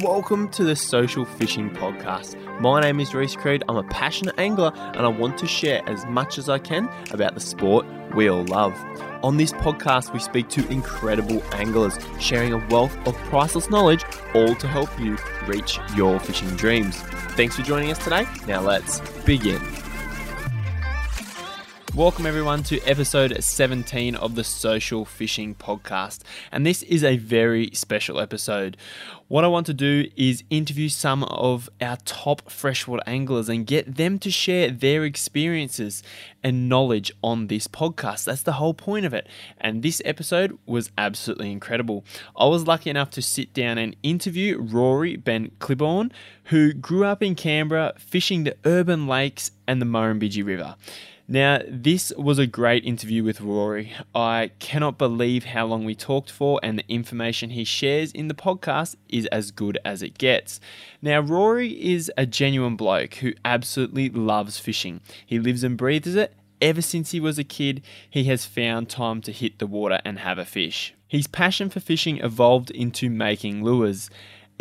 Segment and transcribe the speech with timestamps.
[0.00, 2.36] Welcome to the Social Fishing Podcast.
[2.60, 3.62] My name is Reese Creed.
[3.68, 7.34] I'm a passionate angler and I want to share as much as I can about
[7.34, 7.84] the sport
[8.14, 8.74] we all love.
[9.22, 14.02] On this podcast, we speak to incredible anglers, sharing a wealth of priceless knowledge,
[14.34, 16.96] all to help you reach your fishing dreams.
[17.36, 18.26] Thanks for joining us today.
[18.48, 19.60] Now let's begin.
[21.94, 26.22] Welcome, everyone, to episode 17 of the Social Fishing Podcast.
[26.50, 28.78] And this is a very special episode.
[29.28, 33.96] What I want to do is interview some of our top freshwater anglers and get
[33.96, 36.02] them to share their experiences
[36.42, 38.24] and knowledge on this podcast.
[38.24, 39.28] That's the whole point of it.
[39.58, 42.06] And this episode was absolutely incredible.
[42.34, 46.10] I was lucky enough to sit down and interview Rory Benn-Clibborn,
[46.44, 50.76] who grew up in Canberra fishing the urban lakes and the Murrumbidgee River.
[51.32, 53.94] Now, this was a great interview with Rory.
[54.14, 58.34] I cannot believe how long we talked for, and the information he shares in the
[58.34, 60.60] podcast is as good as it gets.
[61.00, 65.00] Now, Rory is a genuine bloke who absolutely loves fishing.
[65.24, 66.34] He lives and breathes it.
[66.60, 70.18] Ever since he was a kid, he has found time to hit the water and
[70.18, 70.92] have a fish.
[71.08, 74.10] His passion for fishing evolved into making lures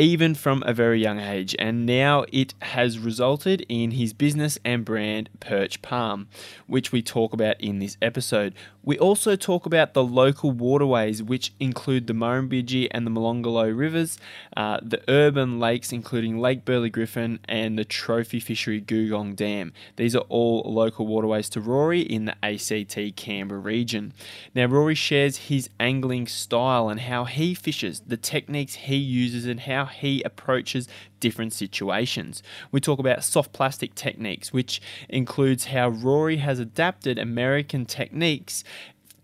[0.01, 4.83] even from a very young age, and now it has resulted in his business and
[4.83, 6.27] brand Perch Palm,
[6.65, 8.55] which we talk about in this episode.
[8.83, 14.17] We also talk about the local waterways, which include the Murrumbidgee and the Molonglo rivers,
[14.57, 19.71] uh, the urban lakes, including Lake Burley Griffin and the trophy fishery Googong Dam.
[19.97, 24.13] These are all local waterways to Rory in the ACT Canberra region.
[24.55, 29.59] Now, Rory shares his angling style and how he fishes, the techniques he uses, and
[29.59, 30.87] how he approaches
[31.19, 32.41] different situations.
[32.71, 38.63] We talk about soft plastic techniques, which includes how Rory has adapted American techniques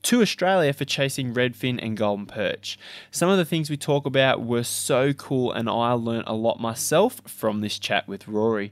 [0.03, 2.77] to Australia for chasing redfin and golden perch.
[3.11, 6.59] Some of the things we talk about were so cool, and I learned a lot
[6.59, 8.71] myself from this chat with Rory.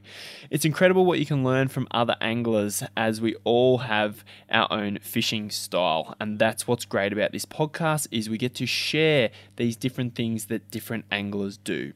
[0.50, 4.98] It's incredible what you can learn from other anglers, as we all have our own
[5.00, 9.76] fishing style, and that's what's great about this podcast is we get to share these
[9.76, 11.92] different things that different anglers do.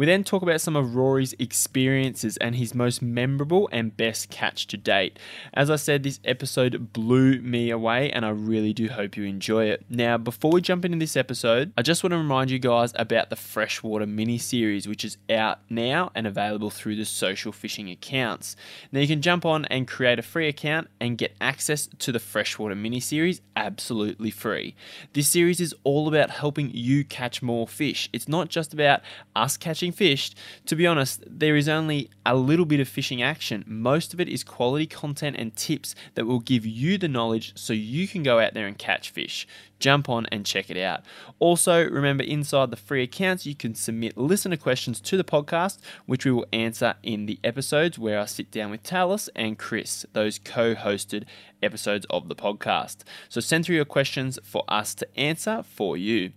[0.00, 4.66] We then talk about some of Rory's experiences and his most memorable and best catch
[4.68, 5.18] to date.
[5.52, 9.66] As I said, this episode blew me away, and I really do hope you enjoy
[9.66, 9.84] it.
[9.90, 13.28] Now, before we jump into this episode, I just want to remind you guys about
[13.28, 18.56] the Freshwater mini series, which is out now and available through the social fishing accounts.
[18.92, 22.18] Now, you can jump on and create a free account and get access to the
[22.18, 24.74] Freshwater mini series absolutely free.
[25.12, 28.08] This series is all about helping you catch more fish.
[28.14, 29.02] It's not just about
[29.36, 30.36] us catching fished,
[30.66, 33.64] to be honest, there is only a little bit of fishing action.
[33.66, 37.72] Most of it is quality content and tips that will give you the knowledge so
[37.72, 39.46] you can go out there and catch fish.
[39.80, 41.00] Jump on and check it out.
[41.38, 46.24] Also, remember inside the free accounts, you can submit listener questions to the podcast, which
[46.24, 50.38] we will answer in the episodes where I sit down with Talis and Chris, those
[50.38, 51.24] co hosted
[51.62, 52.98] episodes of the podcast.
[53.28, 56.32] So send through your questions for us to answer for you.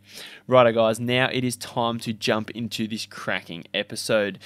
[0.48, 4.40] Righto, guys, now it is time to jump into this cracking episode.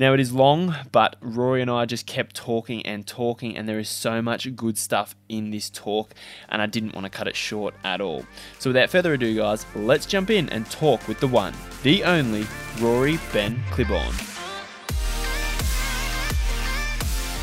[0.00, 3.78] Now it is long, but Rory and I just kept talking and talking, and there
[3.78, 6.14] is so much good stuff in this talk,
[6.48, 8.24] and I didn't want to cut it short at all.
[8.58, 11.52] So without further ado, guys, let's jump in and talk with the one,
[11.82, 12.46] the only
[12.80, 14.14] Rory Ben Clibborn.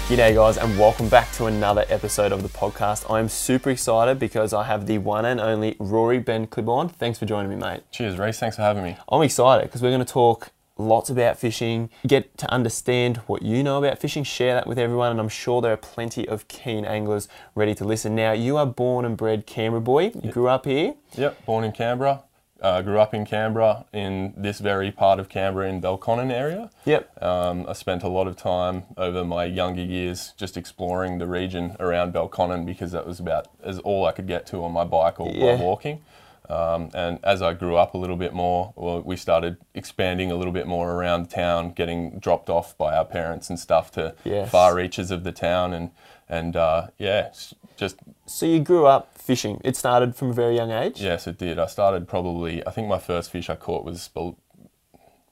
[0.08, 3.08] G'day, guys, and welcome back to another episode of the podcast.
[3.08, 6.94] I am super excited because I have the one and only Rory Benn-Clibborn.
[6.94, 7.82] Thanks for joining me, mate.
[7.92, 8.40] Cheers, Reese.
[8.40, 8.98] Thanks for having me.
[9.10, 13.64] I'm excited because we're going to talk lots about fishing, get to understand what you
[13.64, 16.86] know about fishing, share that with everyone, and I'm sure there are plenty of keen
[16.86, 18.16] anglers ready to listen.
[18.16, 20.06] Now, you are born and bred Canberra boy.
[20.06, 20.34] You yep.
[20.34, 20.96] grew up here?
[21.16, 22.24] Yep, born in Canberra.
[22.60, 26.72] Uh, grew up in Canberra, in this very part of Canberra in Belconnen area.
[26.86, 27.24] Yep.
[27.24, 31.76] Um, I spent a lot of time over my younger years just exploring the region
[31.80, 35.20] around Belconnen because that was about as all I could get to on my bike
[35.20, 35.56] or yeah.
[35.56, 36.02] by walking.
[36.50, 40.36] Um, and as I grew up a little bit more, well, we started expanding a
[40.36, 44.50] little bit more around town, getting dropped off by our parents and stuff to yes.
[44.50, 45.92] far reaches of the town, and
[46.30, 47.32] and uh, yeah,
[47.76, 47.98] just.
[48.26, 49.62] So you grew up fishing.
[49.64, 51.02] It started from a very young age.
[51.02, 51.60] Yes, it did.
[51.60, 52.66] I started probably.
[52.66, 54.10] I think my first fish I caught was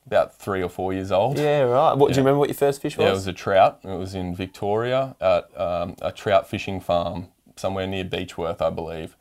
[0.06, 1.38] about three or four years old.
[1.38, 1.94] Yeah, right.
[1.94, 2.16] What yeah.
[2.16, 2.40] do you remember?
[2.40, 3.06] What your first fish was?
[3.06, 3.80] Yeah, it was a trout.
[3.84, 9.16] It was in Victoria at um, a trout fishing farm somewhere near Beechworth, I believe.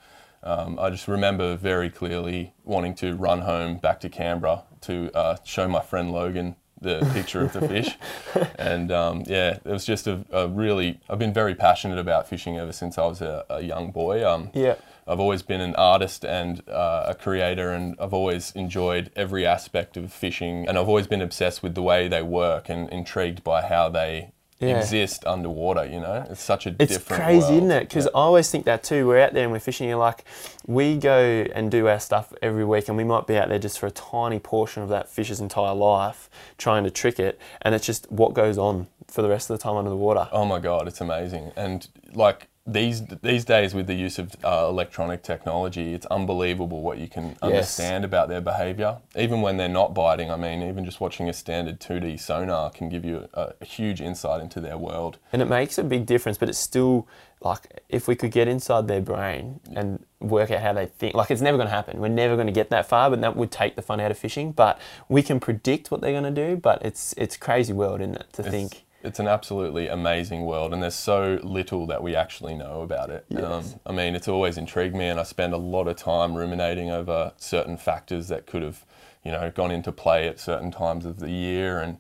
[0.45, 5.37] Um, I just remember very clearly wanting to run home back to Canberra to uh,
[5.45, 7.97] show my friend Logan the picture of the fish.
[8.59, 12.59] And um, yeah, it was just a, a, really, I've been very passionate about fishing
[12.59, 14.29] ever since I was a, a young boy.
[14.29, 14.75] Um, yeah.
[15.07, 19.97] I've always been an artist and uh, a creator, and I've always enjoyed every aspect
[19.97, 23.63] of fishing, and I've always been obsessed with the way they work and intrigued by
[23.63, 24.33] how they
[24.69, 24.79] Yeah.
[24.79, 25.85] exist underwater.
[25.87, 27.23] You know, it's such a It's different.
[27.23, 27.55] crazy, world.
[27.57, 27.81] isn't it?
[27.89, 29.07] Because I always think that too.
[29.07, 29.89] We're out there and we're fishing.
[29.89, 30.25] You're like,
[30.67, 31.19] we go
[31.55, 33.91] and do our stuff every week, and we might be out there just for a
[33.91, 36.29] tiny portion of that fish's entire life,
[36.59, 39.63] trying to trick it, and it's just what goes on for the rest of the
[39.63, 40.29] time under the water.
[40.33, 41.53] Oh my god, it's amazing.
[41.57, 46.97] And like these these days with the use of uh, electronic technology, it's unbelievable what
[46.97, 48.99] you can understand about their behavior.
[49.17, 52.89] Even when they're not biting, I mean, even just watching a standard 2D sonar can
[52.89, 55.19] give you a, a huge insight into their world.
[55.31, 57.07] And it makes a big difference, but it's still
[57.43, 61.31] like if we could get inside their brain and work out how they think, like
[61.31, 62.01] it's never going to happen.
[62.01, 64.17] We're never going to get that far, but that would take the fun out of
[64.17, 64.53] fishing.
[64.53, 66.57] But we can predict what they're going to do.
[66.57, 68.33] But it's it's crazy world, isn't it?
[68.35, 68.84] To It's, think.
[69.05, 73.27] It's an absolutely amazing world, and there's so little that we actually know about it.
[73.37, 76.91] Um, I mean, it's always intrigued me, and I spend a lot of time ruminating
[76.91, 78.85] over certain factors that could have,
[79.23, 81.99] you know, gone into play at certain times of the year, and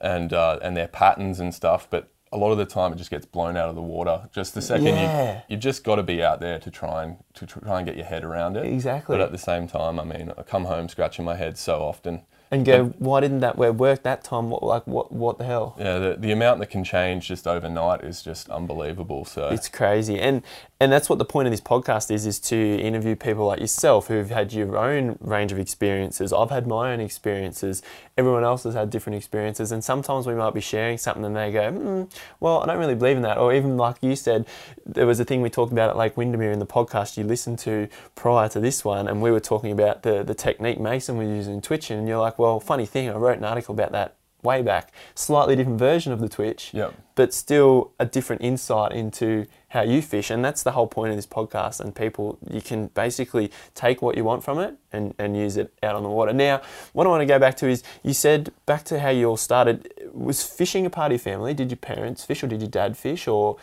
[0.00, 1.88] and uh, and their patterns and stuff.
[1.88, 4.28] But a lot of the time, it just gets blown out of the water.
[4.32, 5.34] Just the second Yeah.
[5.34, 7.96] you you've just got to be out there to try and to try and get
[7.96, 8.66] your head around it.
[8.66, 9.14] Exactly.
[9.16, 12.22] But at the same time, I mean, I come home scratching my head so often.
[12.52, 14.50] And go, why didn't that work that time?
[14.50, 15.74] What like what what the hell?
[15.78, 19.24] Yeah, the, the amount that can change just overnight is just unbelievable.
[19.24, 20.42] So It's crazy, and
[20.78, 24.08] and that's what the point of this podcast is: is to interview people like yourself
[24.08, 26.30] who've had your own range of experiences.
[26.30, 27.82] I've had my own experiences.
[28.18, 31.52] Everyone else has had different experiences, and sometimes we might be sharing something, and they
[31.52, 34.44] go, mm, "Well, I don't really believe in that." Or even like you said,
[34.84, 37.60] there was a thing we talked about at Lake Windamere in the podcast you listened
[37.60, 41.28] to prior to this one, and we were talking about the the technique Mason was
[41.28, 44.60] using twitching, and you're like, "Well, funny thing, I wrote an article about that." Way
[44.60, 46.94] back, slightly different version of the twitch, Yep.
[47.14, 50.32] but still a different insight into how you fish.
[50.32, 51.78] And that's the whole point of this podcast.
[51.78, 55.72] And people, you can basically take what you want from it and, and use it
[55.80, 56.32] out on the water.
[56.32, 56.60] Now,
[56.92, 59.36] what I want to go back to is you said back to how you all
[59.36, 59.92] started.
[60.12, 61.54] Was fishing a part of your family?
[61.54, 63.28] Did your parents fish or did your dad fish?
[63.28, 63.58] Or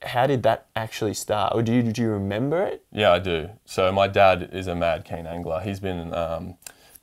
[0.00, 1.54] how did that actually start?
[1.54, 2.82] Or do you, do you remember it?
[2.90, 3.50] Yeah, I do.
[3.66, 5.60] So my dad is a mad keen angler.
[5.60, 6.54] He's been um,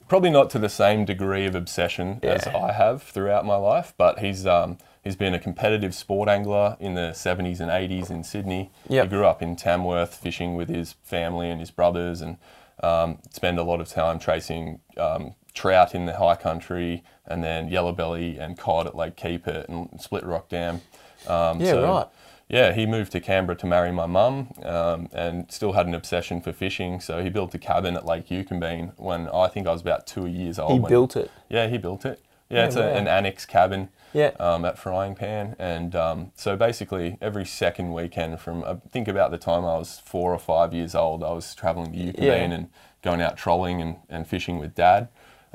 [0.09, 4.19] probably not to the same degree of obsession as I have throughout my life, but
[4.19, 8.71] he's um, he's been a competitive sport angler in the 70s and 80s in Sydney.
[8.89, 9.05] Yep.
[9.05, 12.37] He grew up in Tamworth fishing with his family and his brothers, and
[12.83, 17.69] um, spend a lot of time tracing um, trout in the high country, and then
[17.69, 20.81] yellow belly and cod at Lake Keepit and Split Rock Dam.
[21.27, 22.07] Um, Yeah, right.
[22.49, 26.41] Yeah, he moved to Canberra to marry my mum um, and still had an obsession
[26.41, 26.99] for fishing.
[26.99, 30.25] So he built a cabin at Lake Eucumbene when I think I was about two
[30.25, 30.73] years old.
[30.73, 31.29] He when- built it.
[31.47, 32.19] Yeah, he built it.
[32.49, 34.31] Yeah, Yeah, it's a, an annex cabin Yeah.
[34.39, 35.55] um, at Frying Pan.
[35.59, 39.99] And um, so basically, every second weekend from I think about the time I was
[40.03, 42.33] four or five years old, I was traveling to Eucumbene Yeah.
[42.55, 42.69] and
[43.03, 45.09] going out trolling and, and fishing with dad.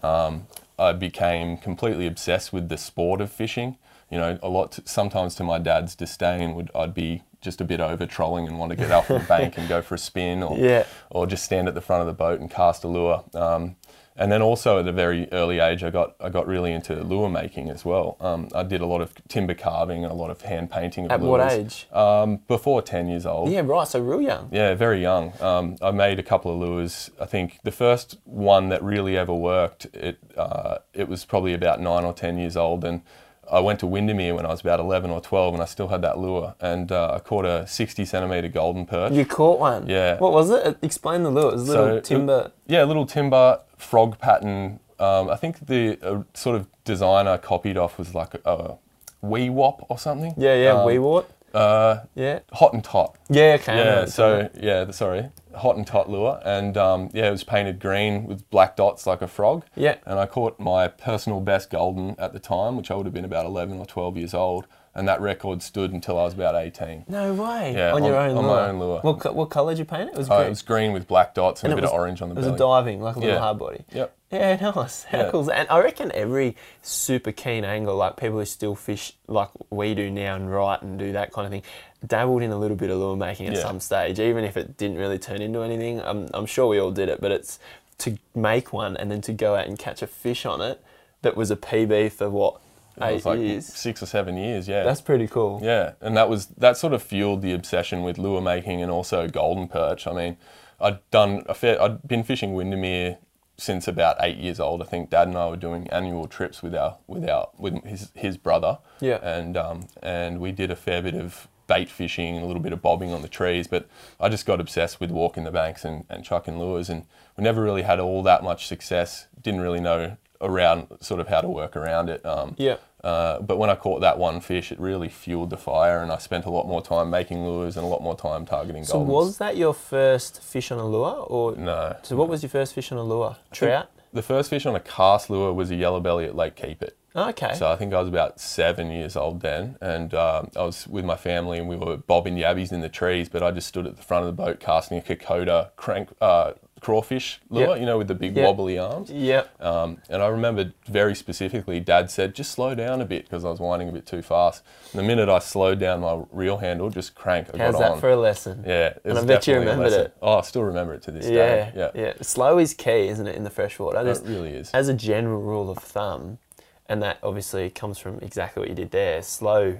[0.04, 0.46] Um,
[0.78, 3.76] I became completely obsessed with the sport of fishing.
[4.14, 4.78] You know, a lot.
[4.84, 8.70] sometimes to my dad's disdain, would I'd be just a bit over trolling and want
[8.70, 10.84] to get off the bank and go for a spin, or Yeah.
[11.10, 13.24] or just stand at the front of the boat and cast a lure.
[13.34, 13.74] Um,
[14.16, 17.28] and then also at a very early age, I got I got really into lure
[17.28, 18.16] making as well.
[18.20, 21.06] Um, I did a lot of timber carving and a lot of hand painting.
[21.06, 21.52] Of At what lures.
[21.52, 21.88] age?
[21.92, 23.50] Um, before ten years old.
[23.50, 23.88] Yeah, right.
[23.88, 24.48] So real young.
[24.52, 25.32] Yeah, very young.
[25.40, 27.10] Um, I made a couple of lures.
[27.20, 31.80] I think the first one that really ever worked, it uh, it was probably about
[31.80, 33.02] nine or ten years old, and
[33.50, 36.02] I went to Windamere when I was about eleven or twelve, and I still had
[36.02, 39.12] that lure, and uh, I caught a sixty centimeter golden perch.
[39.12, 39.86] You caught one.
[39.88, 40.18] Yeah.
[40.18, 40.76] What was it?
[40.82, 41.50] Explain the lure.
[41.50, 42.52] It was a little So, timber.
[42.66, 44.80] Yeah, little timber frog pattern.
[44.98, 48.78] Um, I think the uh, sort of design I copied off was like a, a
[49.22, 50.34] wee wop or something.
[50.36, 50.72] Yeah, yeah.
[50.72, 51.30] Um, wee wop.
[51.52, 52.40] Uh, Yeah.
[52.52, 53.16] hot and tot.
[53.28, 53.56] Yeah.
[53.60, 53.76] Okay.
[53.76, 58.24] Yeah, so yeah, sorry, hot and tot lure, and um, yeah, it was painted green
[58.26, 59.64] with black dots like a frog.
[59.76, 59.96] Yeah.
[60.06, 63.24] and I caught my personal best golden at the time, which I would have been
[63.24, 67.04] about eleven or twelve years old, and that record stood until I was about eighteen.
[67.08, 67.74] No way.
[67.74, 68.56] Yeah, on your own on lure.
[68.56, 69.00] my own lure.
[69.00, 70.14] What, co- what colour did you paint it?
[70.14, 70.46] It was Uh, green.
[70.46, 72.34] it was green with black dots and, And a bit was- of orange on the
[72.34, 72.46] belly.
[72.48, 73.40] it was diving, like a little Yeah.
[73.40, 73.84] hard body.
[73.92, 74.16] Yep.
[74.30, 75.04] Yeah, nice.
[75.04, 75.30] How Yeah.
[75.30, 75.48] cool?
[75.52, 80.10] And I reckon every super keen angler, like people who still fish like we do
[80.10, 81.62] now and write and do that kind of thing,
[82.06, 83.60] dabbled in a little bit of lure making at Yeah.
[83.62, 86.00] some stage, even if it didn't really turn into anything.
[86.00, 87.58] I'm, I'm sure we all did it, but it's
[87.98, 90.80] to make one and then to go out and catch a fish on it
[91.22, 92.60] that was a PB for what,
[93.00, 93.66] eight like years?
[93.66, 94.68] six or seven years.
[94.68, 95.60] Yeah, That's pretty cool.
[95.62, 99.28] Yeah, and that was that sort of fueled the obsession with lure making and also
[99.28, 100.06] golden perch.
[100.06, 100.36] I mean,
[100.80, 101.80] I'd done a fair.
[101.80, 103.16] I'd been fishing Windamere
[103.56, 104.82] since about eight years old.
[104.82, 108.10] I think Dad and I were doing annual trips with our with our with his
[108.14, 108.78] his brother.
[109.00, 109.18] Yeah.
[109.22, 112.72] And um and we did a fair bit of bait fishing and a little bit
[112.72, 113.66] of bobbing on the trees.
[113.66, 113.86] But
[114.20, 117.04] I just got obsessed with walking the banks and, and chucking lures, and
[117.36, 119.26] we never really had all that much success.
[119.40, 122.24] Didn't really know around sort of how to work around it.
[122.26, 122.76] Um, Yeah.
[123.02, 126.18] uh, but when I caught that one fish, it really fueled the fire, and I
[126.18, 129.06] spent a lot more time making lures and a lot more time targeting So goldens.
[129.06, 131.96] was that your first fish on a lure, or no.
[132.02, 132.16] so?
[132.16, 133.36] What was your first fish on a lure?
[133.52, 133.88] Trout.
[134.14, 136.92] The first fish on a cast lure was a yellow belly at Lake Keepit.
[137.16, 137.54] Okay.
[137.54, 141.04] So I think I was about seven years old then, and um, I was with
[141.04, 143.28] my family, and we were bobbing yabbies in the trees.
[143.28, 146.52] But I just stood at the front of the boat casting a Kokoda crank uh,
[146.84, 147.80] crawfish lure, Yep.
[147.80, 148.46] you know, with the big Yep.
[148.46, 149.10] wobbly arms.
[149.10, 149.62] Yep.
[149.62, 153.48] Um, and I remember very specifically, Dad said, just slow down a bit because I
[153.48, 154.62] was winding a bit too fast.
[154.92, 157.90] And the minute I slowed down my reel handle, just crank, I How's got that
[157.92, 158.00] on.
[158.00, 158.64] for a lesson?
[158.66, 160.14] yeah, And I bet you remembered it.
[160.20, 161.72] Oh, I still remember it to this Yeah, day.
[161.74, 162.12] Yeah, yeah.
[162.20, 163.98] Slow is key, isn't it, in the freshwater?
[164.06, 164.70] it really is.
[164.72, 166.38] as a general rule of thumb,
[166.86, 169.22] and that obviously comes from exactly what you did there.
[169.22, 169.78] Slow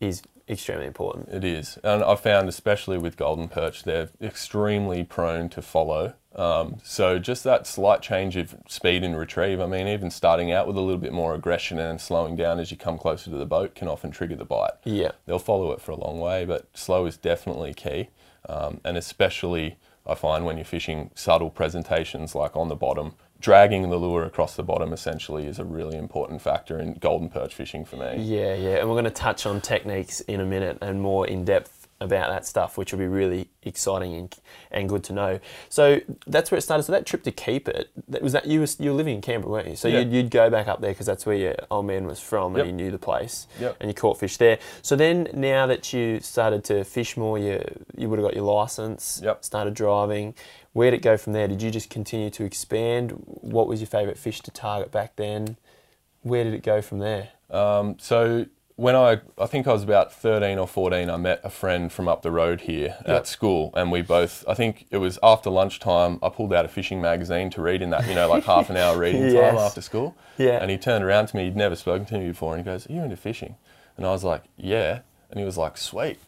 [0.00, 1.28] is extremely important.
[1.28, 6.14] It is, and I've found especially with golden perch, they're extremely prone to follow.
[6.34, 9.60] Um, so just that slight change of speed and retrieve.
[9.60, 12.70] I mean, even starting out with a little bit more aggression and slowing down as
[12.70, 14.72] you come closer to the boat can often trigger the bite.
[14.84, 15.12] Yeah.
[15.26, 18.10] They'll follow it for a long way, but slow is definitely key,
[18.48, 19.76] um, and especially
[20.06, 23.14] I find when you're fishing subtle presentations like on the bottom.
[23.40, 27.54] Dragging the lure across the bottom essentially is a really important factor in golden perch
[27.54, 28.22] fishing for me.
[28.22, 28.76] Yeah, yeah.
[28.76, 32.30] And we're going to touch on techniques in a minute and more in depth about
[32.30, 34.34] that stuff, which will be really exciting and,
[34.70, 35.38] and good to know.
[35.68, 36.82] So that's where it started.
[36.84, 39.50] So that trip to Keepit, that was that you were, you were living in Canberra,
[39.52, 39.76] weren't you?
[39.76, 39.98] So Yeah.
[39.98, 42.66] you'd, you'd go back up there because that's where your old man was from Yep.
[42.66, 43.76] and you knew the place Yep.
[43.80, 44.58] and you caught fish there.
[44.80, 47.62] So then now that you started to fish more, you,
[47.96, 49.44] you would have got your license, Yep.
[49.44, 50.34] started driving.
[50.72, 51.48] Where'd it go from there?
[51.48, 53.10] Did you just continue to expand?
[53.26, 55.56] What was your favourite fish to target back then?
[56.22, 57.30] Where did it go from there?
[57.50, 58.46] Um, so
[58.76, 62.06] when I, I think I was about 13 or 14, I met a friend from
[62.08, 63.08] up the road here Yep.
[63.08, 66.68] at school, and we both, I think it was after lunchtime, I pulled out a
[66.68, 69.80] fishing magazine to read in that, you know, like half an hour reading time after
[69.82, 70.16] school.
[70.38, 70.58] Yeah.
[70.62, 72.88] And he turned around to me, he'd never spoken to me before, and he goes,
[72.88, 73.56] Are you into fishing?
[73.96, 75.00] And I was like, Yeah.
[75.30, 76.18] And he was like, Sweet.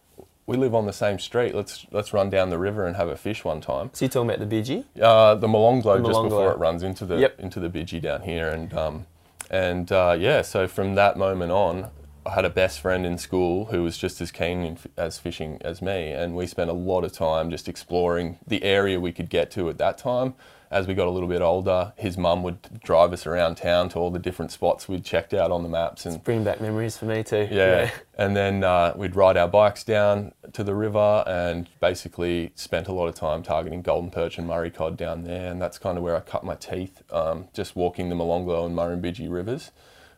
[0.52, 1.54] We live on the same street.
[1.54, 3.88] Let's let's run down the river and have a fish one time.
[3.94, 4.84] So you're talking about the Bidgie?
[5.00, 7.40] Uh, the Molonglo The just before it runs into the Yep.
[7.40, 9.06] into the Bidgie down here, and um,
[9.50, 11.88] and uh, yeah, so from that moment on,
[12.26, 15.56] I had a best friend in school who was just as keen in, as fishing
[15.62, 19.30] as me, and we spent a lot of time just exploring the area we could
[19.30, 20.34] get to at that time.
[20.72, 23.98] As we got a little bit older, his mum would drive us around town to
[23.98, 27.04] all the different spots we'd checked out on the maps, and Bring back memories for
[27.04, 27.46] me too.
[27.50, 27.90] yeah.
[28.16, 32.92] And then uh, we'd ride our bikes down to the river and basically spent a
[32.92, 35.50] lot of time targeting golden perch and Murray cod down there.
[35.50, 38.74] And that's kind of where I cut my teeth, um, just walking the Molonglo and
[38.74, 39.72] Murrumbidgee rivers.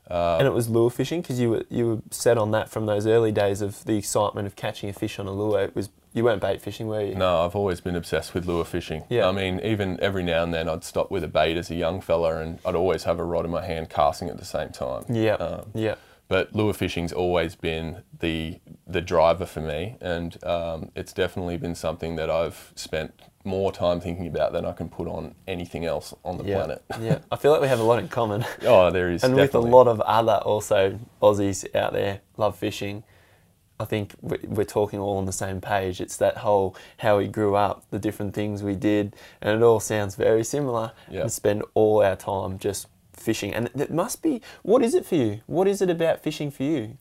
[0.09, 3.07] and it was lure fishing because you were you were set on that from those
[3.07, 5.63] early days of the excitement of catching a fish on a lure.
[5.63, 7.15] It was you weren't bait fishing, were you?
[7.15, 9.05] No, I've always been obsessed with lure fishing.
[9.11, 9.29] Yeah.
[9.29, 12.01] I mean, even every now and then I'd stop with a bait as a young
[12.01, 15.05] fella and I'd always have a rod in my hand casting at the same time.
[15.09, 15.35] Yeah.
[15.35, 15.97] Um, yeah.
[16.29, 21.75] but lure fishing's always been the the driver for me, and um, it's definitely been
[21.75, 26.15] something that I've spent more time thinking about than I can put on anything else
[26.25, 26.57] on the Yeah.
[26.57, 26.85] planet.
[27.01, 27.19] yeah.
[27.33, 28.45] I feel like we have a lot in common.
[28.63, 29.61] Oh, there is and definitely.
[29.71, 33.05] with a lot of other also Aussies out there love fishing.
[33.81, 36.01] I think we- we're talking all on the same page.
[36.01, 39.81] It's that whole how we grew up, the different things we did, and it all
[39.81, 40.93] sounds very similar.
[41.11, 41.23] Yeah.
[41.23, 44.41] And spend all our time just fishing, and it must be.
[44.63, 45.41] What is it for you?
[45.47, 46.99] What is it about fishing for you?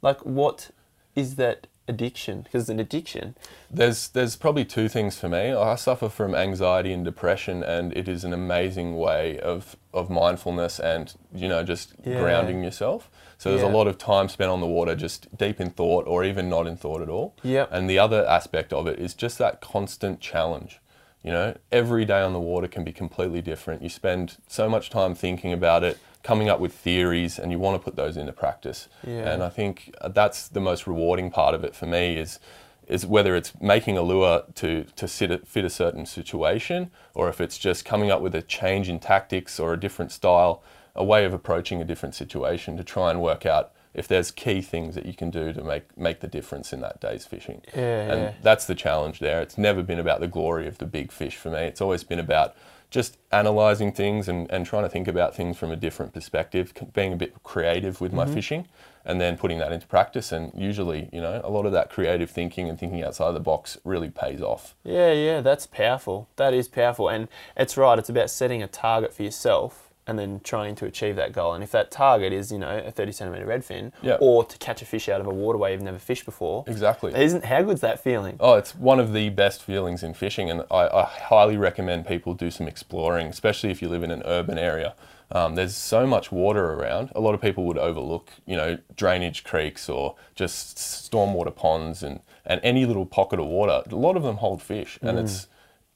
[0.00, 0.70] Like, what
[1.16, 2.42] is that addiction?
[2.42, 3.34] Because it's an addiction.
[3.68, 5.52] There's there's probably two things for me.
[5.52, 10.78] I suffer from anxiety and depression, and it is an amazing way of of mindfulness
[10.78, 12.20] and you know just Yeah.
[12.20, 13.10] grounding yourself.
[13.42, 13.70] So there's Yeah.
[13.70, 16.68] a lot of time spent on the water, just deep in thought, or even not
[16.68, 17.34] in thought at all.
[17.42, 17.70] Yep.
[17.72, 20.80] And the other aspect of it is just that constant challenge.
[21.24, 23.82] You know, every day on the water can be completely different.
[23.82, 27.74] You spend so much time thinking about it, coming up with theories, and you want
[27.80, 28.86] to put those into practice.
[29.04, 29.32] Yeah.
[29.32, 32.38] And I think that's the most rewarding part of it for me is
[32.86, 37.58] is whether it's making a lure to to fit a certain situation, or if it's
[37.58, 40.62] just coming up with a change in tactics or a different style,
[40.94, 44.62] a way of approaching a different situation to try and work out if there's key
[44.62, 47.60] things that you can do to make make the difference in that day's fishing.
[47.74, 48.32] Yeah, and yeah.
[48.42, 49.40] that's the challenge there.
[49.42, 51.60] It's never been about the glory of the big fish for me.
[51.60, 52.54] It's always been about
[52.90, 57.14] just analyzing things and, and trying to think about things from a different perspective, being
[57.14, 58.28] a bit creative with Mm-hmm.
[58.28, 58.68] my fishing,
[59.04, 60.30] and then putting that into practice.
[60.30, 63.78] And usually, you know, a lot of that creative thinking and thinking outside the box
[63.84, 64.74] really pays off.
[64.84, 66.28] Yeah, yeah, that's powerful.
[66.36, 67.98] That is powerful, and it's right.
[67.98, 71.54] It's about setting a target for yourself and then trying to achieve that goal.
[71.54, 74.16] And if that target is, you know, a 30 centimetre redfin Yeah.
[74.20, 77.14] or to catch a fish out of a waterway you've never fished before, Exactly.
[77.14, 78.36] isn't how good's that feeling?
[78.40, 82.34] Oh, it's one of the best feelings in fishing, and I, I highly recommend people
[82.34, 84.94] do some exploring, especially if you live in an urban area.
[85.30, 87.10] Um, there's so much water around.
[87.14, 92.20] A lot of people would overlook, you know, drainage creeks or just stormwater ponds and,
[92.44, 93.82] and any little pocket of water.
[93.90, 95.46] A lot of them hold fish, and it's.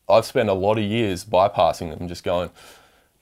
[0.08, 2.50] I've spent a lot of years bypassing them, just going.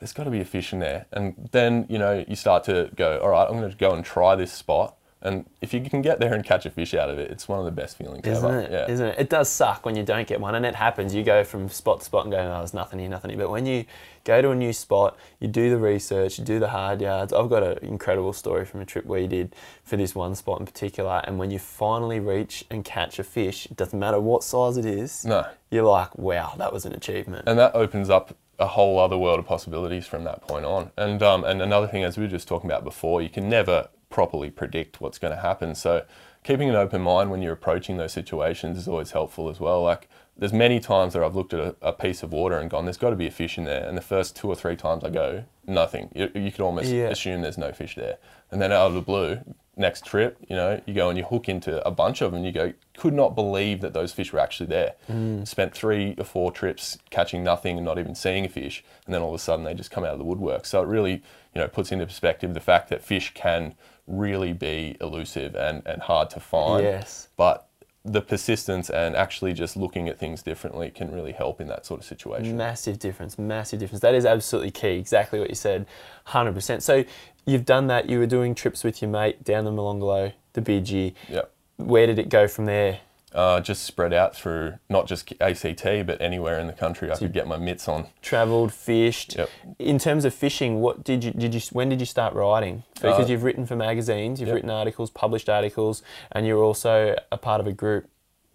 [0.05, 2.91] There's got to be a fish in there, and then you know you start to
[2.95, 3.17] go.
[3.21, 6.21] All right, I'm going to go and try this spot, and if you can get
[6.21, 8.45] there and catch a fish out of it, it's one of the best feelings Isn't
[8.45, 8.61] ever.
[8.61, 8.71] it?
[8.71, 8.95] Yeah.
[8.97, 9.19] not it?
[9.21, 11.15] It does suck when you don't get one, and it happens.
[11.15, 13.49] You go from spot to spot and go, "Oh, there's nothing here, nothing here." But
[13.51, 13.87] when you
[14.25, 17.33] go to a new spot, you do the research, you do the hard yards.
[17.33, 20.67] I've got an incredible story from a trip we did for this one spot in
[20.67, 21.23] particular.
[21.25, 24.85] And when you finally reach and catch a fish, it doesn't matter what size it
[24.85, 25.25] is.
[25.25, 25.47] No.
[25.71, 29.39] You're like, "Wow, that was an achievement." and that opens up a whole other world
[29.39, 30.91] of possibilities from that point on.
[30.97, 33.89] And um, and another thing, as we were just talking about before, you can never
[34.11, 35.75] properly predict what's going to happen.
[35.75, 36.05] So
[36.45, 39.83] keeping an open mind when you're approaching those situations is always helpful as well.
[39.83, 42.85] Like there's many times where I've looked at a, a piece of water and gone,
[42.85, 45.05] "There's got to be a fish in there," and the first two or three times
[45.05, 46.11] I go, nothing.
[46.15, 47.09] You, you could almost Yeah.
[47.09, 48.19] assume there's no fish there,
[48.51, 49.41] and then out of the blue.
[49.77, 52.39] Next trip, you know, you go and you hook into a bunch of them.
[52.39, 54.95] And you go, could not believe that those fish were actually there.
[55.09, 55.45] Hmm.
[55.45, 59.21] Spent three or four trips catching nothing and not even seeing a fish, and then
[59.23, 60.65] all of a sudden they just come out of the woodwork.
[60.65, 61.23] So it really,
[61.55, 63.75] you know, puts into perspective the fact that fish can
[64.07, 66.85] really be elusive and, and hard to find.
[66.85, 67.29] Yes.
[67.37, 67.67] But
[68.05, 72.01] the persistence and actually just looking at things differently can really help in that sort
[72.01, 72.57] of situation.
[72.57, 74.03] Massive difference, massive difference.
[74.03, 74.99] That is absolutely key.
[74.99, 75.87] Exactly what you said,
[76.25, 76.83] hundred percent.
[76.83, 77.05] So
[77.47, 78.09] you've done that.
[78.11, 81.15] You were doing trips with your mate down the Molonglo, the Bidgie.
[81.31, 81.51] Yep.
[81.77, 83.01] Where did it go from there?
[83.35, 87.33] Uh, just spread out through not just ACT, but anywhere in the country I could
[87.33, 88.07] get my mitts on.
[88.23, 89.35] Travelled, fished.
[89.37, 89.51] Yep.
[89.81, 92.85] In terms of fishing, what did you did you when did you start writing?
[92.95, 94.55] Because Uh, you've written for magazines, you've yep.
[94.55, 98.07] written articles, published articles, and you're also a part of a group.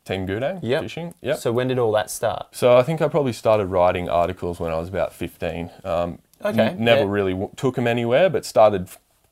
[0.06, 0.82] Team Gudang Yep.
[0.84, 1.14] fishing.
[1.22, 1.38] Yep.
[1.40, 2.48] So when did all that start?
[2.56, 5.72] So I think I probably started writing articles when I was about 15.
[5.84, 7.10] Um, Okay, n- never yeah.
[7.10, 8.88] really w- took them anywhere, but started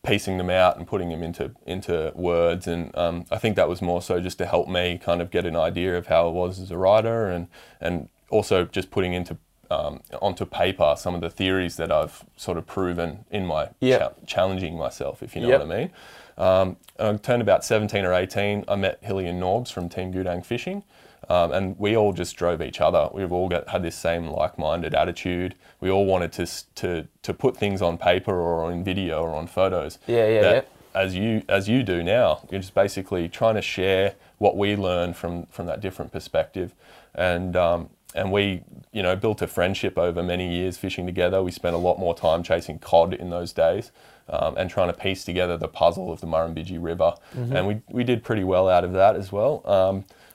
[0.07, 2.67] piecing them out and putting them into into words.
[2.67, 5.45] And um, I think that was more so just to help me kind of get
[5.45, 7.47] an idea of how I was as a writer, and
[7.81, 9.37] and also just putting into
[9.69, 13.99] um, onto paper some of the theories that I've sort of proven in my Yep.
[13.99, 15.59] cha- challenging myself, if you know Yep.
[15.61, 15.91] what I mean.
[16.37, 18.63] Um, I turned about 17 or 18.
[18.67, 20.83] I met Hilly and Norbs from Team Gudang Fishing,
[21.29, 23.09] um, and we all just drove each other.
[23.13, 25.55] We've all got, had this same like-minded attitude.
[25.81, 29.47] We all wanted to to to put things on paper or on video or on
[29.47, 29.99] photos.
[30.07, 30.61] Yeah, yeah, yeah.
[30.95, 35.15] As you as you do now, you're just basically trying to share what we learned
[35.15, 36.73] from from that different perspective,
[37.13, 41.43] and um, and we you know built a friendship over many years fishing together.
[41.43, 43.91] We spent a lot more time chasing cod in those days.
[44.29, 47.55] Um, and trying to piece together the puzzle of the Murrumbidgee River, Mm-hmm.
[47.55, 49.61] and we, we did pretty well out of that as well.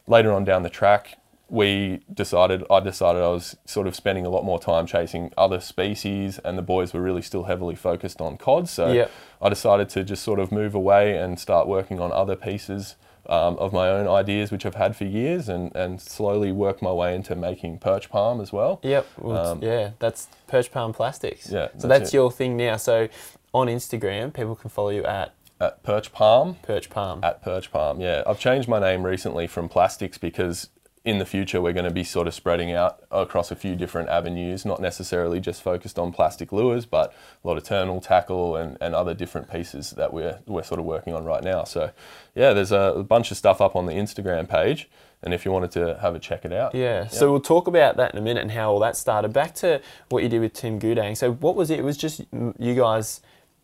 [0.06, 4.30] Later on down the track, we decided I decided I was sort of spending a
[4.30, 8.36] lot more time chasing other species, and the boys were really still heavily focused on
[8.38, 8.68] cod.
[8.68, 9.10] So Yep.
[9.40, 12.96] I decided to just sort of move away and start working on other pieces
[13.28, 16.90] um, of my own ideas, which I've had for years, and, and slowly work my
[16.90, 18.80] way into making perch palm as well.
[18.82, 19.06] Yep.
[19.18, 21.48] Well, Um, yeah, that's Perch Palm Plastics.
[21.50, 22.76] Yeah, So that's that's your thing now.
[22.78, 23.08] So
[23.54, 25.32] on Instagram, people can follow you at
[25.62, 27.20] At perch palm, Perch Palm.
[27.22, 28.00] at Perch Palm.
[28.00, 30.68] Yeah, I've changed my name recently from plastics because
[31.04, 34.08] in the future we're going to be sort of spreading out across a few different
[34.08, 37.12] avenues, not necessarily just focused on plastic lures, but
[37.44, 40.86] a lot of terminal tackle and, and other different pieces that we're we're sort of
[40.86, 41.62] working on right now.
[41.64, 41.90] So,
[42.34, 44.88] yeah, there's a bunch of stuff up on the Instagram page,
[45.22, 47.96] and if you wanted to have a check it out, Yeah, so we'll talk about
[47.98, 49.32] that in a minute and how all that started.
[49.32, 51.16] Back to what you did with Team Gudang.
[51.16, 51.78] So what was it?
[51.78, 52.22] It was just
[52.58, 53.20] you guys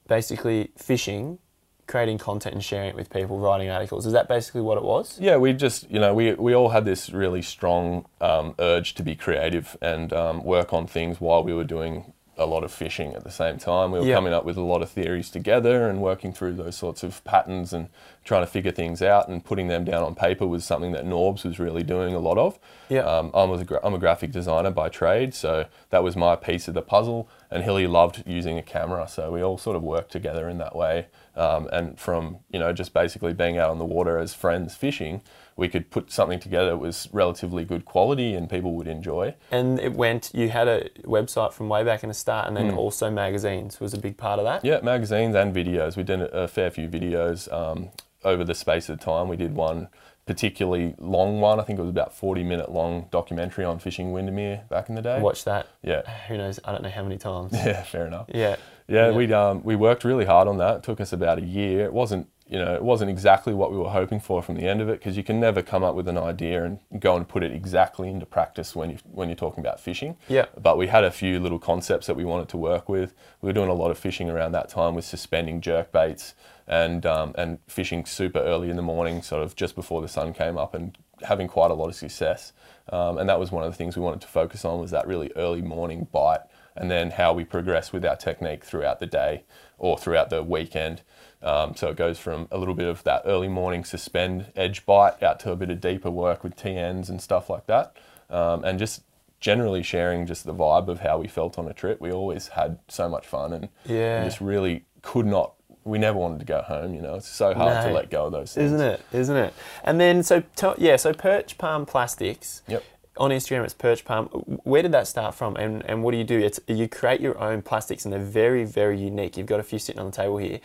[0.09, 1.39] basically fishing,
[1.89, 4.07] creating content and sharing it with people, writing articles.
[4.07, 5.19] Is that basically what it was?
[5.19, 9.03] Yeah, we just, you know, we, we all had this really strong um, urge to
[9.03, 13.15] be creative and um, work on things while we were doing a lot of fishing
[13.15, 13.91] at the same time.
[13.91, 14.15] We were Yeah.
[14.15, 17.73] coming up with a lot of theories together and working through those sorts of patterns
[17.73, 17.89] and
[18.29, 21.45] trying to figure things out and putting them down on paper was something that Norbs
[21.45, 22.59] was really doing a lot of.
[22.91, 23.01] Yeah.
[23.01, 26.69] Um, I was a I'm a graphic designer by trade, so that was my piece
[26.69, 27.29] of the puzzle.
[27.51, 30.77] And Hilly loved using a camera, so we all sort of worked together in that
[30.77, 31.07] way.
[31.35, 35.23] Um, and from you know just basically being out on the water as friends fishing,
[35.57, 39.35] we could put something together that was relatively good quality and people would enjoy.
[39.51, 40.31] And it went.
[40.35, 43.95] You had a website from way back in the start, and then also magazines was
[43.95, 44.67] a big part of that.
[44.67, 45.97] Yeah, magazines and videos.
[45.97, 47.89] We did a fair few videos um,
[48.29, 49.29] over the space of time.
[49.29, 49.89] We did one
[50.27, 51.59] particularly long one.
[51.59, 55.03] I think it was about 40 minute long documentary on fishing Windamere back in the
[55.03, 55.21] day.
[55.21, 55.69] Watch that.
[55.83, 56.03] Yeah.
[56.29, 56.61] Who knows?
[56.65, 57.53] I don't know how many times.
[57.55, 58.27] Yeah, fair enough.
[58.33, 58.57] Yeah.
[58.89, 59.17] Yeah, Yeah.
[59.17, 60.77] we um, we worked really hard on that.
[60.77, 61.85] It took us about a year.
[61.87, 64.81] It wasn't you know it wasn't exactly what we were hoping for from the end
[64.81, 67.43] of it because you can never come up with an idea and go and put
[67.43, 70.17] it exactly into practice when you when you're talking about fishing.
[70.29, 70.47] Yeah.
[70.61, 73.15] But we had a few little concepts that we wanted to work with.
[73.41, 76.35] We were doing a lot of fishing around that time with suspending jerk baits
[76.69, 80.33] and um, and fishing super early in the morning, sort of just before the sun
[80.33, 82.53] came up, and having quite a lot of success.
[82.91, 85.07] Um, and that was one of the things we wanted to focus on was that
[85.07, 86.41] really early morning bite,
[86.77, 89.43] and then how we progress with our technique throughout the day
[89.79, 91.03] or throughout the weekend.
[91.43, 95.23] Um, so it goes from a little bit of that early morning suspend edge bite
[95.23, 97.97] out to a bit of deeper work with TNs and stuff like that,
[98.31, 99.03] um, and just
[99.41, 102.01] generally sharing just the vibe of how we felt on a trip.
[102.01, 104.17] We always had so much fun and, Yeah.
[104.23, 105.55] and just really could not.
[105.85, 106.95] We never wanted to go home.
[106.95, 108.73] You know, it's so hard to let go of those things.
[108.73, 109.03] Isn't it?
[109.13, 109.55] Isn't it?
[109.85, 110.43] And then so
[110.79, 112.63] yeah, so Perch Palm Plastics.
[112.69, 112.85] Yep.
[113.17, 114.27] On Instagram, it's Perch Palm.
[114.63, 116.39] Where did that start from, and, and what do you do?
[116.39, 119.37] It's you create your own plastics, and they're very very unique.
[119.37, 120.61] You've got a few sitting on the table here.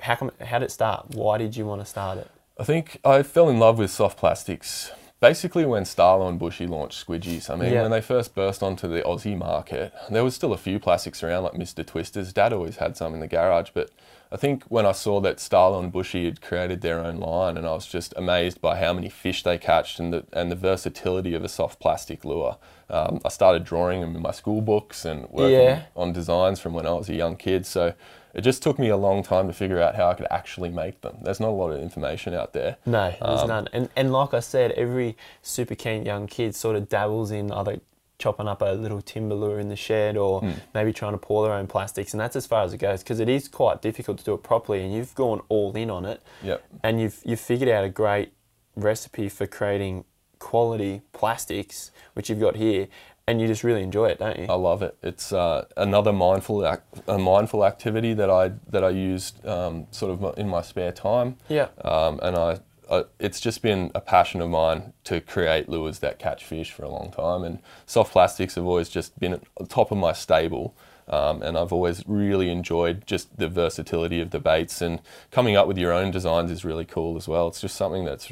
[0.00, 0.30] How come?
[0.40, 1.10] How did it start?
[1.14, 2.30] Why did you want to start it?
[2.58, 7.06] I think I fell in love with soft plastics basically when Starlo and Bushy launched
[7.06, 7.50] squidgies.
[7.50, 7.82] I mean, Yeah.
[7.82, 11.44] when they first burst onto the Aussie market, there was still a few plastics around,
[11.44, 11.84] like Mr.
[11.84, 12.32] Twisters.
[12.32, 13.90] Dad always had some in the garage, but
[14.30, 17.66] I think when I saw that Starlo and Bushy had created their own line, and
[17.66, 21.34] I was just amazed by how many fish they catched and the and the versatility
[21.34, 22.56] of a soft plastic lure.
[22.90, 25.82] Um, I started drawing them in my school books and working Yeah.
[25.96, 27.64] on designs from when I was a young kid.
[27.66, 27.94] So
[28.34, 31.00] it just took me a long time to figure out how I could actually make
[31.00, 31.16] them.
[31.22, 32.76] There's not a lot of information out there.
[32.86, 33.68] No, there's Um, none.
[33.72, 37.80] And and like I said, every super keen young kid sort of dabbles in either
[38.18, 40.52] chopping up a little timber lure in the shed or Hmm.
[40.74, 43.20] maybe trying to pour their own plastics, and that's as far as it goes because
[43.20, 44.82] it is quite difficult to do it properly.
[44.82, 46.62] And you've gone all in on it, Yep.
[46.82, 48.32] and you've you've figured out a great
[48.76, 50.04] recipe for creating
[50.38, 52.88] quality plastics, which you've got here,
[53.26, 54.46] and you just really enjoy it, don't you?
[54.48, 54.96] I love it.
[55.02, 60.10] It's uh, another mindful ac- a mindful activity that I that I used um, sort
[60.12, 61.36] of in my spare time.
[61.48, 61.68] Yeah.
[61.84, 62.58] Um, and I,
[62.90, 66.84] I, it's just been a passion of mine to create lures that catch fish for
[66.84, 67.44] a long time.
[67.44, 70.74] And soft plastics have always just been at the top of my stable.
[71.08, 75.66] Um, and I've always really enjoyed just the versatility of the baits and coming up
[75.66, 77.48] with your own designs is really cool as well.
[77.48, 78.30] It's just something that's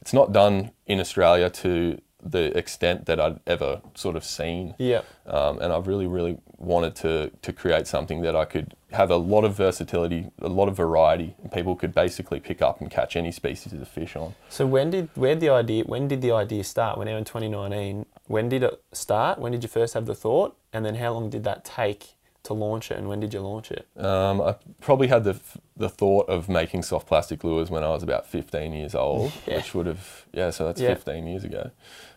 [0.00, 4.74] it's not done in Australia to the extent that I'd ever sort of seen.
[4.78, 5.02] Yeah.
[5.26, 9.16] Um, and I've really, really wanted to to create something that I could have a
[9.16, 13.16] lot of versatility, a lot of variety, and people could basically pick up and catch
[13.16, 14.34] any species of fish on.
[14.48, 16.98] So when did where the idea when did the idea start?
[16.98, 18.06] We're now in 2019.
[18.26, 19.38] When did it start?
[19.38, 20.56] When did you first have the thought?
[20.72, 22.96] And then how long did that take to launch it?
[22.98, 23.86] And when did you launch it?
[23.96, 25.38] Um, I probably had the
[25.76, 29.56] the thought of making soft plastic lures when I was about 15 years old, Yeah.
[29.56, 30.94] which would have yeah, so that's Yeah.
[30.94, 31.70] 15 years ago.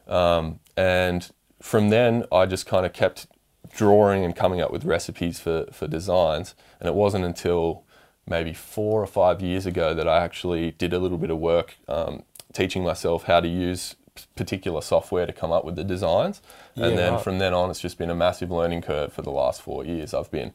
[0.08, 1.30] Um, and
[1.62, 3.28] from then, I just kind of kept
[3.76, 6.56] drawing and coming up with recipes for for designs.
[6.80, 7.84] And it wasn't until
[8.28, 11.76] maybe four or five years ago that I actually did a little bit of work
[11.88, 13.96] um, teaching myself how to use
[14.36, 16.42] particular software to come up with the designs.
[16.76, 17.22] And Yeah, then right.
[17.22, 20.14] from then on, it's just been a massive learning curve for the last four years.
[20.14, 20.54] I've been,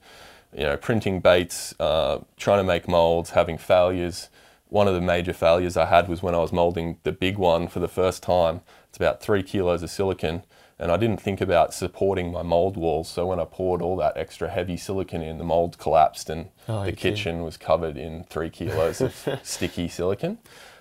[0.57, 4.28] you know, printing baits, uh, trying to make molds, having failures.
[4.68, 7.68] One of the major failures I had was when I was molding the big one
[7.68, 8.61] for the first time.
[8.88, 10.44] It's about three kilos of silicon,
[10.79, 13.09] and I didn't think about supporting my mold walls.
[13.09, 16.85] So when I poured all that extra heavy silicon in, the mold collapsed, and Oh,
[16.85, 17.14] the kidding.
[17.17, 20.38] kitchen was covered in three kilos of sticky silicon.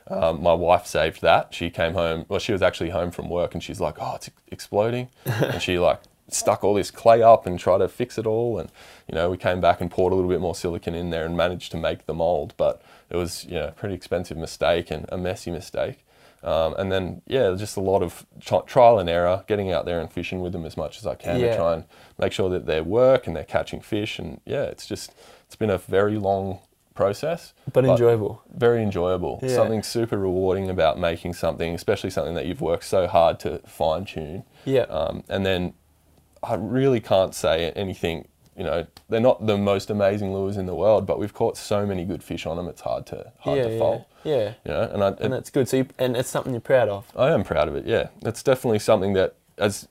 [0.09, 1.53] Um, my wife saved that.
[1.53, 2.25] She came home.
[2.29, 5.77] Well, she was actually home from work, and she's like, "Oh, it's exploding," and she
[5.79, 8.57] like stuck all this clay up and tried to fix it all.
[8.59, 8.69] And
[9.09, 11.35] you know, we came back and poured a little bit more silicon in there and
[11.35, 15.05] managed to make the mold, but it was you know a pretty expensive mistake and
[15.09, 16.05] a messy mistake.
[16.43, 19.99] Um, and then yeah, just a lot of tri- trial and error, getting out there
[19.99, 21.51] and fishing with them as much as I can Yeah.
[21.51, 21.83] to try and
[22.17, 24.19] make sure that they work and they're catching fish.
[24.19, 25.11] And yeah, it's just
[25.45, 26.59] it's been a very long
[26.93, 28.41] process, But enjoyable.
[28.53, 29.39] very enjoyable.
[29.41, 29.49] Yeah.
[29.55, 34.05] Something super rewarding about making something, especially something that you've worked so hard to fine
[34.05, 34.43] tune.
[34.65, 34.81] Yeah.
[34.83, 35.73] Um, and then
[36.43, 38.27] I really can't say anything.
[38.57, 41.85] You know, they're not the most amazing lures in the world, but we've caught so
[41.85, 42.67] many good fish on them.
[42.67, 44.07] It's hard to hard yeah, to yeah, fault.
[44.23, 44.53] yeah.
[44.65, 45.69] You know, and I, And that's good.
[45.69, 47.05] So you, and it's something you're proud of.
[47.15, 47.85] I am proud of it.
[47.85, 49.87] Yeah, it's definitely something that, as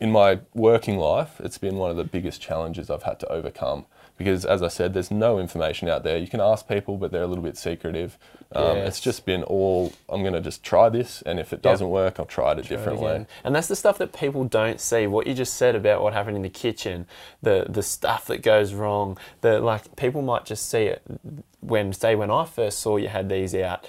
[0.00, 3.86] in my working life, it's been one of the biggest challenges I've had to overcome.
[4.18, 6.18] Because, as I said, there's no information out there.
[6.18, 8.18] You can ask people, but they're a little bit secretive.
[8.52, 8.88] Um, Yes.
[8.88, 9.92] It's just been all.
[10.08, 12.62] I'm going to just try this, and if it doesn't work, I'll try it a
[12.62, 13.26] different way.
[13.44, 15.06] And that's the stuff that people don't see.
[15.06, 17.06] What you just said about what happened in the kitchen,
[17.42, 19.16] the the stuff that goes wrong.
[19.40, 21.02] The like people might just see it
[21.60, 23.86] when say when I first saw you had these out.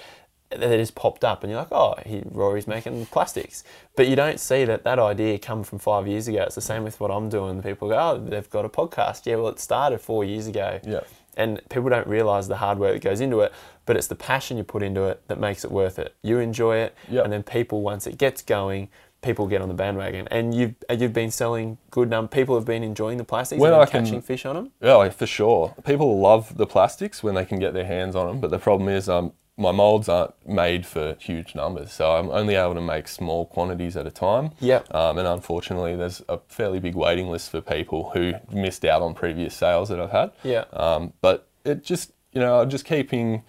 [0.50, 3.62] They just popped up, and you're like, oh, he, Rory's making plastics.
[3.96, 6.42] But you don't see that that idea come from five years ago.
[6.42, 7.62] It's the same with what I'm doing.
[7.62, 9.26] People go, oh, they've got a podcast.
[9.26, 10.80] Yeah, well, it started four years ago.
[10.84, 11.00] Yeah.
[11.36, 13.52] And people don't realise the hard work that goes into it,
[13.86, 16.14] but it's the passion you put into it that makes it worth it.
[16.22, 17.24] You enjoy it, Yep.
[17.24, 18.88] and then people, once it gets going,
[19.22, 20.26] people get on the bandwagon.
[20.32, 22.28] And you've you've been selling good number.
[22.28, 24.72] People have been enjoying the plastics When and I been can- catching fish on them.
[24.82, 25.74] Yeah, like, for sure.
[25.86, 28.88] People love the plastics when they can get their hands on them, but the problem
[28.88, 33.06] is um, my molds aren't made for huge numbers, so I'm only able to make
[33.06, 34.52] small quantities at a time.
[34.60, 34.92] Yep.
[34.94, 39.12] Um, and unfortunately, there's a fairly big waiting list for people who missed out on
[39.12, 40.32] previous sales that I've had.
[40.42, 40.64] Yeah.
[40.72, 43.42] Um, but it just, you know, just keeping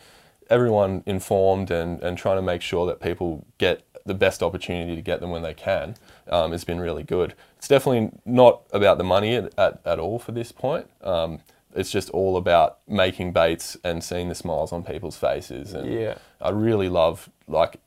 [0.50, 5.02] everyone informed and, and trying to make sure that people get the best opportunity to
[5.02, 5.96] get them when they can
[6.30, 7.36] um, has been really good.
[7.58, 10.90] It's definitely not about the money at, at, at all for this point.
[11.02, 11.40] Um,
[11.76, 15.74] it's just all about making baits and seeing the smiles on people's faces.
[15.74, 16.16] And Yeah.
[16.42, 17.78] I really love like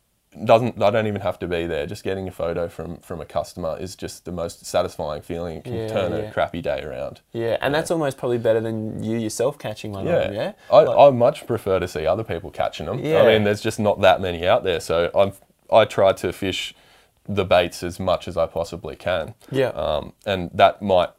[0.44, 1.86] doesn't I don't even have to be there.
[1.86, 5.58] Just getting a photo from from a customer is just the most satisfying feeling.
[5.58, 6.18] It can Yeah, turn yeah.
[6.18, 7.20] a crappy day around.
[7.32, 10.34] Yeah, and that's almost probably better than you yourself catching one of Yeah, them.
[10.34, 10.52] Yeah.
[10.72, 12.98] I, Like- I much prefer to see other people catching them.
[12.98, 13.22] Yeah.
[13.22, 15.32] I mean, there's just not that many out there, so I'm
[15.72, 16.74] I try to fish
[17.28, 19.34] the baits as much as I possibly can.
[19.52, 19.68] Yeah.
[19.68, 21.10] Um, and that might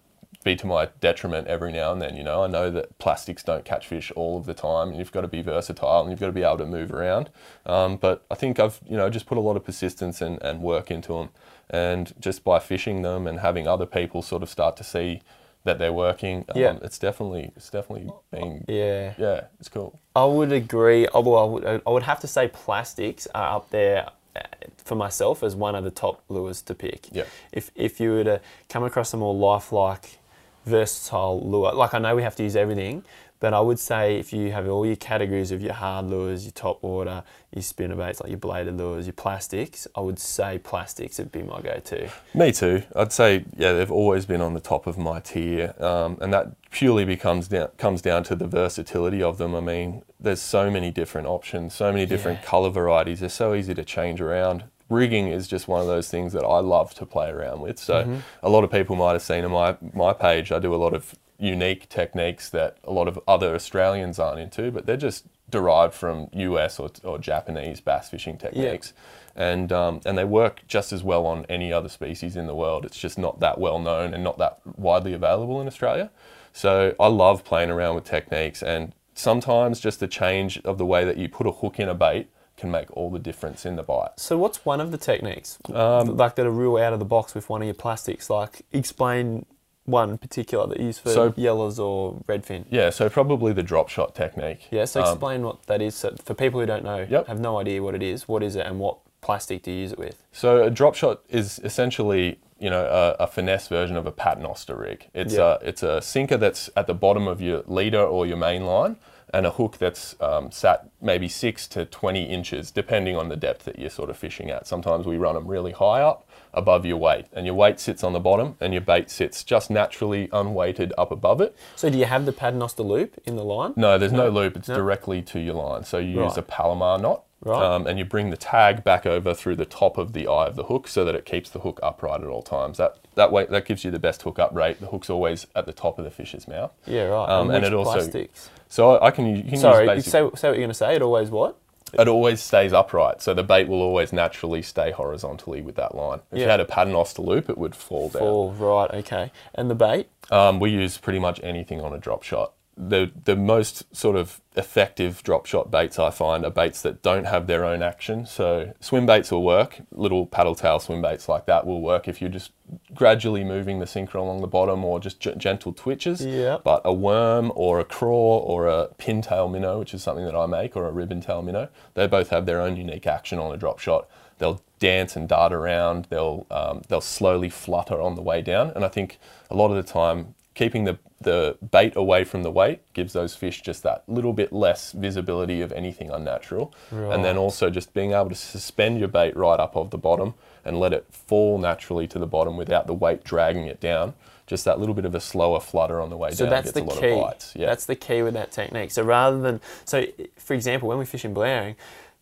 [0.45, 2.15] be to my detriment every now and then.
[2.15, 5.11] You know, I know that plastics don't catch fish all of the time, and you've
[5.11, 7.29] got to be versatile and you've got to be able to move around.
[7.65, 10.61] Um, but I think I've you know just put a lot of persistence and, and
[10.61, 11.29] work into them,
[11.69, 15.21] and just by fishing them and having other people sort of start to see
[15.65, 16.77] that they're working, um, Yeah.
[16.83, 19.15] it's definitely it's definitely been yeah.
[19.17, 19.99] yeah, it's cool.
[20.15, 21.07] I would agree.
[21.07, 24.41] Although I would, I would have to say plastics are up there uh,
[24.77, 27.07] for myself as one of the top lures to pick.
[27.11, 27.23] Yeah.
[27.51, 30.19] If if you were to come across a more lifelike,
[30.65, 33.03] versatile lure, like I know we have to use everything,
[33.39, 36.53] but I would say if you have all your categories of your hard lures, your
[36.53, 37.23] top water,
[37.53, 41.61] your spinnerbaits, like your bladed lures, your plastics, I would say plastics would be my
[41.61, 42.09] go-to.
[42.33, 42.83] Me too.
[42.95, 46.47] I'd say yeah, they've always been on the top of my tier, um, and that
[46.71, 49.53] purely becomes down, comes down to the versatility of them.
[49.53, 52.45] I mean, there's so many different options, so many different Yeah.
[52.45, 53.19] color varieties.
[53.19, 54.63] They're so easy to change around.
[54.89, 57.79] Rigging is just one of those things that I love to play around with.
[57.79, 58.17] So Mm-hmm.
[58.43, 60.51] a lot of people might have seen on my my page.
[60.51, 64.71] I do a lot of unique techniques that a lot of other Australians aren't into,
[64.71, 68.93] but they're just derived from US or, or Japanese bass fishing techniques
[69.35, 72.85] and um, and they work just as well on any other species in the world.
[72.85, 76.09] It's just not that well known and not that widely available in Australia.
[76.53, 81.03] So I love playing around with techniques, and sometimes just the change of the way
[81.05, 83.83] that you put a hook in a bait can make all the difference in the
[83.83, 84.11] bite.
[84.17, 87.35] So what's one of the techniques Um, like that are real out of the box
[87.35, 88.29] with one of your plastics?
[88.29, 89.45] Like explain
[89.85, 92.65] one particular that you use for So- yellows or redfin.
[92.71, 94.67] Yeah, so probably the drop shot technique.
[94.71, 97.27] Yeah, so Um, explain what that is so for people who don't know, Yep.
[97.27, 98.27] have no idea what it is.
[98.27, 100.23] What is it, and what plastic do you use it with?
[100.31, 104.75] So a drop shot is essentially, you know, a, a finesse version of a paternoster
[104.75, 105.07] rig.
[105.13, 105.57] It's Yeah.
[105.61, 108.95] a it's a sinker that's at the bottom of your leader or your main line,
[109.35, 113.65] and a hook that's um, sat maybe six to twenty inches, depending on the depth
[113.65, 114.65] that you're sort of fishing at.
[114.65, 118.13] Sometimes we run them really high up above your weight, and your weight sits on
[118.13, 121.53] the bottom, and your bait sits just naturally unweighted up above it.
[121.75, 123.73] So do you have the paternoster loop in the line?
[123.75, 124.55] No, there's no, loop.
[124.55, 124.75] It's No.
[124.75, 125.83] directly to your line.
[125.83, 127.61] So you use a Palomar knot, Right.
[127.63, 130.55] um, and you bring the tag back over through the top of the eye of
[130.55, 132.77] the hook, so that it keeps the hook upright at all times.
[132.77, 134.79] That that way that gives you the best hook up rate.
[134.79, 136.71] The hook's always at the top of the fish's mouth.
[136.87, 137.29] Yeah, right.
[137.29, 138.49] Um, and which it also- plastics?
[138.67, 140.11] So I can you can Sorry, use basic.
[140.11, 140.95] say, say what you're going to say.
[140.95, 141.57] It always what?
[141.93, 146.19] it always stays upright, so the bait will always naturally stay horizontally with that line.
[146.31, 148.21] If you had a paternoster loop, it would fall down.
[148.21, 148.91] Fall right.
[148.95, 149.31] Okay.
[149.53, 150.09] And the bait?
[150.31, 152.53] Um, we use pretty much anything on a drop shot.
[152.77, 157.25] The the most sort of effective drop shot baits I find are baits that don't
[157.25, 158.25] have their own action.
[158.25, 159.79] So swim baits will work.
[159.91, 162.51] Little paddle tail swim baits like that will work if you're just
[162.93, 166.25] gradually moving the sinker along the bottom or just gentle twitches.
[166.25, 166.57] Yeah.
[166.63, 170.45] But a worm or a craw or a pintail minnow, which is something that I
[170.45, 173.57] make, or a ribbon tail minnow, they both have their own unique action on a
[173.57, 174.07] drop shot.
[174.37, 176.07] They'll dance and dart around.
[176.09, 178.71] They'll um, they'll slowly flutter on the way down.
[178.75, 179.17] And I think
[179.49, 183.35] a lot of the time, keeping the the bait away from the weight gives those
[183.35, 186.73] fish just that little bit less visibility of anything unnatural.
[186.91, 190.33] And then also just being able to suspend your bait right up of the bottom
[190.63, 194.13] and let it fall naturally to the bottom without the weight dragging it down.
[194.45, 196.75] Just that little bit of a slower flutter on the way So down that's gets
[196.75, 197.09] the a lot key.
[197.09, 197.53] of bites.
[197.55, 197.65] Yeah.
[197.65, 198.91] That's the key with that technique.
[198.91, 200.05] So rather than so,
[200.37, 201.75] for example, when we fish in Blowering,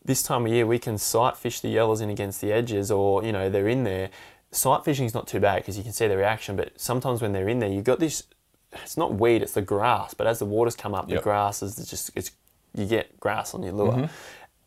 [0.05, 3.23] this time of year we can sight fish the yellows in against the edges, or
[3.23, 4.09] you know they're in there.
[4.53, 7.33] Sight fishing is not too bad because you can see the reaction, but sometimes when
[7.33, 8.23] they're in there, you've got this.
[8.71, 10.13] It's not weed, it's the grass.
[10.13, 11.19] But as the waters come up, Yep.
[11.19, 12.31] the grass is just it's
[12.75, 14.09] you get grass on your lure.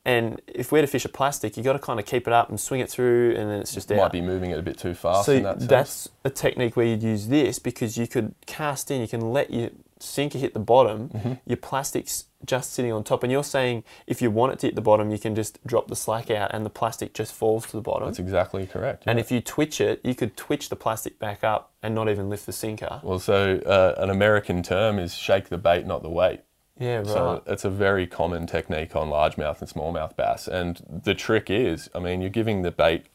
[0.05, 2.49] And if we're to fish a plastic, you've got to kind of keep it up
[2.49, 3.97] and swing it through, and then it's just out.
[3.99, 5.27] Might be moving it a bit too fast.
[5.27, 9.01] So in that that's a technique where you'd use this because you could cast in,
[9.01, 11.33] you can let your sinker hit the bottom, Mm-hmm.
[11.47, 13.23] your plastic's just sitting on top.
[13.23, 15.89] And you're saying if you want it to hit the bottom, you can just drop
[15.89, 18.07] the slack out and the plastic just falls to the bottom.
[18.09, 19.05] That's exactly correct.
[19.07, 22.29] and if you twitch it, you could twitch the plastic back up and not even
[22.29, 23.01] lift the sinker.
[23.03, 26.41] well, so uh, an American term is shake the bait, not the weight.
[26.79, 27.07] Yeah, right.
[27.07, 30.47] So it's a very common technique on largemouth and smallmouth bass.
[30.47, 33.07] And the trick is, I mean, you're giving the bait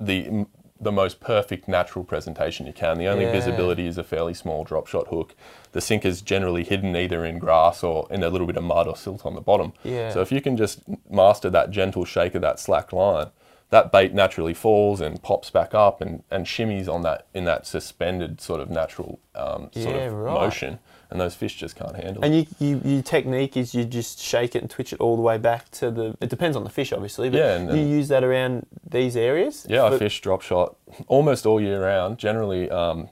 [0.00, 0.46] the
[0.82, 2.98] the most perfect natural presentation you can.
[2.98, 3.32] The only Yeah.
[3.32, 5.34] visibility is a fairly small drop shot hook.
[5.72, 8.96] The sinker's generally hidden either in grass or in a little bit of mud or
[8.96, 9.72] silt on the bottom.
[9.84, 10.10] Yeah.
[10.10, 13.28] So if you can just master that gentle shake of that slack line,
[13.70, 17.66] that bait naturally falls and pops back up and, and shimmies on that in that
[17.66, 20.34] suspended sort of natural um, sort Yeah, of right.
[20.34, 20.78] motion,
[21.12, 22.26] and those fish just can't handle it.
[22.26, 25.22] And you, you, your technique is you just shake it and twitch it all the
[25.22, 26.16] way back to the.
[26.20, 29.66] It depends on the fish, obviously, but Yeah, and- you use that around these areas.
[29.68, 32.18] Yeah, I fish drop shot almost all year round.
[32.18, 33.10] Generally, um,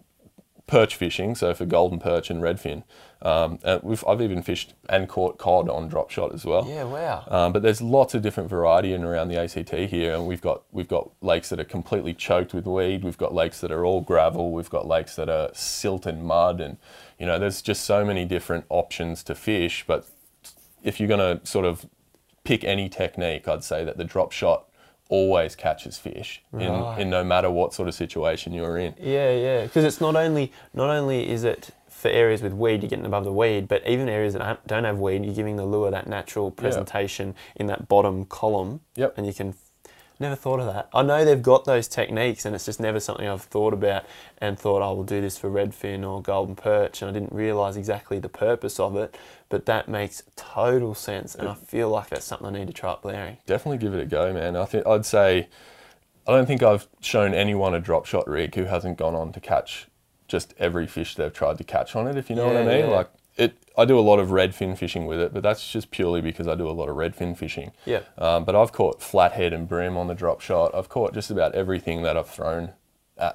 [0.66, 2.84] perch fishing, so for golden perch and redfin.
[3.22, 6.64] Um, and we've, I've even fished and caught cod on drop shot as well.
[6.66, 7.24] Yeah, wow.
[7.28, 10.62] Um, but there's lots of different variety in around the ACT here, and we've got
[10.72, 13.04] we've got lakes that are completely choked with weed.
[13.04, 14.52] We've got lakes that are all gravel.
[14.52, 16.78] We've got lakes that are silt and mud, and
[17.20, 19.84] you know there's just so many different options to fish.
[19.86, 20.08] But
[20.82, 21.86] if you're going to sort of
[22.42, 24.66] pick any technique, I'd say that the drop shot
[25.10, 26.66] always catches fish Right.
[26.96, 28.94] in, in no matter what sort of situation you're in.
[28.98, 29.62] Yeah, yeah.
[29.64, 33.24] Because it's not only not only is it for areas with weed, you're getting above
[33.24, 36.50] the weed, but even areas that don't- have weed, you're giving the lure that natural
[36.50, 38.80] presentation in that bottom column.
[38.96, 39.18] Yep.
[39.18, 39.54] And you can.
[40.20, 40.90] Never thought of that.
[40.92, 44.04] I know they've got those techniques, and it's just never something I've thought about
[44.36, 47.32] and thought oh, I will do this for redfin or golden perch, and I didn't
[47.32, 49.16] realise exactly the purpose of it.
[49.48, 52.92] But that makes total sense, and I feel like that's something I need to try
[52.92, 53.38] at Blowering.
[53.46, 54.56] Definitely give it a go, man.
[54.56, 55.48] I think I'd say
[56.28, 59.40] I don't think I've shown anyone a drop shot rig who hasn't gone on to
[59.40, 59.88] catch
[60.28, 62.16] just every fish they've tried to catch on it.
[62.16, 62.96] If you know what I mean, yeah.
[62.96, 63.56] like it.
[63.76, 66.54] I do a lot of redfin fishing with it, but that's just purely because I
[66.54, 67.72] do a lot of redfin fishing.
[67.86, 68.00] Yeah.
[68.18, 70.74] Um, but I've caught flathead and bream on the drop shot.
[70.74, 72.72] I've caught just about everything that I've thrown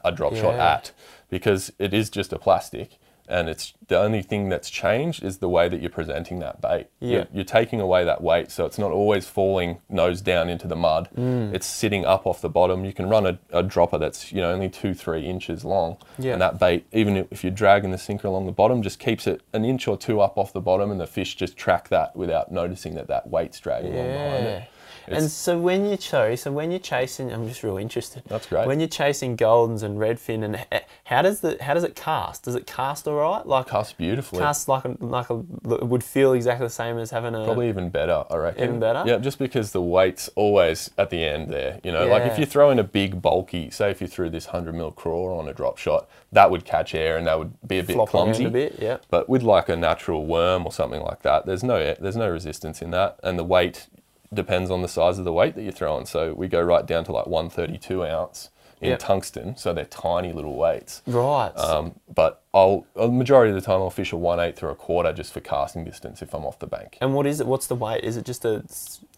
[0.03, 0.91] a drop shot at
[1.29, 2.97] because it is just a plastic.
[3.27, 6.87] And it's the only thing that's changed is the way that you're presenting that bait.
[6.99, 7.09] Yeah.
[7.11, 10.75] You're, you're taking away that weight, so it's not always falling nose down into the
[10.75, 11.09] mud.
[11.17, 11.53] Mm.
[11.53, 12.85] It's sitting up off the bottom.
[12.85, 16.33] You can run a, a dropper that's you know only two three inches long, Yeah.
[16.33, 19.41] and that bait, even if you're dragging the sinker along the bottom, just keeps it
[19.53, 22.51] an inch or two up off the bottom, and the fish just track that without
[22.51, 24.63] noticing that that weight's dragging along behind Yeah.
[25.07, 28.23] And so when you sorry, so when you're chasing, I'm just real interested.
[28.27, 28.67] That's great.
[28.67, 32.43] When you're chasing goldens and redfin, and how does the how does it cast?
[32.43, 33.45] Does it cast all right?
[33.45, 34.39] Like cast beautifully.
[34.39, 37.89] cast like a, like a would feel exactly the same as having a Probably even
[37.89, 38.63] better, I reckon.
[38.63, 39.03] Even better?
[39.05, 41.79] Yeah, just because the weight's always at the end there.
[41.83, 44.47] You know, like if you throw in a big, bulky, say if you threw this
[44.47, 47.79] 100 mil craw on a drop shot, that would catch air and that would be
[47.79, 48.45] a bit flop clumsy.
[48.45, 48.77] a bit.
[48.79, 48.97] Yeah.
[49.09, 52.81] But with like a natural worm or something like that, there's no there's no resistance
[52.81, 53.87] in that, and the weight
[54.33, 56.05] depends on the size of the weight that you're throwing.
[56.05, 58.49] So we go right down to like 132 ounce
[58.81, 58.99] in Yep.
[58.99, 61.01] tungsten, so they're tiny little weights.
[61.07, 61.51] Right.
[61.55, 64.75] Um, but I'll a majority of the time I'll fish a one eighth or a
[64.75, 66.97] quarter just for casting distance if I'm off the bank.
[67.01, 67.47] and what is it?
[67.47, 68.03] What's the weight?
[68.03, 68.63] Is it just a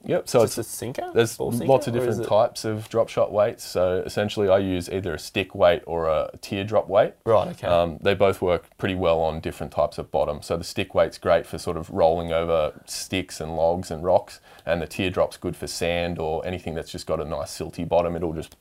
[0.08, 0.28] Yep.
[0.30, 1.12] So it's a sinker?
[1.14, 3.64] there's sinker, lots of different types of drop shot weights.
[3.64, 7.14] So essentially, I use either a stick weight or a teardrop weight.
[7.26, 7.50] Right.
[7.50, 7.68] Okay.
[7.68, 10.42] Um, they both work pretty well on different types of bottom.
[10.42, 14.40] So the stick weight's great for sort of rolling over sticks and logs and rocks,
[14.66, 18.16] and the teardrop's good for sand or anything that's just got a nice silty bottom.
[18.16, 18.56] It'll just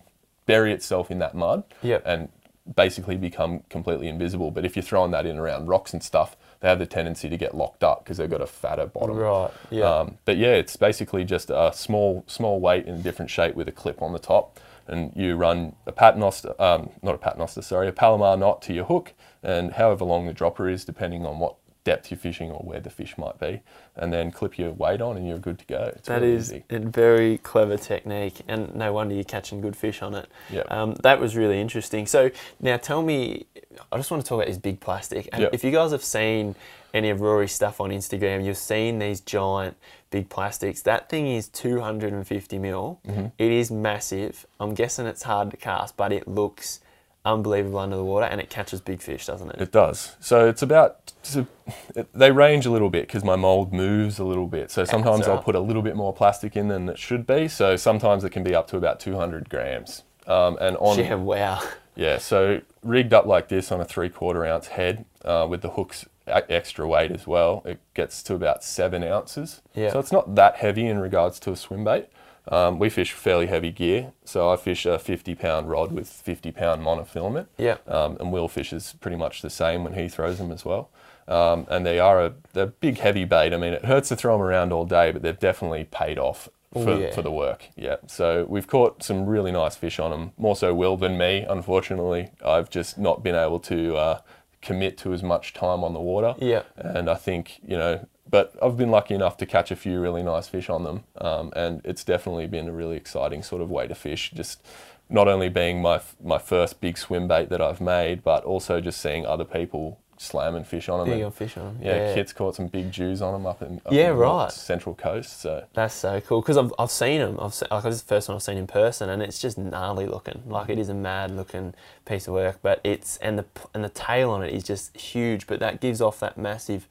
[0.46, 2.02] bury itself in that mud Yep.
[2.06, 2.28] and
[2.74, 4.50] basically become completely invisible.
[4.50, 7.36] But if you're throwing that in around rocks and stuff, they have the tendency to
[7.36, 9.16] get locked up because they've got a fatter bottom.
[9.16, 9.50] right.
[9.70, 9.84] Yeah.
[9.84, 13.68] Um, but yeah, it's basically just a small small weight in a different shape with
[13.68, 17.88] a clip on the top, and you run a paternoster, um, not a paternoster, sorry,
[17.88, 21.56] a Palomar knot to your hook, and however long the dropper is, depending on what
[21.86, 23.60] depth you're fishing or where the fish might be,
[23.94, 25.92] and then clip your weight on, and you're good to go.
[25.94, 26.64] It's That really is easy.
[26.68, 30.26] a very clever technique, and no wonder you're catching good fish on it.
[30.50, 30.66] Yep.
[30.70, 32.06] Um, that was really interesting.
[32.06, 33.46] So now tell me,
[33.92, 35.28] I just want to talk about this big plastic.
[35.32, 35.54] And Yep.
[35.54, 36.56] if you guys have seen
[36.92, 39.76] any of Rory's stuff on Instagram, you've seen these giant
[40.10, 40.82] big plastics.
[40.82, 42.98] That thing is 250 mil.
[43.06, 43.26] Mm-hmm.
[43.38, 44.44] It is massive.
[44.58, 46.80] I'm guessing it's hard to cast, but it looks
[47.26, 49.60] unbelievable under the water, and it catches big fish, doesn't it?
[49.60, 50.16] It does.
[50.20, 51.46] So it's about so
[51.94, 54.70] it, they range a little bit because my mold moves a little bit.
[54.70, 55.44] So sometimes I'll right.
[55.44, 57.48] put a little bit more plastic in than it should be.
[57.48, 60.04] So sometimes it can be up to about 200 grams.
[60.26, 61.62] Um, and on yeah, wow.
[61.96, 65.70] Yeah, so rigged up like this on a three quarter ounce head uh, with the
[65.70, 67.62] hooks extra weight as well.
[67.64, 69.62] It gets to about seven ounces.
[69.74, 69.92] Yeah.
[69.92, 72.08] So it's not that heavy in regards to a swim bait.
[72.48, 76.52] Um, we fish fairly heavy gear, so I fish a 50 pound rod with 50
[76.52, 77.46] pound monofilament.
[77.58, 77.78] Yeah.
[77.88, 80.90] Um, and Will fishes pretty much the same when he throws them as well.
[81.28, 83.52] Um, and they are a they're big heavy bait.
[83.52, 86.48] I mean, it hurts to throw them around all day, but they've definitely paid off
[86.72, 87.12] for, Oh, yeah.
[87.12, 87.64] for the work.
[87.74, 87.96] Yeah.
[88.06, 90.32] So we've caught some really nice fish on them.
[90.38, 92.30] More so Will than me, unfortunately.
[92.44, 94.20] I've just not been able to uh,
[94.62, 96.36] commit to as much time on the water.
[96.38, 96.62] Yeah.
[96.76, 98.06] And I think you know,
[98.36, 101.52] but I've been lucky enough to catch a few really nice fish on them, um,
[101.56, 104.30] and it's definitely been a really exciting sort of way to fish.
[104.32, 104.60] Just
[105.08, 109.00] not only being my my first big swim bait that I've made, but also just
[109.00, 111.08] seeing other people slamming fish on them.
[111.16, 111.78] Big and- fish on 'em.
[111.82, 114.50] yeah, Kit's caught some big Jews on them up in up Yeah, in the right.
[114.52, 115.40] Central Coast.
[115.40, 117.38] So That's so cool because I've, I've seen them.
[117.40, 120.06] I've like this is the first one I've seen in person, and it's just gnarly
[120.06, 120.42] looking.
[120.46, 121.72] Like it is a mad looking
[122.04, 125.46] piece of work, but it's and the and the tail on it is just huge.
[125.46, 126.86] But that gives off that massive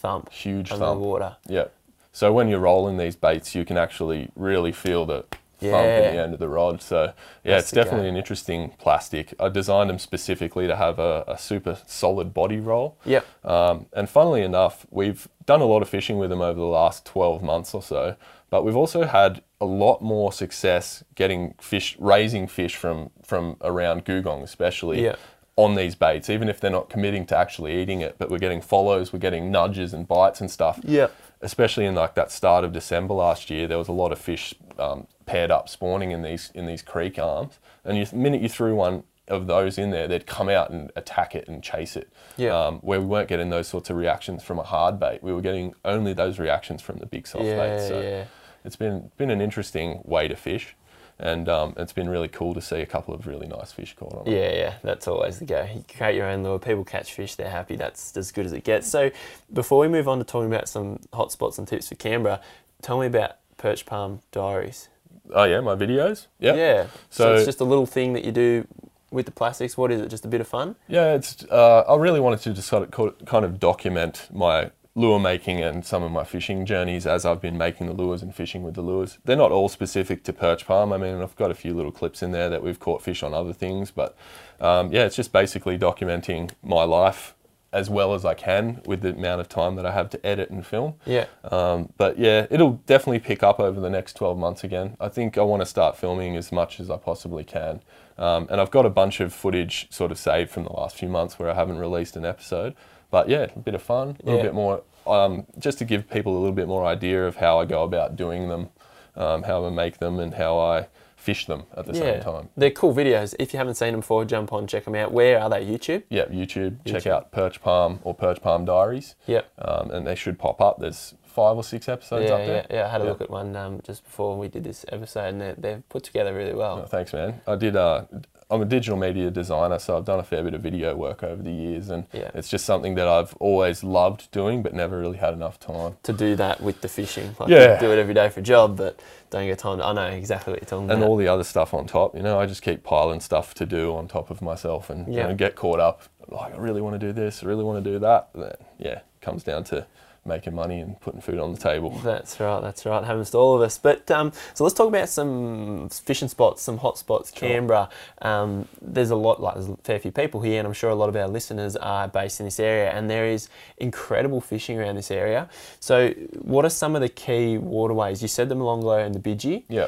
[0.00, 1.00] thump huge under the thump.
[1.00, 1.36] water.
[1.46, 1.64] Yeah.
[2.12, 6.08] So when you're rolling these baits, you can actually really feel the thump Yeah.
[6.08, 6.80] in the end of the rod.
[6.82, 7.02] So
[7.44, 9.34] yeah, That's it's definitely an interesting plastic.
[9.38, 12.96] I designed them specifically to have a, a super solid body roll.
[13.04, 13.24] Yep.
[13.44, 17.04] Um, and funnily enough, we've done a lot of fishing with them over the last
[17.04, 18.16] 12 months or so,
[18.48, 24.04] but we've also had a lot more success getting fish, raising fish from, from around
[24.06, 25.04] Googong especially.
[25.04, 25.16] Yeah.
[25.56, 28.62] On these baits, even if they're not committing to actually eating it, but we're getting
[28.62, 31.08] follows, we're getting nudges and bites and stuff Yeah.
[31.42, 34.54] especially in like that start of December last year, there was a lot of fish
[34.78, 38.48] um, paired up spawning in these in these creek arms, and you, the minute you
[38.48, 42.10] threw one of those in there, they'd come out and attack it and chase it.
[42.36, 42.58] Yeah.
[42.58, 45.40] Um, where we weren't getting those sorts of reactions from a hard bait, we were
[45.42, 47.86] getting only those reactions from the big soft Yeah, bait.
[47.88, 48.24] So yeah.
[48.64, 50.74] it's been been an interesting way to fish,
[51.20, 54.12] and um, it's been really cool to see a couple of really nice fish caught
[54.14, 54.26] on.
[54.26, 54.32] it.
[54.32, 55.66] Yeah, yeah, that's always the go.
[55.74, 56.58] You create your own lure.
[56.58, 57.76] People catch fish, they're happy.
[57.76, 58.88] That's as good as it gets.
[58.88, 59.10] So,
[59.52, 62.40] before we move on to talking about some hot spots and tips for Canberra,
[62.82, 64.88] tell me about Perch Palm Diaries.
[65.32, 66.26] Oh yeah, my videos.
[66.40, 66.54] Yeah.
[66.54, 66.86] Yeah.
[67.10, 68.66] So, So- it's just a little thing that you do
[69.12, 69.76] with the plastics.
[69.76, 70.08] What is it?
[70.08, 70.76] Just a bit of fun?
[70.88, 71.44] Yeah, it's.
[71.44, 75.84] Uh, I really wanted to just sort of kind of document my lure making and
[75.84, 78.82] some of my fishing journeys as I've been making the lures and fishing with the
[78.82, 79.18] lures.
[79.24, 80.92] They're not all specific to perch palm.
[80.92, 83.32] I mean, I've got a few little clips in there that we've caught fish on
[83.34, 84.16] other things, but
[84.60, 87.34] um, yeah, it's just basically documenting my life
[87.72, 90.50] as well as I can with the amount of time that I have to edit
[90.50, 90.94] and film.
[91.06, 91.26] Yeah.
[91.44, 94.96] Um, but yeah, it'll definitely pick up over the next 12 months again.
[94.98, 97.80] I think I want to start filming as much as I possibly can.
[98.18, 101.08] Um, and I've got a bunch of footage sort of saved from the last few
[101.08, 102.74] months where I haven't released an episode.
[103.08, 104.42] But yeah, a bit of fun, a little Yeah.
[104.46, 107.64] bit more, um, just to give people a little bit more idea of how I
[107.64, 108.68] go about doing them,
[109.16, 110.86] um, how I make them, and how I
[111.16, 112.00] fish them at the yeah.
[112.00, 112.48] same time.
[112.56, 113.34] They're cool videos.
[113.38, 115.12] If you haven't seen them before, jump on, check them out.
[115.12, 115.64] Where are they?
[115.66, 116.04] YouTube?
[116.08, 119.50] Yeah, YouTube, check out Perch Palm or Perch Palm Diaries, Yep.
[119.58, 120.78] um, and they should pop up.
[120.78, 122.66] There's five or six episodes Yeah, up yeah, there.
[122.70, 122.86] yeah.
[122.86, 123.10] I had a Yeah.
[123.10, 126.34] look at one um, just before we did this episode, and they're, they're put together
[126.34, 126.80] really well.
[126.84, 127.40] Oh, thanks, man.
[127.46, 127.76] I did.
[127.76, 128.04] Uh,
[128.50, 131.40] I'm a digital media designer, so I've done a fair bit of video work over
[131.40, 132.30] the years, and Yeah.
[132.34, 135.96] it's just something that I've always loved doing, but never really had enough time.
[136.02, 137.78] To do that with the fishing, like Yeah.
[137.78, 138.98] do it every day for a job, but
[139.30, 139.78] don't get time.
[139.78, 141.08] To, I know exactly what you're talking And about.
[141.08, 143.94] all the other stuff on top, you know, I just keep piling stuff to do
[143.94, 145.22] on top of myself, and Yeah.
[145.22, 146.02] you know, get caught up.
[146.28, 148.30] Like, I really want to do this, I really want to do that.
[148.34, 149.86] Then, yeah, comes down to
[150.24, 151.90] making money and putting food on the table.
[152.04, 152.60] That's right.
[152.60, 153.02] That's right.
[153.02, 153.78] Happens to all of us.
[153.78, 157.32] But um, so let's talk about some fishing spots, some hot spots.
[157.36, 157.48] Sure.
[157.48, 157.88] Canberra.
[158.20, 159.40] Um, there's a lot.
[159.40, 161.74] Like there's a fair few people here, and I'm sure a lot of our listeners
[161.76, 162.90] are based in this area.
[162.90, 163.48] And there is
[163.78, 165.48] incredible fishing around this area.
[165.80, 166.10] So,
[166.42, 168.22] what are some of the key waterways?
[168.22, 169.64] You said the Molonglo and the Bidgie.
[169.68, 169.86] Yeah,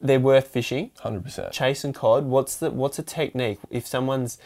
[0.00, 0.90] They're worth fishing.
[1.00, 1.52] hundred percent.
[1.52, 2.24] Chase and cod.
[2.26, 4.38] What's the what's a technique if someone's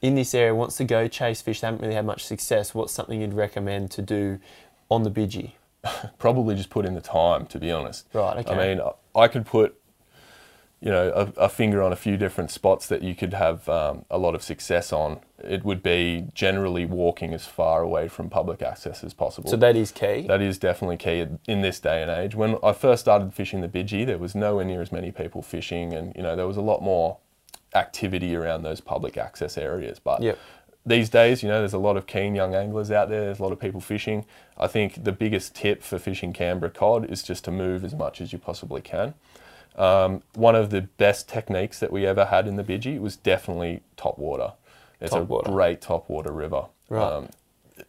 [0.00, 1.60] in this area wants to go chase fish?
[1.60, 2.74] They haven't really had much success.
[2.74, 4.38] What's something you'd recommend to do
[4.88, 5.52] on the Bidgie?
[6.18, 8.06] Probably just put in the time, to be honest.
[8.12, 8.54] Right, okay.
[8.54, 8.80] I mean,
[9.14, 9.80] I- could put,
[10.80, 14.04] you know, a, a finger on a few different spots that you could have um,
[14.10, 15.20] a lot of success on.
[15.42, 19.50] It would be generally walking as far away from public access as possible.
[19.50, 20.26] So that is key.
[20.28, 22.34] That is definitely key in this day and age.
[22.36, 25.92] When I first started fishing the Bidgie, there was nowhere near as many people fishing,
[25.92, 27.18] and you know there was a lot more
[27.74, 29.98] activity around those public access areas.
[29.98, 30.38] But Yep.
[30.86, 33.22] these days, you know, there's a lot of keen young anglers out there.
[33.26, 34.24] There's a lot of people fishing.
[34.56, 38.20] I think the biggest tip for fishing Canberra cod is just to move as much
[38.20, 39.14] as you possibly can.
[39.76, 43.80] Um, one of the best techniques that we ever had in the Bidgie was definitely
[43.96, 44.54] top water.
[45.00, 45.50] It's a water.
[45.52, 46.64] great top water river.
[46.88, 47.02] Right.
[47.02, 47.28] Um,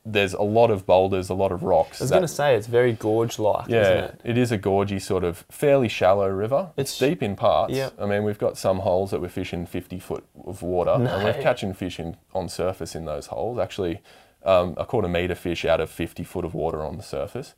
[0.05, 2.01] there's a lot of boulders, a lot of rocks.
[2.01, 4.21] I was going to say it's very gorge-like, yeah, isn't it?
[4.23, 6.71] it is a gorgy sort of fairly shallow river.
[6.77, 7.73] It's, It's- deep in parts.
[7.73, 7.89] Yeah.
[7.99, 11.41] I mean, we've got some holes that we're fishing 50 foot of water, and we're
[11.41, 13.59] catching fish in, on surface in those holes.
[13.59, 14.01] Actually,
[14.43, 17.53] um, I caught a meter fish out of 50 foot of water on the surface.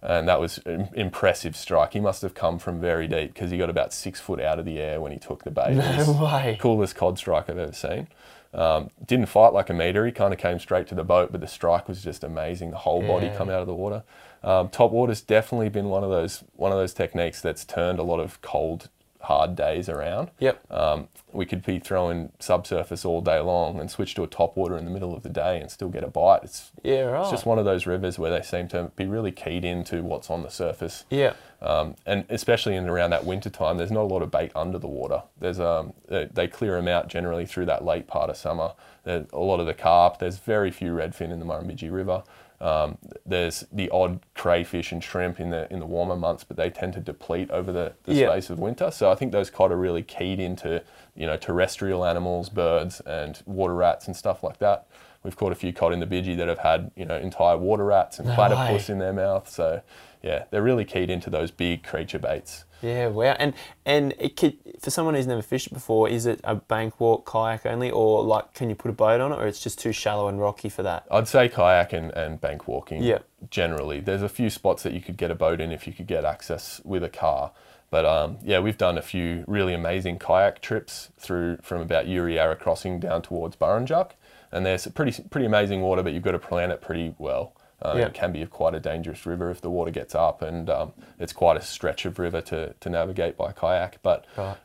[0.00, 1.92] And that was an impressive strike.
[1.94, 4.64] He must have come from very deep because he got about six foot out of
[4.64, 5.74] the air when he took the bait.
[5.76, 6.56] No way.
[6.60, 8.06] Coolest cod strike I've ever seen.
[8.54, 10.06] Um, didn't fight like a meter.
[10.06, 12.70] He kind of came straight to the boat, but the strike was just amazing.
[12.70, 14.02] The whole body come out of the water.
[14.42, 18.02] Um, top water's definitely been one of those one of those techniques that's turned a
[18.04, 18.88] lot of cold,
[19.20, 20.30] hard days around.
[20.38, 20.72] Yep.
[20.72, 24.76] Um, we could be throwing subsurface all day long and switch to a top water
[24.78, 26.40] in the middle of the day and still get a bite.
[26.44, 27.20] It's Yeah, right.
[27.22, 30.30] it's just one of those rivers where they seem to be really keyed into what's
[30.30, 31.04] on the surface.
[31.10, 31.34] yeah.
[31.60, 34.78] Um, and especially in around that winter time, there's not a lot of bait under
[34.78, 35.22] the water.
[35.40, 38.72] There's um, they, they clear them out generally through that late part of summer.
[39.04, 40.18] There's a lot of the carp.
[40.18, 42.22] There's very few redfin in the Murrumbidgee River.
[42.60, 46.70] Um, there's the odd crayfish and shrimp in the in the warmer months, but they
[46.70, 48.28] tend to deplete over the, the Yeah.
[48.28, 48.90] space of winter.
[48.92, 50.82] So I think those cod are really keyed into
[51.16, 54.86] you know terrestrial animals, birds, and water rats and stuff like that.
[55.24, 57.84] We've caught a few cod in the Bidgie that have had you know entire water
[57.84, 58.92] rats and No platypus way.
[58.92, 59.48] in their mouth.
[59.48, 59.80] So
[60.22, 62.64] yeah, they're really keyed into those big creature baits.
[62.82, 63.34] Yeah, wow.
[63.38, 63.54] And
[63.84, 67.66] and it could, for someone who's never fished before, is it a bank walk kayak
[67.66, 70.28] only, or like can you put a boat on it, or it's just too shallow
[70.28, 71.04] and rocky for that?
[71.10, 73.02] I'd say kayak and, and bank walking.
[73.02, 73.18] Yeah.
[73.50, 76.06] Generally, there's a few spots that you could get a boat in if you could
[76.06, 77.52] get access with a car.
[77.90, 82.54] But um, yeah, we've done a few really amazing kayak trips through from about Uriara
[82.54, 84.10] Crossing down towards Burrinjuck,
[84.52, 87.54] and there's pretty pretty amazing water, but you've got to plan it pretty well.
[87.80, 88.06] Uh, Yeah.
[88.06, 91.32] It can be quite a dangerous river if the water gets up, and um, it's
[91.32, 93.98] quite a stretch of river to, to navigate by kayak.
[94.02, 94.56] But Right.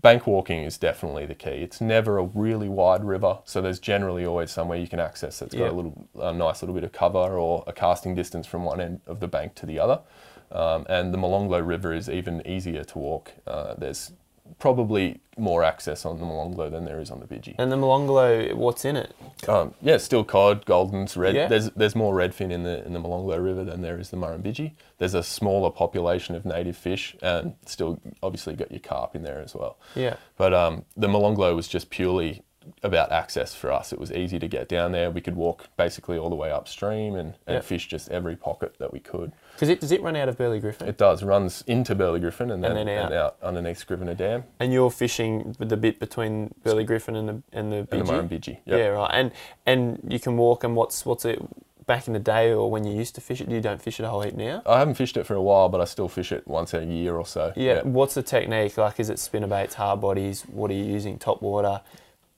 [0.00, 1.62] bank walking is definitely the key.
[1.62, 5.54] It's never a really wide river, so there's generally always somewhere you can access that's
[5.54, 5.70] got Yeah.
[5.70, 9.00] a little, a nice little bit of cover or a casting distance from one end
[9.06, 10.00] of the bank to the other.
[10.50, 13.32] Um, and the Molonglo River is even easier to walk.
[13.46, 14.12] Uh, there's
[14.58, 17.54] probably more access on the Molonglo than there is on the Bidgie.
[17.58, 19.14] And the Molonglo, what's in it?
[19.48, 21.34] Um, yeah, still cod, goldens, red.
[21.34, 21.48] Yeah.
[21.48, 24.72] There's there's more redfin in the in the Molonglo River than there is the Murrumbidgee.
[24.98, 29.40] There's a smaller population of native fish, and still obviously got your carp in there
[29.40, 29.78] as well.
[29.94, 30.16] Yeah.
[30.36, 32.42] But um, the Molonglo was just purely
[32.82, 33.92] about access for us.
[33.92, 35.10] It was easy to get down there.
[35.10, 37.64] We could walk basically all the way upstream and, and Yep.
[37.64, 39.32] fish just every pocket that we could.
[39.54, 40.88] Because it does it run out of Burley Griffin?
[40.88, 43.36] It does runs into Burley Griffin and then, And then out.
[43.42, 47.76] underneath Scrivener Dam and you're fishing the bit between Burley Griffin and the and the
[47.78, 48.06] and the Bidgie?
[48.28, 48.58] Murrumbidgee.
[48.66, 48.78] Yep.
[48.78, 49.10] Yeah, right.
[49.12, 49.30] And
[49.66, 50.64] and you can walk.
[50.64, 51.40] And what's what's it
[51.84, 53.48] back in the day or when you used to fish it?
[53.50, 54.62] You don't fish it a whole heap now.
[54.64, 57.16] I haven't fished it for a while, but I still fish it once a year
[57.16, 57.52] or so.
[57.56, 57.82] Yeah.
[57.82, 58.78] What's the technique?
[58.78, 60.42] Like, is it spinnerbaits, hard bodies?
[60.42, 61.18] What are you using?
[61.18, 61.80] Top water.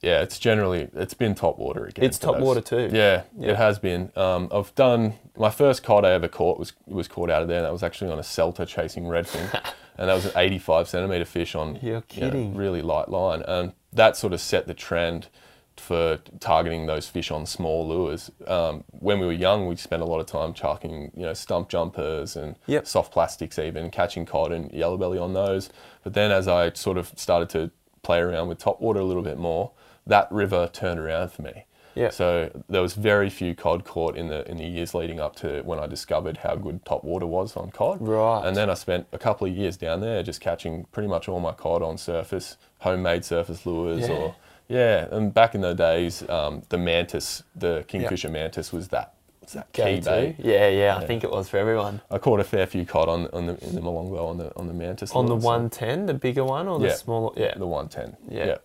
[0.05, 2.05] Yeah, it's generally it's been top water again.
[2.05, 2.43] It's top those.
[2.45, 2.91] water too.
[2.93, 3.51] Yeah, Yeah.
[3.53, 4.13] it has been.
[4.17, 7.63] Um, I've done my first cod I ever caught was was caught out of there.
[7.63, 9.53] That was actually on a Celta chasing redfin,
[9.99, 12.55] and that was an 85 centimeter fish on You're you know, kidding.
[12.55, 15.29] really light line, and that sort of set the trend
[15.77, 18.31] for targeting those fish on small lures.
[18.47, 21.69] Um, when we were young, we spent a lot of time chucking, you know, stump
[21.69, 22.87] jumpers and Yep.
[22.87, 25.71] soft plastics, even catching cod and yellow belly on those.
[26.05, 27.71] But then, as I sort of started to
[28.03, 29.73] play around with top water a little bit more,
[30.07, 31.65] that river turned around for me.
[31.95, 32.11] Yeah.
[32.11, 35.63] So there was very few cod caught in the in the years leading up to
[35.63, 37.99] when I discovered how good top water was on cod.
[38.01, 38.45] Right.
[38.45, 41.39] And then I spent a couple of years down there just catching pretty much all
[41.39, 44.15] my cod on surface, homemade surface lures Yeah.
[44.15, 44.35] or
[44.69, 45.07] yeah.
[45.13, 49.73] And back in the days, um, the mantis, the kingfisher mantis, was that was that
[49.73, 50.35] key bait.
[50.39, 52.01] Yeah, yeah, I think it was for everyone.
[52.11, 54.67] I caught a fair few cod on on the in the Molonglo on the on
[54.67, 55.13] the mantis.
[55.13, 56.95] On the so- 110, the bigger one, or the Yeah.
[56.95, 57.33] smaller?
[57.37, 57.55] Yeah.
[57.57, 58.17] the 110.
[58.29, 58.57] Yeah.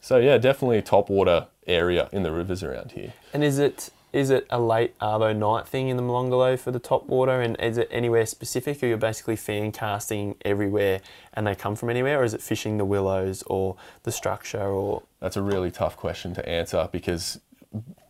[0.00, 3.12] So yeah, definitely top water area in the rivers around here.
[3.32, 6.78] And is it is it a late arvo night thing in the Molonglo for the
[6.78, 7.42] top water?
[7.42, 11.00] And is it anywhere specific, or you're basically fan casting everywhere
[11.34, 15.02] and they come from anywhere, or is it fishing the willows or the structure or?
[15.20, 17.40] That's a really tough question to answer because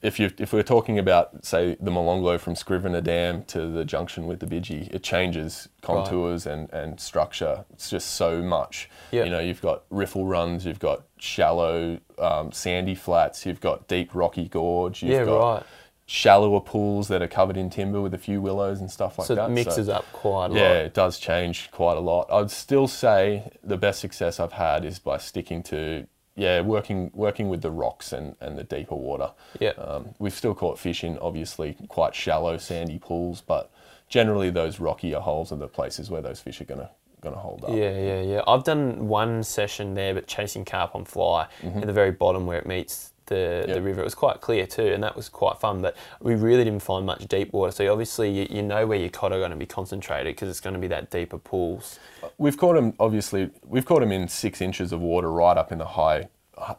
[0.02, 4.26] if you if we're talking about say the Molonglo from Scrivener Dam to the junction
[4.26, 7.64] with the Bidgie, it changes contours and, and structure.
[7.72, 8.88] It's just so much.
[9.10, 9.24] Yeah.
[9.24, 14.14] You know, you've got riffle runs, you've got shallow um, sandy flats, you've got deep
[14.14, 15.62] rocky gorge, you've Yeah, got right.
[16.06, 19.34] shallower pools that are covered in timber with a few willows and stuff like So
[19.34, 19.50] that.
[19.50, 20.76] it mixes up quite a Yeah, lot.
[20.76, 22.30] it does change quite a lot.
[22.30, 26.06] I'd still say the best success I've had is by sticking to
[26.38, 29.32] yeah, working working with the rocks and, and the deeper water.
[29.58, 29.70] Yeah.
[29.70, 33.72] Um, we've still caught fish in obviously quite shallow sandy pools, but
[34.08, 37.70] generally those rockier holes are the places where those fish are gonna gonna hold up.
[37.70, 38.42] Yeah, yeah, yeah.
[38.46, 42.58] I've done one session there, but chasing carp on fly at the very bottom where
[42.58, 43.64] it meets the.
[43.66, 43.76] Yep.
[43.76, 44.00] the river.
[44.00, 45.80] It was quite clear too, and that was quite fun.
[45.80, 47.70] But we really didn't find much deep water.
[47.72, 50.60] So obviously, you, you know where your cod are going to be concentrated because it's
[50.60, 51.98] going to be that deeper pools.
[52.36, 53.50] We've caught them obviously.
[53.64, 56.28] We've caught them in six inches of water right up in the high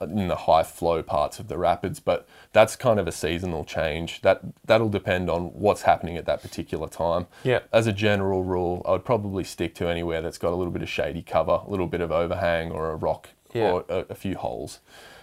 [0.01, 4.21] in the high flow parts of the rapids, but that's kind of a seasonal change.
[4.21, 7.27] That that'll depend on what's happening at that particular time.
[7.43, 7.59] Yeah.
[7.71, 10.81] As a general rule, I would probably stick to anywhere that's got a little bit
[10.81, 13.71] of shady cover, a little bit of overhang, or a rock, Yeah.
[13.71, 14.79] or a, a few holes.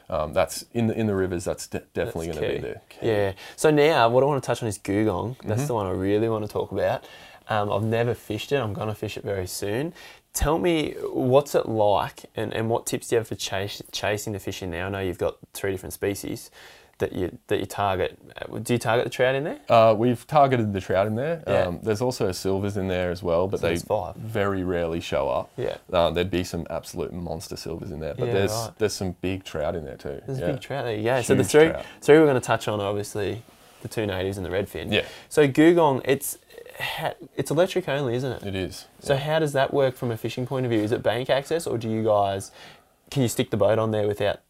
[0.08, 1.44] Um, that's in the in the rivers.
[1.44, 2.60] That's de- definitely going to be key.
[2.60, 3.06] the key.
[3.08, 3.32] Yeah.
[3.56, 5.36] So now, what I want to touch on is Googong.
[5.44, 5.66] That's Mm-hmm.
[5.66, 7.04] the one I really want to talk about.
[7.48, 8.56] Um, I've never fished it.
[8.56, 9.94] I'm going to fish it very soon.
[10.32, 14.32] Tell me, what's it like, and, and what tips do you have for chase, chasing
[14.32, 14.84] the fish in there?
[14.84, 16.50] I know you've got three different species
[16.98, 18.18] that you that you target.
[18.40, 19.58] Uh, Do you target the trout in there?
[19.68, 21.42] Uh, we've targeted the trout in there.
[21.46, 21.62] Yeah.
[21.64, 25.50] Um, there's also silvers in there as well, but So they very rarely show up.
[25.56, 25.76] Yeah.
[25.92, 28.70] Uh, there'd be some absolute monster silvers in there, but Yeah, there's right.
[28.78, 30.20] there's some big trout in there too.
[30.26, 30.46] There's yeah.
[30.46, 30.96] a big trout there.
[30.96, 31.20] Yeah.
[31.22, 31.84] So the three trout.
[32.00, 33.42] three we're going to touch on are obviously
[33.82, 34.92] the two natives and the redfin.
[34.92, 35.04] Yeah.
[35.28, 36.38] So Googong, it's
[37.36, 38.42] it's electric only, isn't it?
[38.46, 38.86] It is.
[39.00, 40.80] So how does that work from a fishing point of view?
[40.80, 42.50] Is it bank access, or do you guys
[43.10, 44.40] can you stick the boat on there without?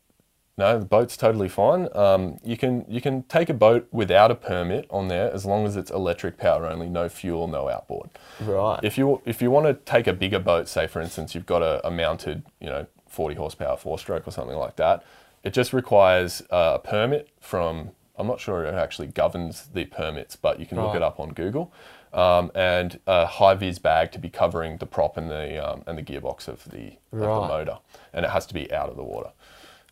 [0.58, 1.88] No, the boat's totally fine.
[1.94, 5.66] Um, you can you can take a boat without a permit on there as long
[5.66, 8.08] as it's electric power only, no fuel, no outboard.
[8.40, 8.80] Right.
[8.82, 11.62] If you if you want to take a bigger boat, say for instance you've got
[11.62, 15.04] a, a mounted you know 40 horsepower four stroke or something like that,
[15.44, 17.90] it just requires uh, a permit from.
[18.18, 21.34] I'm not sure it actually governs the permits, but you can look it up on
[21.34, 21.70] Google.
[22.14, 25.98] Um, and a high vis bag to be covering the prop and the um, and
[25.98, 27.78] the gearbox of the, of the motor,
[28.14, 29.32] and it has to be out of the water.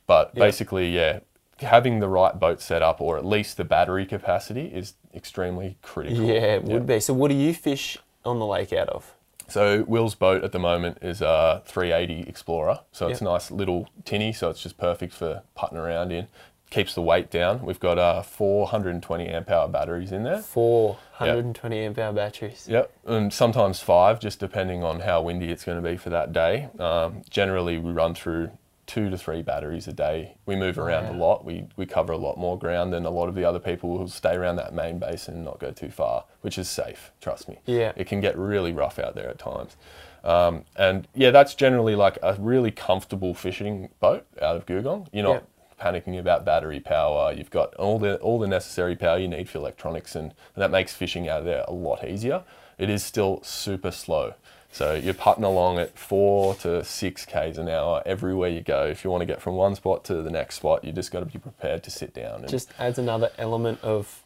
[0.07, 0.41] But Yeah.
[0.45, 1.21] basically, yeah,
[1.61, 6.25] having the right boat set up or at least the battery capacity is extremely critical.
[6.25, 7.01] yeah, it would be.
[7.01, 9.15] So what do you fish on the lake out of?
[9.47, 12.81] So Will's boat at the moment is a 380 Explorer.
[12.93, 13.31] So it's Yep.
[13.31, 16.29] nice little tinny, so it's just perfect for putting around in.
[16.71, 17.63] Keeps the weight down.
[17.65, 20.39] We've got uh, 420 amp hour batteries in there.
[20.39, 22.67] Four hundred and twenty amp hour batteries.
[22.69, 26.33] Yep, and sometimes five, just depending on how windy it's going to be for that
[26.33, 26.69] day.
[26.81, 28.51] Um, generally, we run through
[28.87, 30.37] two to three batteries a day.
[30.47, 31.45] We move around a lot.
[31.45, 34.09] We, we cover a lot more ground than a lot of the other people who
[34.09, 37.59] stay around that main basin and not go too far, which is safe, trust me.
[37.67, 37.93] Yeah.
[37.97, 39.77] It can get really rough out there at times.
[40.23, 45.07] Um, and yeah, that's generally like a really comfortable fishing boat out of Googong.
[45.13, 45.45] You're not
[45.81, 47.33] panicking about battery power.
[47.33, 50.71] You've got all the all the necessary power you need for electronics, and, and that
[50.71, 52.43] makes fishing out there a lot easier.
[52.79, 54.35] It is still super slow.
[54.75, 58.85] So you're putting along at four to six k's an hour everywhere you go.
[58.87, 61.21] If you want to get from one spot to the next spot, you just got
[61.21, 62.41] to be prepared to sit down.
[62.41, 64.25] And, Just adds another element of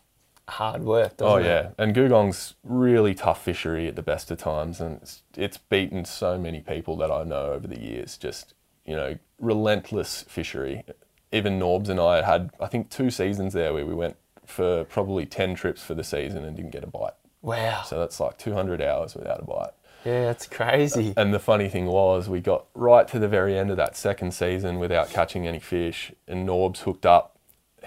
[0.49, 1.13] hard work.
[1.19, 1.75] Oh yeah, It?
[1.77, 6.39] and Googong's really tough fishery at the best of times, and it's, it's beaten so
[6.39, 8.17] many people that I know over the years.
[8.17, 8.55] Just
[8.87, 10.83] you know, relentless fishery.
[11.31, 15.27] Even Norbs and I had, I think, two seasons there where we went for probably
[15.27, 17.13] ten trips for the season and didn't get a bite.
[17.43, 17.83] Wow.
[17.83, 19.71] So that's like 200 hours without a bite.
[20.05, 21.15] Yeah, that's crazy.
[21.17, 24.33] And the funny thing was, we got right to the very end of that second
[24.33, 27.39] season without catching any fish, and Norbs hooked up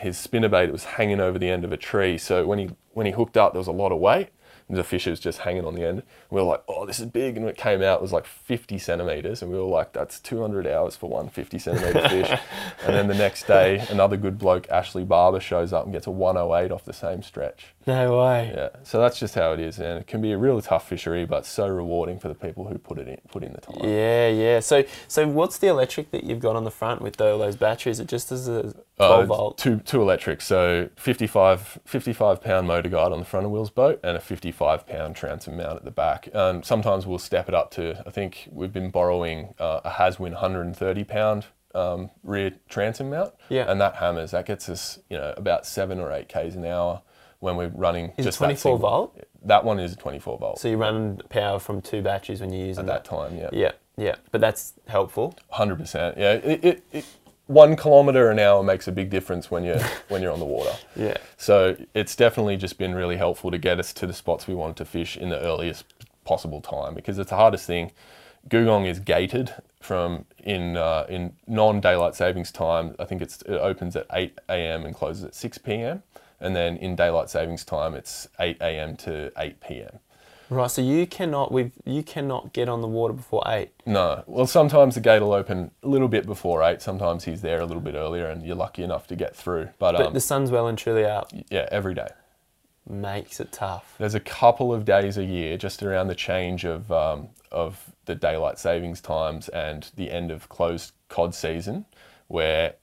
[0.01, 2.17] his spinnerbait was hanging over the end of a tree.
[2.17, 4.29] So when he when he hooked up, there was a lot of weight.
[4.67, 6.01] And the fish was just hanging on the end.
[6.29, 8.25] We were like, "Oh, this is big!" And when it came out, it was like
[8.25, 12.39] 50 centimeters, and we were like, "That's 200 hours for one 50 centimeter fish."
[12.85, 16.11] And then the next day, another good bloke, Ashley Barber, shows up and gets a
[16.11, 17.73] 108 off the same stretch.
[17.87, 18.53] No way.
[18.55, 21.25] Yeah, so that's just how it is, and it can be a really tough fishery,
[21.25, 23.77] but so rewarding for the people who put it in, put in the time.
[23.83, 24.59] Yeah, yeah.
[24.59, 27.99] So, so what's the electric that you've got on the front with all those batteries?
[27.99, 29.57] It just is a Uh, 12 volt.
[29.57, 33.99] Two, two electric, so 55, 55 pound motor guide on the front of Will's boat
[34.03, 36.29] and a 55 pound transom mount at the back.
[36.35, 40.33] Um, sometimes we'll step it up to, I think we've been borrowing uh, a Haswing
[40.33, 43.33] 130 pound um, rear transom mount.
[43.49, 43.71] Yeah.
[43.71, 47.01] And that hammers, that gets us, you know, about seven or eight Ks an hour
[47.41, 49.19] when we're running Is just that 24 single- volt?
[49.43, 52.83] That one is 24 volt So you run power from two batteries when you're using
[52.83, 53.49] at that time, yeah.
[53.51, 54.15] Yeah, yeah.
[54.31, 55.35] But that's helpful.
[55.49, 56.17] Hundred percent.
[56.17, 56.33] Yeah.
[56.33, 57.05] It, it, it,
[57.47, 59.79] one kilometer an hour makes a big difference when you're
[60.09, 60.73] when you're on the water.
[60.95, 61.17] Yeah.
[61.37, 64.77] So it's definitely just been really helpful to get us to the spots we wanted
[64.77, 65.85] to fish in the earliest
[66.23, 67.91] possible time because it's the hardest thing.
[68.47, 72.95] Googong is gated from in uh, in non daylight savings time.
[72.99, 74.85] I think it's it opens at eight a.m.
[74.85, 76.03] and closes at six p.m.
[76.41, 78.97] And then in daylight savings time, it's eight a.m.
[78.97, 79.99] to eight p.m.
[80.49, 80.69] Right.
[80.69, 83.69] So you cannot with you cannot get on the water before eight.
[83.85, 84.23] No.
[84.27, 86.81] Well, sometimes the gate will open a little bit before eight.
[86.81, 89.69] Sometimes he's there a little bit earlier, and you're lucky enough to get through.
[89.79, 91.31] But, But um, the sun's well and truly out.
[91.49, 92.09] yeah, every day.
[92.89, 93.93] Makes it tough.
[93.99, 98.15] There's a couple of days a year just around the change of um, of the
[98.15, 101.85] daylight savings times and the end of closed cod season,
[102.27, 102.73] where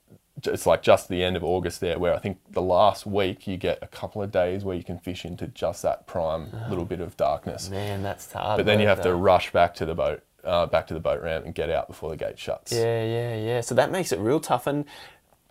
[0.44, 3.56] it's like just the end of August there, where I think the last week you
[3.56, 7.00] get a couple of days where you can fish into just that prime little bit
[7.00, 7.70] of darkness.
[7.70, 8.58] Man, that's hard.
[8.58, 11.22] But then you have to rush back to the boat uh, back to the boat
[11.22, 12.72] ramp and get out before the gate shuts.
[12.72, 13.60] Yeah, yeah, yeah.
[13.60, 14.66] So that makes it real tough.
[14.66, 14.84] And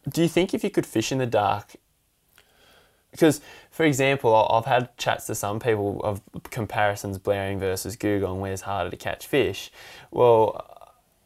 [0.09, 1.75] do you think if you could fish in the dark,
[3.11, 8.61] because for example, I've had chats to some people of comparisons Blowering versus Googong, where's
[8.61, 9.71] harder to catch fish.
[10.11, 10.76] Well,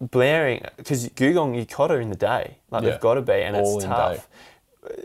[0.02, 2.89] Blowering because Googong you caught her in the day, like Yeah.
[2.91, 4.28] they've got to be, and All it's tough.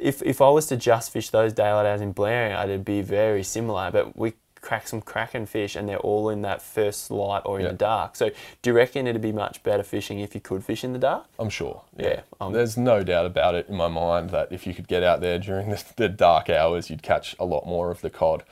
[0.00, 3.42] If if I was to just fish those daylight hours in Blowering, I'd be very
[3.42, 3.90] similar.
[3.90, 4.32] But we
[4.62, 7.72] crack some kraken fish, and they're all in that first light or in Yeah.
[7.72, 8.16] the dark.
[8.16, 8.30] So
[8.62, 11.26] do you reckon it'd be much better fishing if you could fish in the dark?
[11.38, 11.82] I'm sure.
[11.96, 15.02] Yeah, um, There's no doubt about it in my mind that if you could get
[15.04, 18.42] out there during the, the dark hours, you'd catch a lot more of the cod.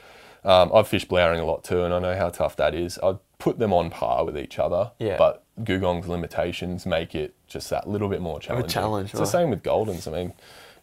[0.44, 2.98] Um, I've fished blowering a lot too, and I know how tough that is.
[3.02, 5.18] I'd put them on par with each other, Yeah.
[5.18, 8.70] but Googong's limitations make it just that little bit more challenging.
[8.70, 9.20] challenge, It's right.
[9.20, 10.08] the same with Goldens.
[10.08, 10.32] I mean,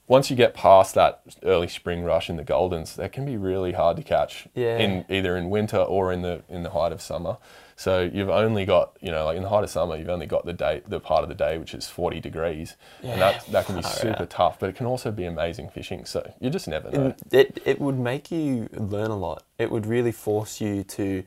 [0.07, 3.71] once you get past that early spring rush in the Goldens, they can be really
[3.71, 4.77] hard to catch Yeah.
[4.77, 7.37] in either in winter or in the in the height of summer.
[7.75, 10.45] So you've only got, you know, like in the height of summer, you've only got
[10.45, 13.13] the day, the part of the day which is 40 degrees, Yeah.
[13.13, 14.29] and that that can be Far super out.
[14.29, 14.59] tough.
[14.59, 16.05] But it can also be amazing fishing.
[16.05, 17.15] So you just never know.
[17.31, 19.43] It, it would make you learn a lot.
[19.57, 21.23] It would really force you to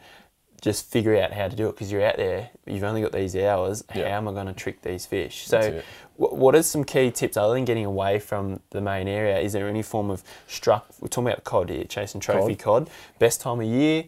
[0.64, 3.36] just figure out how to do it because you're out there, you've only got these
[3.36, 3.84] hours.
[3.94, 4.08] Yeah.
[4.08, 5.46] How am I going to trick these fish?
[5.46, 5.82] So,
[6.16, 9.38] what are some key tips other than getting away from the main area?
[9.38, 10.86] Is there any form of struck?
[11.00, 12.88] We're talking about cod here, chasing trophy cod.
[13.18, 14.04] Best time of year,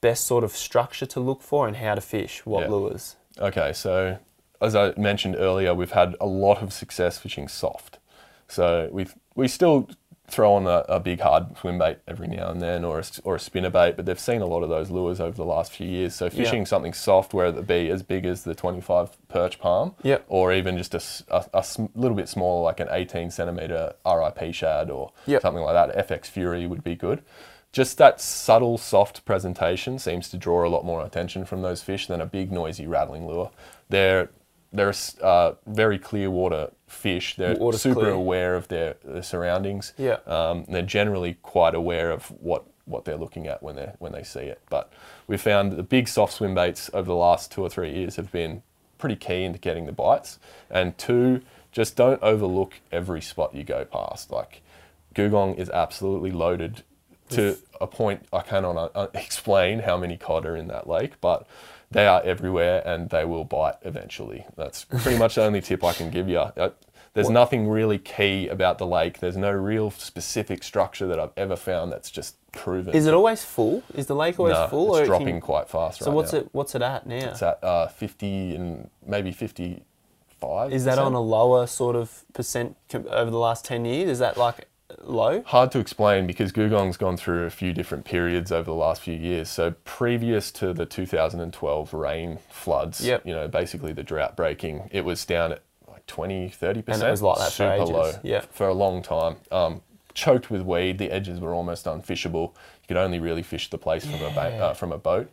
[0.00, 2.46] best sort of structure to look for, and how to fish.
[2.46, 2.70] What Yeah.
[2.70, 3.16] lures?
[3.38, 4.16] Okay, so
[4.62, 7.98] as I mentioned earlier, we've had a lot of success fishing soft.
[8.48, 9.88] So we we still
[10.34, 13.36] throw on a, a big hard swim bait every now and then, or a, or
[13.36, 15.86] a spinner bait, but they've seen a lot of those lures over the last few
[15.86, 16.14] years.
[16.14, 20.24] So fishing something soft, whether it be as big as the 25 perch palm, Yep.
[20.28, 21.00] or even just a
[21.62, 25.42] sm- little bit smaller, like an 18 centimeter RIP shad or Yep.
[25.42, 26.08] something like that.
[26.08, 27.22] FX Fury would be good.
[27.72, 32.06] Just that subtle, soft presentation seems to draw a lot more attention from those fish
[32.06, 33.50] than a big, noisy, rattling lure.
[33.88, 34.30] They're
[34.74, 37.36] they're uh, very clear water fish.
[37.36, 38.10] They're Water's super clear.
[38.10, 39.92] aware of their, their surroundings.
[39.96, 40.18] Yeah.
[40.26, 44.24] Um, they're generally quite aware of what, what they're looking at when they when they
[44.24, 44.60] see it.
[44.68, 44.92] But
[45.26, 48.16] we found that the big soft swim baits over the last two or three years
[48.16, 48.62] have been
[48.98, 50.38] pretty key into getting the bites.
[50.68, 54.30] And two, just don't overlook every spot you go past.
[54.32, 54.60] Like
[55.14, 56.82] Googong is absolutely loaded
[57.30, 61.46] to a point I cannot uh, explain how many cod are in that lake, but
[61.94, 64.44] they are everywhere and they will bite eventually.
[64.56, 66.38] That's pretty much the only tip I can give you.
[66.38, 66.70] Uh,
[67.14, 69.20] There's nothing really key about the lake.
[69.20, 72.94] There's no real specific structure that I've ever found that's just proven.
[72.94, 73.82] Is it always full?
[73.94, 74.96] Is the lake always No, full?
[74.96, 76.40] it's or it can- dropping quite fast So right what's now.
[76.40, 76.48] it?
[76.52, 77.14] What's it at now?
[77.30, 80.72] It's at uh, 50 and maybe 55.
[80.72, 84.10] Is that on a lower sort of percent over the last 10 years?
[84.10, 84.66] Is that like
[85.02, 85.42] low?
[85.46, 89.14] Hard to explain because Googong's gone through a few different periods over the last few
[89.14, 89.48] years.
[89.48, 93.26] So previous to the 2012 rain floods, Yep.
[93.26, 96.84] you know, basically the drought breaking, it was down at like 20, 30%.
[96.88, 97.90] And it was like that for super ages.
[97.90, 98.52] low Yep.
[98.52, 99.36] for a long time.
[99.50, 99.82] Um,
[100.12, 102.50] choked with weed, the edges were almost unfishable.
[102.82, 105.30] You could only really fish the place from a ba- uh, from a boat.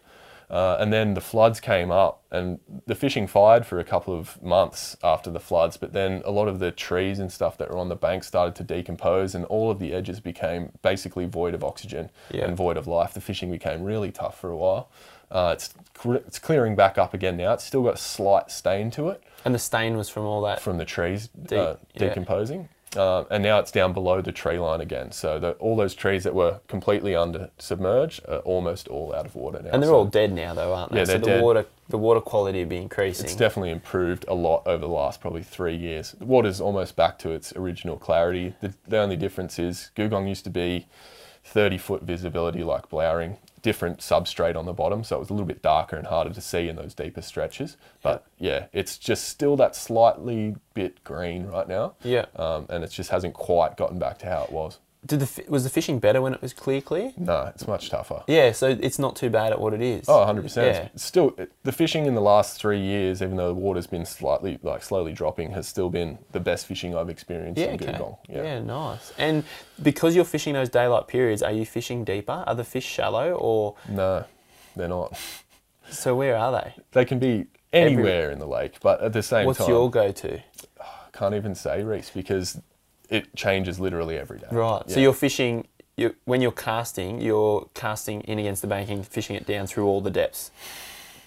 [0.52, 4.42] Uh, and then the floods came up, and the fishing fired for a couple of
[4.44, 5.78] months after the floods.
[5.78, 8.54] But then a lot of the trees and stuff that were on the bank started
[8.56, 12.44] to decompose, and all of the edges became basically void of oxygen Yeah.
[12.46, 13.14] and void of life.
[13.14, 14.90] The fishing became really tough for a while.
[15.32, 15.74] Uh, it's
[16.04, 17.54] it's clearing back up again now.
[17.54, 20.60] It's still got a slight stain to it And the stain was from all that.
[20.60, 22.10] from the trees De- uh, yeah.
[22.96, 25.12] Uh, and now it's down below the tree line again.
[25.14, 29.34] So the, all those trees that were completely under submerged are almost all out of
[29.36, 29.70] water now.
[29.72, 30.98] and they're So all dead now, though, aren't they?
[31.00, 31.42] Yeah, so they're the dead.
[31.44, 33.26] water, the water quality would be increasing.
[33.26, 36.12] It's definitely improved a lot over the last probably three years.
[36.20, 38.56] The water's almost back to its original clarity.
[38.60, 40.88] The, the only difference is Googong used to be
[41.46, 45.48] 30 foot visibility like Blowering, different substrate on the bottom, so it was a little
[45.48, 47.78] bit darker and harder to see in those deeper stretches.
[48.02, 51.96] But yeah, it's just still that slightly bit green right now.
[52.04, 52.26] Yeah.
[52.36, 54.80] Um, and it just hasn't quite gotten back to how it was.
[55.04, 57.12] Did the was the fishing better when it was clear, clear?
[57.18, 58.24] No, it's much tougher.
[58.28, 60.08] Yeah, so it's not too bad at what it is.
[60.08, 60.56] Oh, 100%.
[60.58, 60.90] Yeah.
[60.96, 64.84] Still, the fishing in the last three years, even though the water's been slightly, like
[64.84, 67.94] slowly dropping, has still been the best fishing I've experienced Yeah, in okay.
[67.94, 68.18] Googong.
[68.30, 68.60] Yeah.
[68.60, 69.12] nice.
[69.18, 69.44] And
[69.82, 72.44] because you're fishing those daylight periods, are you fishing deeper?
[72.46, 74.24] Are the fish shallow or No,
[74.76, 75.18] they're not.
[75.90, 76.76] so where are they?
[76.92, 79.90] They can be anywhere in the lake, but at the same What's time, What's your
[79.90, 80.38] go-to?
[80.80, 82.62] I can't even say, Reese, because
[83.12, 84.48] it changes literally every day.
[84.52, 84.90] Right.
[84.90, 85.68] So you're fishing.
[85.98, 90.02] You when you're casting, you're casting in against the banking, fishing it down through all
[90.02, 90.50] the depths,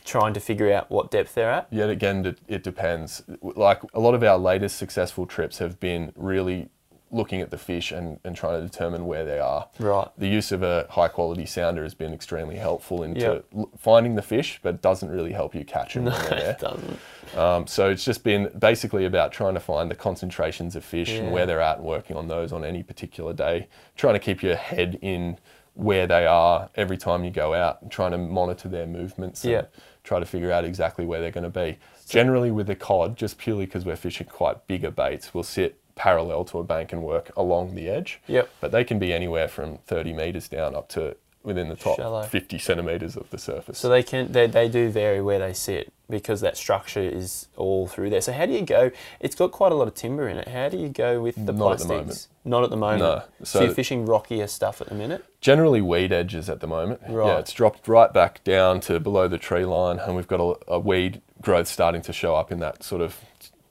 [0.05, 1.69] trying to figure out what depth they're at.
[1.71, 3.23] Yet again, it depends.
[3.43, 6.71] Like a lot of our latest successful trips have been really
[7.15, 9.69] looking at the fish and, and trying to determine where they are.
[9.79, 10.09] Right.
[10.19, 13.45] The use of a high quality sounder has been extremely helpful into Yep.
[13.57, 16.51] l- finding the fish, but doesn't really help you catch them when they're there.
[16.51, 16.99] it doesn't.
[17.37, 21.21] Um, so it's just been basically about trying to find the concentrations of fish Yeah.
[21.21, 23.69] and where they're at and working on those on any particular day.
[23.97, 25.39] Trying to keep your head in
[25.75, 29.53] where they are every time you go out and trying to monitor their movements and
[29.53, 29.63] Yeah.
[30.05, 31.79] try to figure out exactly where they're going to be.
[32.09, 36.45] Generally with the cod, just purely because we're fishing quite bigger baits, we'll sit parallel
[36.47, 38.21] to a bank and work along the edge.
[38.27, 38.49] Yep.
[38.61, 42.23] But they can be anywhere from 30 metres down up to within the top Shallow.
[42.23, 43.79] 50 centimetres of the surface.
[43.79, 47.87] So they can they, they do vary where they sit because that structure is all
[47.87, 48.23] through there.
[48.23, 48.91] So how do you go?
[49.21, 50.49] It's got quite a lot of timber in it.
[50.49, 51.89] How do you go with the Not at the plastics?
[51.91, 52.29] moment.
[52.47, 53.01] Not at the moment.
[53.01, 53.23] No.
[53.45, 55.23] So, So- you're fishing rockier stuff at the minute.
[55.43, 57.01] generally weed edges at the moment.
[57.09, 57.27] Right.
[57.27, 60.73] Yeah, it's dropped right back down to below the tree line, and we've got a,
[60.73, 63.21] a weed growth starting to show up in that sort of,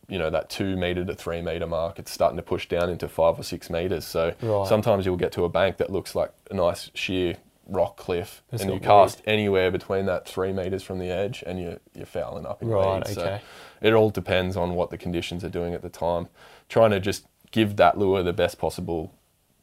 [0.08, 2.00] you know, that two meter to three meter mark.
[2.00, 4.06] It's starting to push down into five or six meters.
[4.06, 4.68] So Right.
[4.68, 7.38] sometimes you'll get to a bank that looks like a nice sheer
[7.68, 11.44] rock cliff, It's and you got cast anywhere between that three meters from the edge,
[11.48, 13.14] and you're you're fouling up in Right, okay.
[13.14, 13.40] So
[13.82, 16.28] it all depends on what the conditions are doing at the time.
[16.68, 19.14] Trying to just give that lure the best possible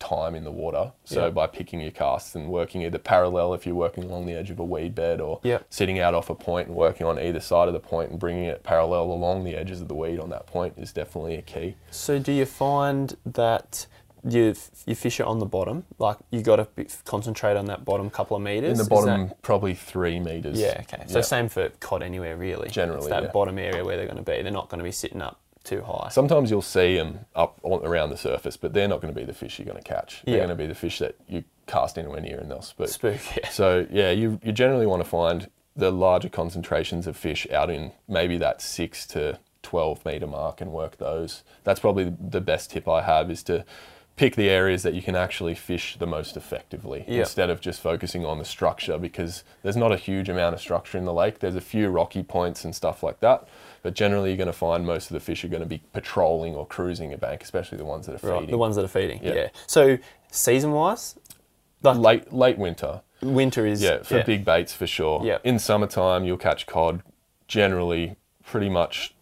[0.01, 0.91] time in the water.
[1.05, 1.31] So Yeah.
[1.31, 4.59] by picking your casts and working either parallel if you're working along the edge of
[4.59, 5.59] a weed bed or Yeah.
[5.69, 8.45] sitting out off a point and working on either side of the point and bringing
[8.45, 11.77] it parallel along the edges of the weed on that point is definitely a key.
[11.91, 13.87] So do you find that
[14.23, 14.55] you
[14.87, 15.85] you fish it on the bottom?
[15.99, 16.67] Like you got to
[17.05, 18.79] concentrate on that bottom couple of meters.
[18.79, 20.59] In the bottom, that- probably three meters.
[20.61, 20.83] yeah.
[20.83, 21.05] Okay.
[21.07, 21.23] So Yeah.
[21.23, 22.69] same for cod anywhere really.
[22.69, 23.31] Generally, it's that yeah.
[23.31, 24.43] bottom area where they're going to be.
[24.43, 25.39] They're not going to be sitting up
[25.71, 26.09] too high.
[26.11, 29.25] Sometimes you'll see them up on, around the surface, but they're not going to be
[29.25, 30.23] the fish you're going to catch.
[30.25, 30.41] They're Yeah.
[30.47, 32.89] going to be the fish that you cast anywhere near and they'll spook.
[32.89, 33.21] Spook.
[33.37, 33.49] Yeah.
[33.51, 37.93] So yeah, you you generally want to find the larger concentrations of fish out in
[38.09, 41.43] maybe that six to twelve meter mark and work those.
[41.65, 43.65] That's probably the best tip I have is to
[44.17, 47.21] pick the areas that you can actually fish the most effectively Yeah.
[47.21, 50.99] instead of just focusing on the structure because there's not a huge amount of structure
[50.99, 51.39] in the lake.
[51.39, 53.47] There's a few rocky points and stuff like that,
[53.83, 56.55] but generally you're going to find most of the fish are going to be patrolling
[56.55, 58.41] or cruising a bank, especially the ones that are Right.
[58.41, 58.51] feeding.
[58.51, 59.21] The ones that are feeding.
[59.23, 59.35] Yeah.
[59.35, 59.49] Yeah.
[59.67, 59.99] So
[60.31, 61.17] season wise,
[61.83, 63.01] like late late winter.
[63.23, 65.23] winter is Yeah, for big baits for sure.
[65.25, 65.39] Yeah.
[65.45, 67.03] In summertime, you'll catch cod
[67.49, 69.15] generally pretty much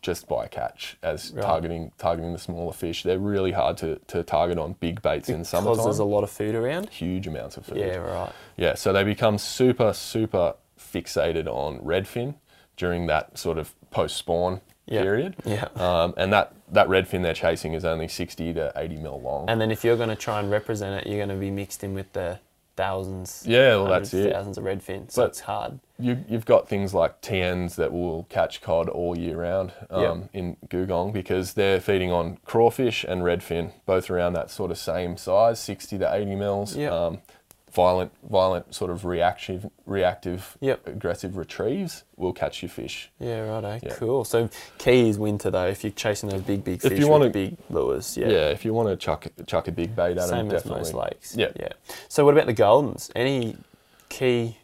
[0.00, 1.42] just by catch as Right.
[1.44, 3.02] targeting targeting the smaller fish.
[3.02, 6.30] They're really hard to, to target on big baits in because there's a lot of
[6.30, 6.88] food around.
[6.90, 7.78] Huge amounts of food.
[7.78, 7.96] Yeah.
[7.96, 8.32] Right.
[8.56, 12.36] Yeah, so they become super, super fixated on redfin
[12.76, 15.02] during that sort of post spawn Yeah.
[15.02, 15.36] period.
[15.44, 15.68] Yeah.
[15.76, 19.48] Um, and that, that redfin they're chasing is only 60 to 80 mil long.
[19.48, 21.82] And then if you're going to try and represent it, you're going to be mixed
[21.84, 22.38] in with the
[22.76, 23.42] thousands.
[23.46, 24.32] Yeah, well, that's it.
[24.32, 25.10] Thousands of redfin.
[25.10, 25.80] So But- it's hard.
[25.98, 30.56] you, you've got things like TNs that will catch cod all year round um, in
[30.68, 35.58] Googong because they're feeding on crawfish and redfin, both around that sort of same size,
[35.58, 36.76] 60 to 80 mils.
[36.76, 36.92] Yep.
[36.92, 37.18] Um,
[37.72, 40.86] violent, violent sort of reactive, reactive, Yep.
[40.86, 43.10] aggressive retrieves will catch your fish.
[43.20, 43.68] Yeah, righto.
[43.68, 43.80] Eh?
[43.82, 43.94] Yeah.
[43.94, 44.24] Cool.
[44.24, 44.48] So
[44.78, 45.66] key is winter though.
[45.66, 48.28] If you're chasing those big, big If you wanna- the big lures, yeah.
[48.28, 50.80] Yeah, if you want to chuck chuck a big bait at them, Same as definitely.
[50.80, 51.36] most lakes.
[51.36, 51.48] Yeah.
[51.58, 51.68] Yeah.
[52.08, 53.10] So what about the Goldens?
[53.14, 53.56] Any
[54.08, 54.56] key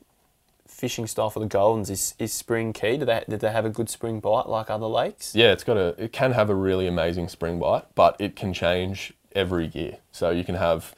[0.66, 1.90] fishing style for the Goldens?
[1.90, 2.96] Is, is spring key?
[2.96, 5.34] Do they did they have a good spring bite like other lakes?
[5.34, 5.94] Yeah, it's got a.
[6.02, 9.98] It can have a really amazing spring bite, but it can change every year.
[10.12, 10.94] So you can have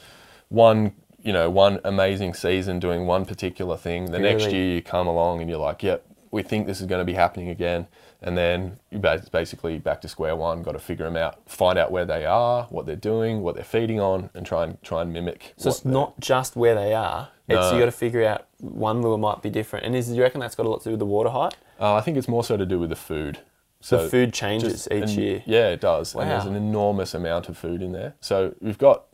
[0.49, 0.93] one,
[1.27, 4.13] you know, one amazing season doing one particular thing.
[4.13, 7.01] The next year you come along and you're like, yep, we think this is going
[7.01, 7.87] to be happening again,
[8.23, 10.63] and then you ba- basically back to square one.
[10.63, 13.65] Got to figure them out, find out where they are, what they're doing, what they're
[13.65, 15.55] feeding on, and try and try and mimic.
[15.57, 17.29] So it's not just where they are.
[17.49, 17.73] It's No.
[17.73, 19.85] you got to figure out one lure might be different.
[19.87, 21.55] And is do you reckon that's got a lot to do with the water height?
[21.81, 23.39] Uh, I think it's more so to do with the food.
[23.81, 25.43] So the food changes just- each and- year.
[25.47, 26.15] Yeah, it does.
[26.15, 28.15] And there's an enormous amount of food in there.
[28.21, 29.05] So we've got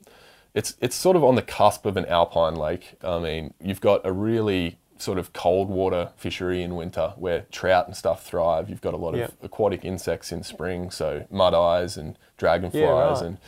[0.55, 2.94] it's it's sort of on the cusp of an alpine lake.
[3.03, 7.86] I mean, you've got a really sort of cold water fishery in winter where trout
[7.88, 8.70] and stuff thrive.
[8.70, 9.32] You've got a lot of Yep.
[9.42, 13.22] aquatic insects in spring, so mud eyes and dragonflies Yeah, right.
[13.22, 13.38] and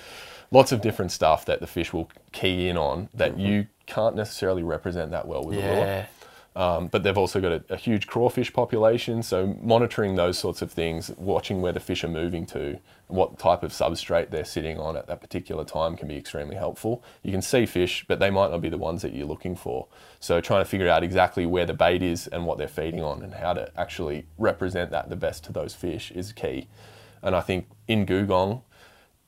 [0.50, 3.40] lots of different stuff that the fish will key in on that mm-hmm.
[3.40, 6.07] you can't necessarily represent that well with a lure.
[6.57, 10.70] Um, but they've also got a, a huge crawfish population, so monitoring those sorts of
[10.70, 12.78] things, watching where the fish are moving to,
[13.09, 17.02] what type of substrate they're sitting on at that particular time can be extremely helpful.
[17.24, 19.88] You can see fish, but they might not be the ones that you're looking for.
[20.20, 23.22] So trying to figure out exactly where the bait is and what they're feeding on
[23.22, 26.68] and how to actually represent that the best to those fish is key.
[27.20, 28.62] And I think in Googong,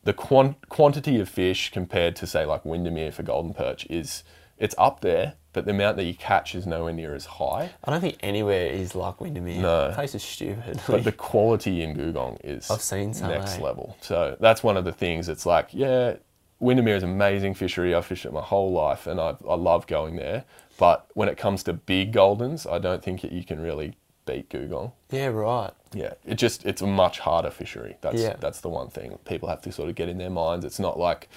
[0.05, 4.23] the quan- quantity of fish compared to say like Windamere for golden perch is
[4.59, 7.71] it's up there, but the amount that you catch is nowhere near as high.
[7.85, 9.61] I don't think anywhere is like Windamere.
[9.61, 9.89] No.
[9.89, 10.81] The place is stupid.
[10.87, 13.63] But the quality in Googong is I've seen some, next eh?
[13.63, 13.97] level.
[14.01, 15.29] So that's one of the things.
[15.29, 16.17] It's like, yeah,
[16.61, 17.95] Windamere is an amazing fishery.
[17.95, 20.45] I've fished it my whole life, and I, I love going there.
[20.79, 23.95] But when it comes to big goldens, I don't think that you can really
[24.27, 24.93] beat Googong.
[25.11, 25.73] Yeah, right.
[25.95, 27.97] Yeah, it just it's a much harder fishery.
[28.03, 28.37] That's Yeah.
[28.41, 30.65] that's the one thing people have to sort of get in their minds.
[30.65, 31.29] It's not like,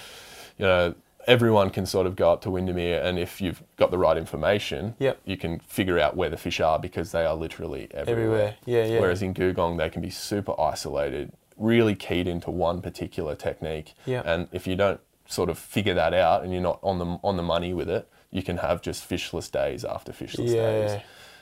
[0.58, 0.96] you know,
[1.30, 4.96] everyone can sort of go up to Windamere, and if you've got the right information,
[5.00, 5.20] Yep.
[5.26, 8.24] you can figure out where the fish are because they are literally everywhere.
[8.24, 8.56] Everywhere.
[8.66, 9.00] Yeah, yeah.
[9.00, 13.94] Whereas in Googong, they can be super isolated, really keyed into one particular technique.
[14.06, 14.24] Yeah.
[14.26, 17.38] And if you don't sort of figure that out and you're not on the on
[17.38, 20.72] the money with it, you can have just fishless days after fishless Yeah.
[20.72, 21.02] days.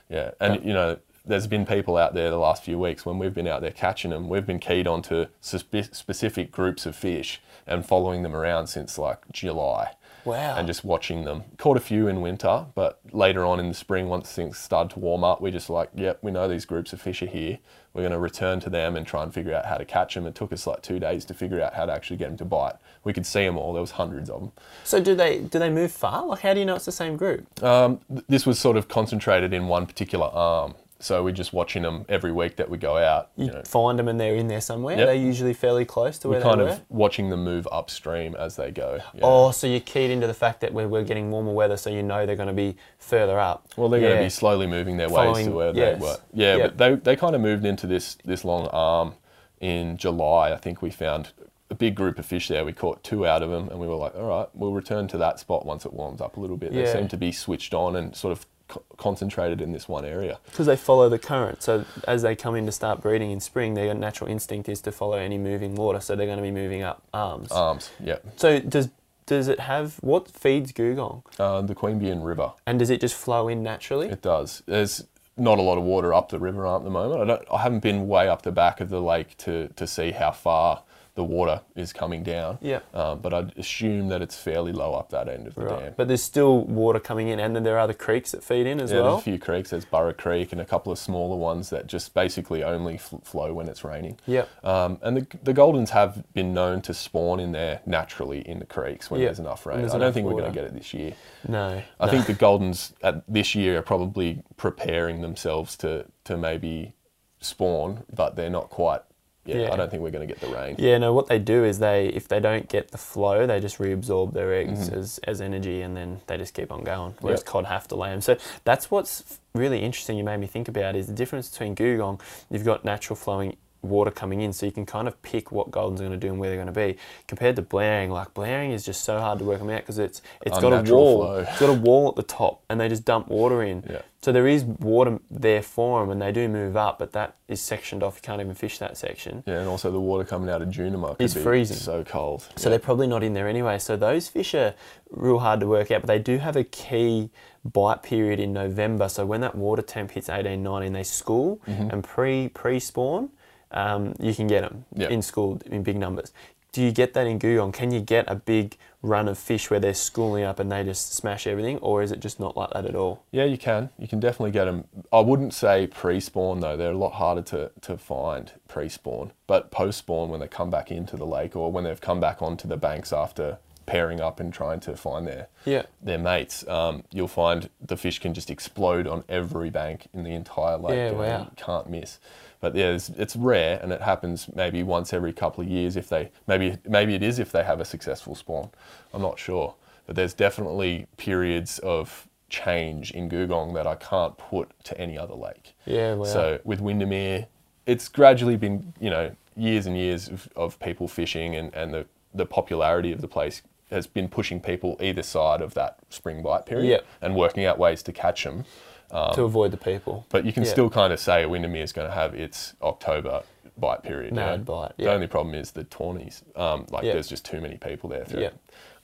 [0.09, 3.33] Yeah, and you know, there's been people out there the last few weeks when we've
[3.33, 4.29] been out there catching them.
[4.29, 9.19] We've been keyed onto spe- specific groups of fish and following them around since like
[9.31, 9.93] July.
[10.25, 10.57] Wow.
[10.57, 11.43] And just watching them.
[11.57, 14.99] Caught a few in winter, but later on in the spring, once things started to
[14.99, 17.59] warm up, we just like, yep, we know these groups of fish are here.
[17.93, 20.27] We're going to return to them and try and figure out how to catch them.
[20.27, 22.45] It took us like two days to figure out how to actually get them to
[22.45, 22.75] bite.
[23.05, 23.71] We could see them all.
[23.71, 24.51] There was hundreds of them.
[24.83, 26.25] So do they do they move far?
[26.25, 27.63] Like how do you know it's the same group?
[27.63, 30.75] Um, th- this was sort of concentrated in one particular arm.
[30.99, 33.29] So we're just watching them every week that we go out.
[33.35, 34.97] You You know, find them and they're in there somewhere.
[34.97, 35.09] Yep.
[35.09, 38.71] Are usually fairly close to where we're kind of watching them move upstream as they
[38.71, 38.99] go.
[39.13, 39.21] Yeah.
[39.23, 42.01] Oh, so you're keyed into the fact that we're, we're getting warmer weather, so you
[42.01, 43.67] know they're going to be further up.
[43.77, 45.99] Well, they're going to be slowly moving their ways Following- to where yes.
[45.99, 46.17] they were.
[46.33, 46.77] Yeah, Yep.
[46.77, 49.13] but they, they kind of moved into this this long arm
[49.59, 50.51] in July.
[50.51, 51.31] I think we found
[51.69, 52.63] a big group of fish there.
[52.65, 55.17] We caught two out of them, and we were like, all right, we'll return to
[55.19, 56.73] that spot once it warms up a little bit.
[56.73, 60.39] They seem to be switched on and sort of co- concentrated in this one area.
[60.45, 61.61] Because they follow the current.
[61.63, 64.91] So as they come in to start breeding in spring, their natural instinct is to
[64.91, 65.99] follow any moving water.
[65.99, 67.51] So they're going to be moving up arms.
[67.51, 68.17] Arms, yeah.
[68.35, 68.89] so does
[69.25, 71.21] does it have what feeds Googong?
[71.37, 72.53] Uh, the Queanbeyan River.
[72.65, 74.07] And does it just flow in naturally?
[74.07, 74.63] It does.
[74.65, 75.05] There's
[75.37, 77.21] not a lot of water up the river at the moment.
[77.21, 77.47] I don't.
[77.51, 80.83] I haven't been way up the back of the lake to to see how far
[81.17, 82.59] the water is coming down.
[82.61, 82.81] Yeah.
[82.93, 85.93] Um, but I'd assume that it's fairly low up that end of the dam.
[85.97, 88.79] But there's still water coming in, and then there are other creeks that feed in
[88.79, 89.13] as yeah, well.
[89.13, 89.71] there's a few creeks.
[89.71, 93.51] There's Burra Creek and a couple of smaller ones that just basically only fl- flow
[93.51, 94.19] when it's raining.
[94.27, 94.47] Yep.
[94.63, 98.67] Um, and the, the Goldens have been known to spawn in there naturally in the
[98.67, 99.79] creeks when Yeah, there's enough rain.
[99.79, 101.13] there's I don't think we're going to get it this year.
[101.47, 101.81] No.
[101.99, 102.11] I no.
[102.11, 106.93] think the Goldens at this year are probably preparing themselves to, to maybe
[107.39, 109.01] spawn, but they're not quite.
[109.47, 109.73] Yeah, Yeah.
[109.73, 110.75] I don't think we're going to get the rain.
[110.77, 111.13] Yeah, no.
[111.13, 114.53] What they do is they, if they don't get the flow, they just reabsorb their
[114.53, 114.99] eggs Mm-hmm.
[114.99, 117.15] as, as energy, and then they just keep on going.
[117.21, 117.45] Whereas Yep.
[117.47, 118.21] cod have to lay them.
[118.21, 120.17] So that's what's really interesting.
[120.17, 122.19] You made me think about is the difference between Googong.
[122.51, 123.55] You've got natural flowing
[123.89, 126.39] water coming in, so you can kind of pick what golden's going to do and
[126.39, 126.97] where they're going to be.
[127.27, 130.21] Compared to Blowering, like Blowering is just so hard to work them out because it's
[130.41, 131.37] it's got a wall, flow.
[131.39, 133.83] it's got a wall at the top, and they just dump water in.
[133.89, 134.01] Yeah.
[134.21, 137.61] So there is water there for them, and they do move up, but that is
[137.61, 138.15] sectioned off.
[138.17, 139.43] You can't even fish that section.
[139.45, 141.77] Yeah, and also the water coming out of Jounama It's freezing.
[141.77, 142.47] so cold.
[142.55, 143.77] So they're probably not in there anyway.
[143.77, 144.73] So those fish are
[145.11, 147.29] real hard to work out, but they do have a key
[147.63, 149.07] bite period in November.
[149.07, 151.89] So when that water temp hits 18, 19, they school mm-hmm.
[151.89, 153.29] and pre pre spawn,
[153.71, 155.09] um, you can get them Yeah.
[155.09, 156.31] in school in big numbers.
[156.73, 157.73] Do you get that in Googong?
[157.73, 161.13] Can you get a big run of fish where they're schooling up and they just
[161.13, 163.23] smash everything, or is it just not like that at all?
[163.31, 163.89] Yeah, you can.
[163.97, 164.83] You can definitely get them.
[165.11, 166.77] I wouldn't say pre-spawn though.
[166.77, 169.31] They're a lot harder to, to find pre-spawn.
[169.47, 172.67] But post-spawn, when they come back into the lake or when they've come back onto
[172.67, 173.57] the banks after
[173.87, 175.83] pairing up and trying to find their Yeah.
[176.01, 180.33] their mates, um, you'll find the fish can just explode on every bank in the
[180.33, 180.95] entire lake.
[180.95, 181.39] Yeah, and wow.
[181.39, 182.19] you can't miss.
[182.59, 185.95] But yeah, it's, it's rare, and it happens maybe once every couple of years.
[185.95, 188.69] If they maybe maybe it is if they have a successful spawn.
[189.13, 194.71] I'm not sure, but there's definitely periods of change in Googong that I can't put
[194.85, 195.73] to any other lake.
[195.85, 196.23] Yeah, wow.
[196.25, 197.45] So with Windamere,
[197.85, 202.05] it's gradually been you know years and years of, of people fishing, and, and the
[202.33, 206.65] the popularity of the place has been pushing people either side of that spring bite
[206.65, 207.05] period Yep.
[207.21, 208.65] and working out ways to catch them.
[209.11, 210.25] To avoid the people.
[210.29, 210.69] But you can Yeah.
[210.71, 213.43] still kind of say Windamere is going to have its October
[213.77, 214.33] bite period.
[214.33, 216.43] Mad bite, The only problem is the tawnies.
[216.55, 217.13] Um, like Yeah.
[217.13, 218.25] there's just too many people there.
[218.25, 218.41] Through.
[218.41, 218.49] Yeah.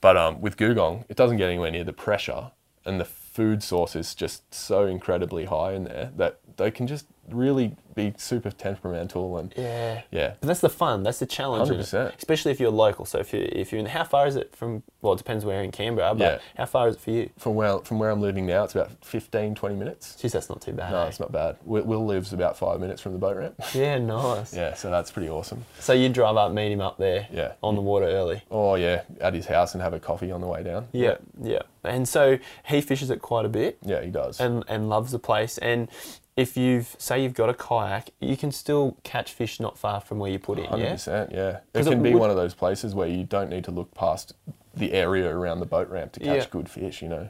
[0.02, 2.52] But um, with Googong, it doesn't get anywhere near the pressure,
[2.86, 7.06] and the food source is just so incredibly high in there that they can just
[7.30, 10.02] really be super temperamental and Yeah.
[10.12, 10.34] yeah.
[10.40, 11.04] But that's the fun.
[11.04, 11.70] That's the challenge.
[11.70, 12.16] 100%.
[12.18, 13.06] Especially if you're local.
[13.06, 14.82] So if you if you're in, how far is it from?
[15.04, 16.16] Well, it depends where you're in Canberra.
[16.16, 16.38] But Yeah.
[16.58, 17.30] how far is it for you?
[17.38, 20.18] From where from where I'm living now, it's about 15, 20 minutes.
[20.20, 20.92] Jeez, that's not too bad.
[20.92, 21.06] No, eh?
[21.08, 21.58] it's not bad.
[21.66, 23.56] Will, Will lives about five minutes from the boat ramp.
[23.76, 24.56] Yeah, nice.
[24.56, 25.64] yeah, so that's pretty awesome.
[25.80, 27.28] So you drive up, meet him up there.
[27.32, 27.54] Yeah.
[27.62, 28.42] On the water early.
[28.50, 30.88] Oh yeah, at his house and have a coffee on the way down.
[30.94, 31.62] Yeah, yeah.
[31.84, 34.40] And so he fishes it quite a bit Yeah, he does.
[34.40, 35.58] and and loves the place.
[35.60, 35.90] And
[36.36, 40.20] if you've say you've got a kayak, you can still catch fish not far from
[40.20, 40.66] where you put in.
[40.66, 40.92] Hundred Yeah.
[40.94, 41.50] percent, yeah.
[41.50, 43.72] It 'Cause it can be would- one of those places where you don't need to
[43.72, 44.34] look past
[44.76, 46.46] the area around the boat ramp to catch Yeah.
[46.50, 47.02] good fish.
[47.04, 47.30] You know,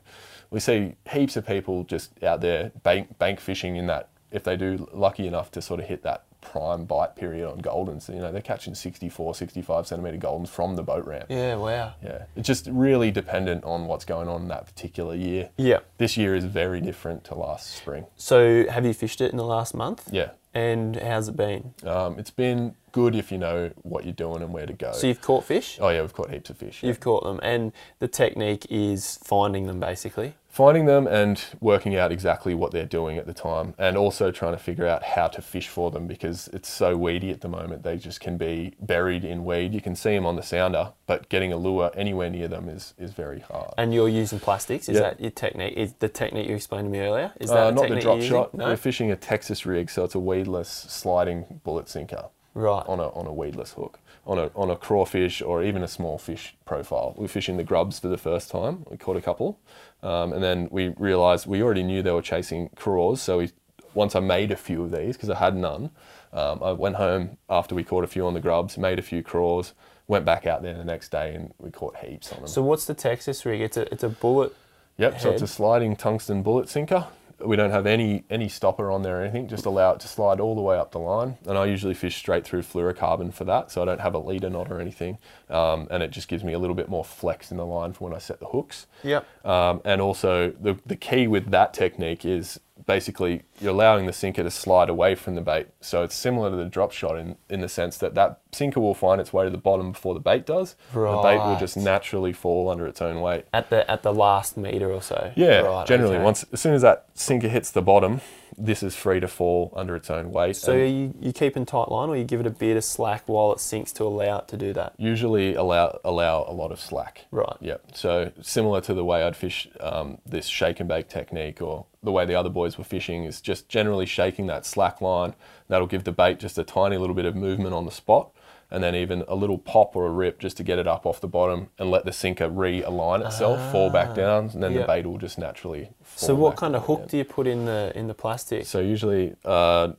[0.50, 4.56] we see heaps of people just out there bank bank fishing in that if they
[4.56, 8.32] do lucky enough to sort of hit that prime bite period on goldens, you know,
[8.32, 11.26] they're catching 64, 65 centimeter goldens from the boat ramp.
[11.30, 11.94] Yeah, wow.
[12.04, 15.50] Yeah, it's just really dependent on what's going on in that particular year.
[15.58, 15.80] Yeah.
[15.98, 18.06] This year is very different to last spring.
[18.16, 20.08] So have you fished it in the last month?
[20.12, 21.74] Yeah, And how's it been?
[21.86, 24.92] um, it's been good if you know what you're doing and where to go.
[24.94, 25.78] So you've caught fish?
[25.82, 26.84] oh yeah, we've caught heaps of fish.
[26.84, 26.88] yeah.
[26.90, 30.36] You've caught them, and the technique is finding them basically.
[30.54, 34.52] Finding them and working out exactly what they're doing at the time, and also trying
[34.54, 37.82] to figure out how to fish for them because it's so weedy at the moment.
[37.82, 39.74] They just can be buried in weed.
[39.74, 42.94] You can see them on the sounder, but getting a lure anywhere near them is,
[43.00, 43.74] is very hard.
[43.80, 44.88] And you're using plastics.
[44.88, 45.02] Is Yeah.
[45.02, 45.74] that your technique?
[45.76, 47.32] Is the technique you explained to me earlier?
[47.40, 48.54] Is Uh, that not the drop shot.
[48.54, 48.66] No.
[48.68, 52.26] We're fishing a Texas rig, so it's a weedless sliding bullet sinker.
[52.56, 52.84] Right.
[52.88, 56.18] on a on a weedless hook, on a on a crawfish or even a small
[56.18, 57.14] fish profile.
[57.18, 58.86] We were fishing the grubs for the first time.
[58.90, 59.60] We caught a couple,
[60.02, 63.22] um, and then we realised we already knew they were chasing craws.
[63.22, 63.52] So we
[63.94, 65.92] once I made a few of these because I had none.
[66.32, 69.22] Um, I went home after we caught a few on the grubs, made a few
[69.22, 69.74] craws,
[70.08, 72.48] went back out there the next day, and we caught heaps on them.
[72.48, 73.62] So what's the Texas rig?
[73.62, 74.56] It's a it's a bullet.
[74.98, 75.20] Yep.
[75.20, 77.08] So it's a sliding tungsten bullet sinker.
[77.46, 79.48] We don't have any any stopper on there or anything.
[79.48, 81.38] Just allow it to slide all the way up the line.
[81.46, 84.50] And I usually fish straight through fluorocarbon for that, so I don't have a leader
[84.50, 85.18] knot or anything.
[85.50, 88.06] Um, and it just gives me a little bit more flex in the line for
[88.06, 88.88] when I set the hooks.
[89.04, 89.46] Yep.
[89.46, 94.44] Um, and also the the key with that technique is basically you're allowing the sinker
[94.44, 95.68] to slide away from the bait.
[95.82, 98.94] So it's similar to the drop shot in, in the sense that that sinker will
[98.94, 100.76] find its way to the bottom before the bait does.
[100.94, 103.46] The bait will just naturally fall under its own weight.
[103.54, 105.32] At the at the last meter or so.
[105.36, 106.24] Yeah, Right, generally, okay.
[106.24, 108.22] once as soon as that sinker hits the bottom,
[108.58, 110.56] this is free to fall under its own weight.
[110.56, 113.24] So are you keep in tight line, or you give it a bit of slack
[113.28, 114.94] while it sinks to allow it to do that?
[114.98, 117.26] usually allow allow a lot of slack.
[117.32, 117.56] Right.
[117.62, 117.92] Yep.
[117.94, 122.12] So similar to the way I'd fish um, this shake and bake technique, or the
[122.12, 125.34] way the other boys were fishing, is just generally shaking that slack line.
[125.70, 128.32] That'll give the bait just a tiny little bit of movement on the spot,
[128.70, 131.22] and then even a little pop or a rip just to get it up off
[131.22, 134.82] the bottom and let the sinker realign itself, fall back down, and then Yep.
[134.82, 135.90] the bait will just naturally.
[135.92, 136.06] Ah.
[136.16, 138.66] So what kind of hook do you put in the in the plastic?
[138.66, 139.94] So usually, uh,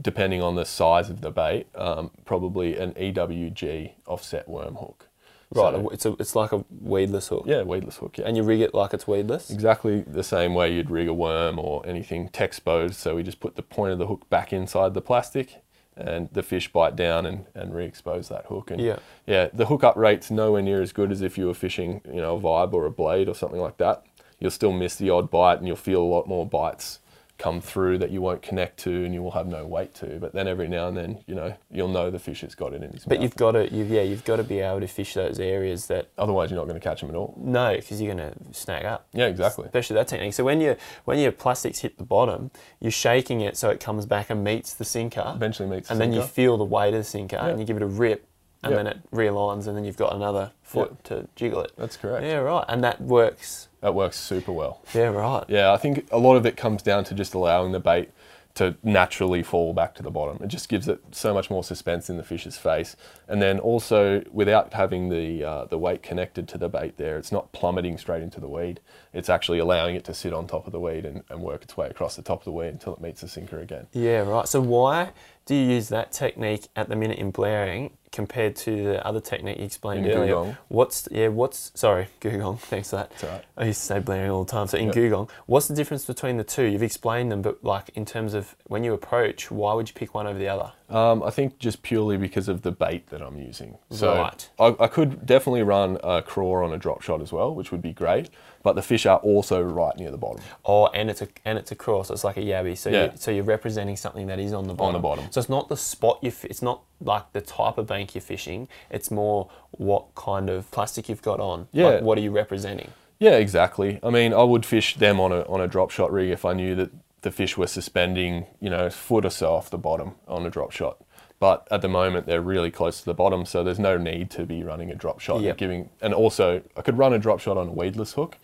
[0.00, 5.07] depending on the size of the bait, um, probably an EWG offset worm hook.
[5.54, 7.44] Right, So- it's a, it's like a weedless hook.
[7.46, 8.18] yeah, weedless hook.
[8.18, 8.26] Yeah.
[8.26, 9.50] And you rig it like it's weedless.
[9.50, 12.94] exactly the same way you'd rig a worm or anything texposed.
[12.94, 15.62] So we just put the point of the hook back inside the plastic,
[15.96, 18.70] and the fish bite down and, and re-expose that hook.
[18.70, 18.98] And Yeah.
[19.26, 22.36] yeah, the hookup rate's nowhere near as good as if you were fishing, you know,
[22.36, 24.04] a vibe or a blade or something like that.
[24.38, 27.00] You'll still miss the odd bite, and you'll feel a lot more bites
[27.38, 30.18] come through that you won't connect to, and you will have no weight to.
[30.18, 32.82] But then every now and then, you know, you'll know the fish has got it
[32.82, 33.08] in his mouth.
[33.08, 33.22] But mouth.
[33.22, 36.08] you've got to, you've, yeah, you've got to be able to fish those areas that
[36.18, 37.34] Otherwise, you're not going to catch them at all.
[37.40, 39.06] no, because you're going to snag up.
[39.12, 39.66] Yeah, exactly.
[39.66, 40.34] Especially that technique.
[40.34, 44.04] So when you when your plastics hit the bottom, you're shaking it so it comes
[44.04, 47.00] back and meets the sinker, Eventually meets the and then you feel the weight of
[47.00, 48.26] the sinker, and you give it a rip,
[48.62, 48.76] and Yeah.
[48.76, 51.72] then it realigns, and then you've got another foot to jiggle it.
[51.76, 52.24] That's correct.
[52.24, 52.64] Yeah, right.
[52.68, 53.68] And that works.
[53.80, 54.80] That works super well.
[54.94, 55.44] Yeah, right.
[55.48, 58.10] Yeah, I think a lot of it comes down to just allowing the bait
[58.54, 60.42] to naturally fall back to the bottom.
[60.42, 62.96] It just gives it so much more suspense in the fish's face,
[63.28, 67.30] and then also without having the uh, the weight connected to the bait there, it's
[67.30, 68.80] not plummeting straight into the weed.
[69.18, 71.76] It's actually allowing it to sit on top of the weed and, and work its
[71.76, 73.86] way across the top of the weed until it meets the sinker again.
[73.92, 74.48] Yeah, right.
[74.48, 75.10] So why
[75.44, 79.58] do you use that technique at the minute in Blowering compared to the other technique
[79.58, 80.34] you explained In earlier?
[80.34, 80.56] Googong.
[80.68, 81.28] What's yeah?
[81.28, 82.58] What's sorry, Googong.
[82.72, 83.12] Thanks for that.
[83.12, 83.44] It's all right.
[83.56, 84.66] I used to say Blowering all the time.
[84.66, 84.94] So in Yeah.
[84.94, 86.64] Googong, what's the difference between the two?
[86.64, 90.14] You've explained them, but like in terms of when you approach, why would you pick
[90.14, 90.72] one over the other?
[90.90, 93.76] Um, I think just purely because of the bait that I'm using.
[93.90, 94.48] So Right.
[94.58, 97.82] I, I could definitely run a craw on a drop shot as well, which would
[97.82, 98.30] be great.
[98.68, 100.42] But the fish are also right near the bottom.
[100.66, 102.10] Oh, and it's a and it's a cross.
[102.10, 102.76] It's like a yabby.
[102.76, 103.04] So Yeah.
[103.04, 104.94] you, so you're representing something that is on the bottom.
[104.96, 105.24] On the bottom.
[105.30, 106.30] So it's not the spot you.
[106.42, 108.68] It's not like the type of bank you're fishing.
[108.90, 111.68] It's more what kind of plastic you've got on.
[111.72, 111.86] Yeah.
[111.86, 112.90] Like, what are you representing?
[113.18, 114.00] Yeah, exactly.
[114.02, 116.52] I mean, I would fish them on a on a drop shot rig if I
[116.52, 116.90] knew that
[117.22, 120.50] the fish were suspending, you know, a foot or so off the bottom on a
[120.50, 120.98] drop shot.
[121.40, 124.44] But at the moment, they're really close to the bottom, so there's no need to
[124.44, 125.40] be running a drop shot.
[125.40, 125.56] Yep.
[125.56, 128.38] Giving and also, I could run a drop shot on a weedless hook,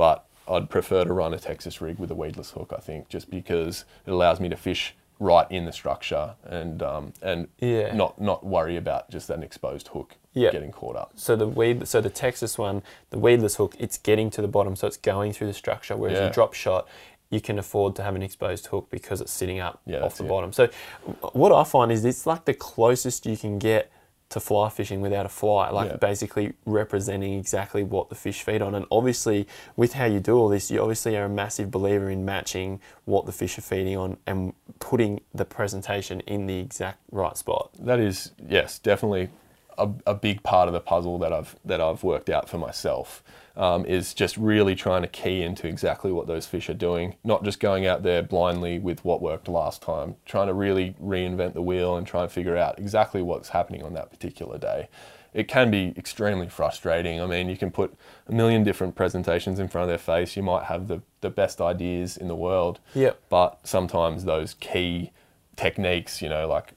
[0.00, 2.72] but I'd prefer to run a Texas rig with a weedless hook.
[2.74, 7.12] I think just because it allows me to fish right in the structure and um,
[7.20, 7.94] and Yeah.
[7.94, 10.52] not not worry about just an exposed hook Yeah.
[10.52, 11.10] getting caught up.
[11.16, 14.74] So the weed, so the Texas one, the weedless hook, it's getting to the bottom,
[14.74, 15.94] so it's going through the structure.
[15.98, 16.24] Whereas Yeah.
[16.24, 16.88] your drop shot,
[17.28, 20.24] you can afford to have an exposed hook because it's sitting up Yeah, off the
[20.24, 20.28] it.
[20.28, 20.50] bottom.
[20.54, 20.68] So
[21.42, 23.90] what I find is it's like the closest you can get
[24.30, 25.96] to fly fishing without a fly, like Yeah.
[25.96, 28.74] basically representing exactly what the fish feed on.
[28.74, 29.46] And obviously,
[29.76, 33.26] with how you do all this, you obviously are a massive believer in matching what
[33.26, 37.70] the fish are feeding on and putting the presentation in the exact right spot.
[37.78, 39.30] That is, yes, definitely
[39.76, 43.22] a, a big part of the puzzle that I've that I've worked out for myself.
[43.56, 47.42] Um, is just really trying to key into exactly what those fish are doing, not
[47.42, 50.14] just going out there blindly with what worked last time.
[50.24, 53.92] Trying to really reinvent the wheel and try and figure out exactly what's happening on
[53.94, 54.88] that particular day.
[55.34, 57.20] It can be extremely frustrating.
[57.20, 57.92] I mean, you can put
[58.28, 60.36] a million different presentations in front of their face.
[60.36, 63.20] You might have the, the best ideas in the world, Yep.
[63.28, 65.10] but sometimes those key
[65.56, 66.72] techniques, you know, like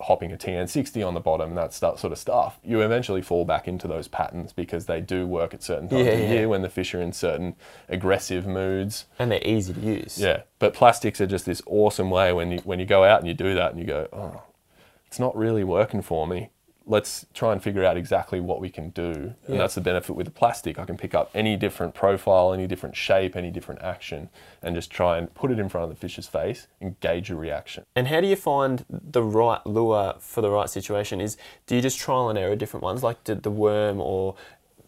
[0.00, 3.66] hopping a TN60 on the bottom, that stu- sort of stuff, you eventually fall back
[3.66, 6.30] into those patterns because they do work at certain times Yeah, of yeah.
[6.32, 7.56] year when the fish are in certain
[7.88, 9.06] aggressive moods.
[9.18, 10.18] And they're easy to use.
[10.18, 13.28] Yeah, but plastics are just this awesome way when you when you go out and
[13.28, 14.42] you do that and you go, oh,
[15.06, 16.50] it's not really working for me.
[16.88, 20.26] Let's try and figure out exactly what we can do, and that's the benefit with
[20.26, 20.78] the plastic.
[20.78, 24.28] I can pick up any different profile, any different shape, any different action,
[24.62, 27.34] and just try and put it in front of the fish's face and gauge a
[27.34, 27.84] reaction.
[27.96, 31.20] And how do you find the right lure for the right situation?
[31.20, 31.36] Is
[31.66, 34.36] do you just trial and error different ones, like did the worm or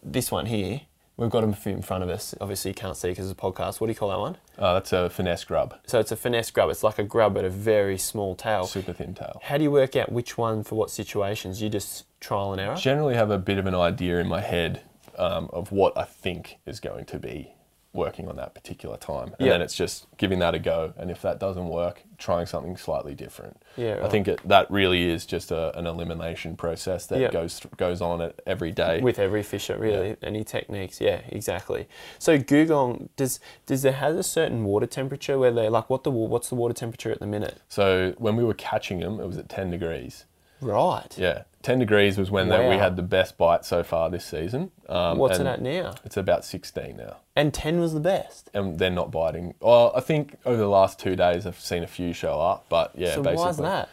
[0.01, 0.81] this one here?
[1.19, 2.33] We've got them in front of us.
[2.39, 3.81] Obviously, you can't see because it's a podcast.
[3.81, 4.37] What do you call that one?
[4.57, 6.69] Uh, that's a finesse grub, So it's a finesse grub.
[6.69, 8.65] It's like a grub but a very small tail.
[8.65, 9.41] super thin tail.
[9.43, 11.61] How do you work out which one for what situations?
[11.61, 12.75] You just trial and error.
[12.75, 14.81] Generally, have a bit of an idea in my head
[15.17, 17.51] um, of what I think is going to be
[17.91, 19.53] working on that particular time, and Yeah.
[19.53, 20.93] then it's just giving that a go.
[20.97, 23.61] And if that doesn't work, trying something slightly different.
[23.77, 27.31] Yeah, I think it, that really is just a, an elimination process that Yeah.
[27.31, 29.01] goes goes on at every day.
[29.01, 31.87] With every fisher, really, any techniques, yeah, exactly.
[32.19, 36.11] So Googong, does does it has a certain water temperature where they like what the
[36.11, 37.57] what's the water temperature at the minute?
[37.69, 40.25] so when we were catching them, it was at 10 degrees.
[40.61, 41.17] Right.
[41.17, 44.71] Yeah, 10 degrees was when that we had the best bite so far this season.
[44.87, 45.93] Um, What's it at now?
[46.05, 47.17] It's about 16 now.
[47.35, 48.49] And ten was the best.
[48.53, 49.53] and they're not biting.
[49.59, 52.91] Well, I think over the last two days I've seen a few show up, but
[52.95, 53.89] yeah, so basically why is that?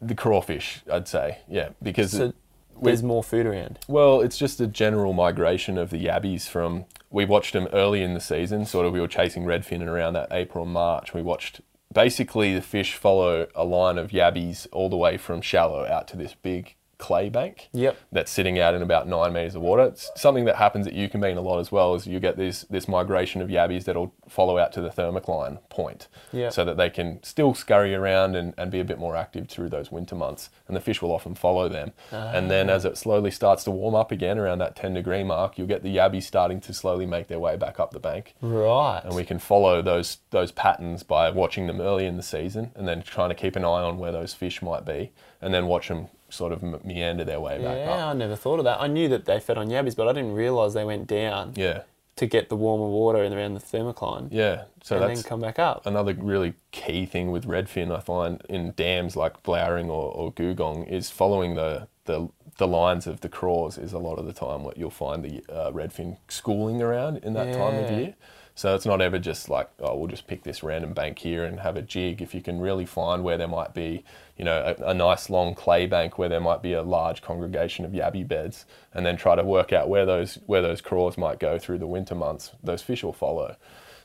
[0.00, 2.34] the crawfish, I'd say, yeah, because So it-
[2.82, 3.78] there's more food around.
[3.88, 6.84] well, it's just a general migration of the yabbies from.
[7.10, 8.92] We watched them early in the season, sort of.
[8.92, 11.14] We were chasing redfin and around that April March.
[11.14, 11.60] We watched
[11.94, 16.16] basically the fish follow a line of yabbies all the way from shallow out to
[16.16, 17.68] this big clay bank.
[17.72, 17.96] Yep.
[18.12, 19.82] that's sitting out in about nine meters of water.
[19.84, 21.94] It's something that happens at Eucumbene a lot as well.
[21.94, 26.08] Is you get this this migration of yabbies that'll follow out to the thermocline point,
[26.32, 26.48] Yeah.
[26.50, 29.68] so that they can still scurry around and, and be a bit more active through
[29.68, 30.48] those winter months.
[30.66, 31.92] And the fish will often follow them.
[32.12, 32.30] Ah.
[32.32, 35.58] And then as it slowly starts to warm up again around that 10 degree mark,
[35.58, 38.34] you'll get the yabbies starting to slowly make their way back up the bank.
[38.40, 39.02] Right.
[39.04, 42.88] And we can follow those those patterns by watching them early in the season, and
[42.88, 45.12] then trying to keep an eye on where those fish might be,
[45.42, 47.98] and then watch them sort of meander their way back up.
[47.98, 48.80] yeah, I never thought of that.
[48.80, 51.82] I knew that they fed on yabbies, but I didn't realise they went down Yeah,
[52.16, 54.64] to get the warmer water in around the thermocline yeah.
[54.82, 55.86] So and that's then come back up.
[55.86, 60.86] another really key thing with redfin I find in dams like Blowering or, or Googong
[60.88, 62.28] is following the, the
[62.58, 65.42] the lines of the craws is a lot of the time what you'll find the
[65.52, 67.96] uh, redfin schooling around in that time of Yeah.
[67.98, 68.14] year.
[68.54, 71.58] So it's not ever just like, oh, we'll just pick this random bank here and
[71.58, 72.22] have a jig.
[72.22, 74.04] If you can really find where there might be,
[74.36, 77.84] you know, a, a nice long clay bank where there might be a large congregation
[77.84, 81.38] of yabby beds, and then try to work out where those where those craws might
[81.38, 83.56] go through the winter months, those fish will follow.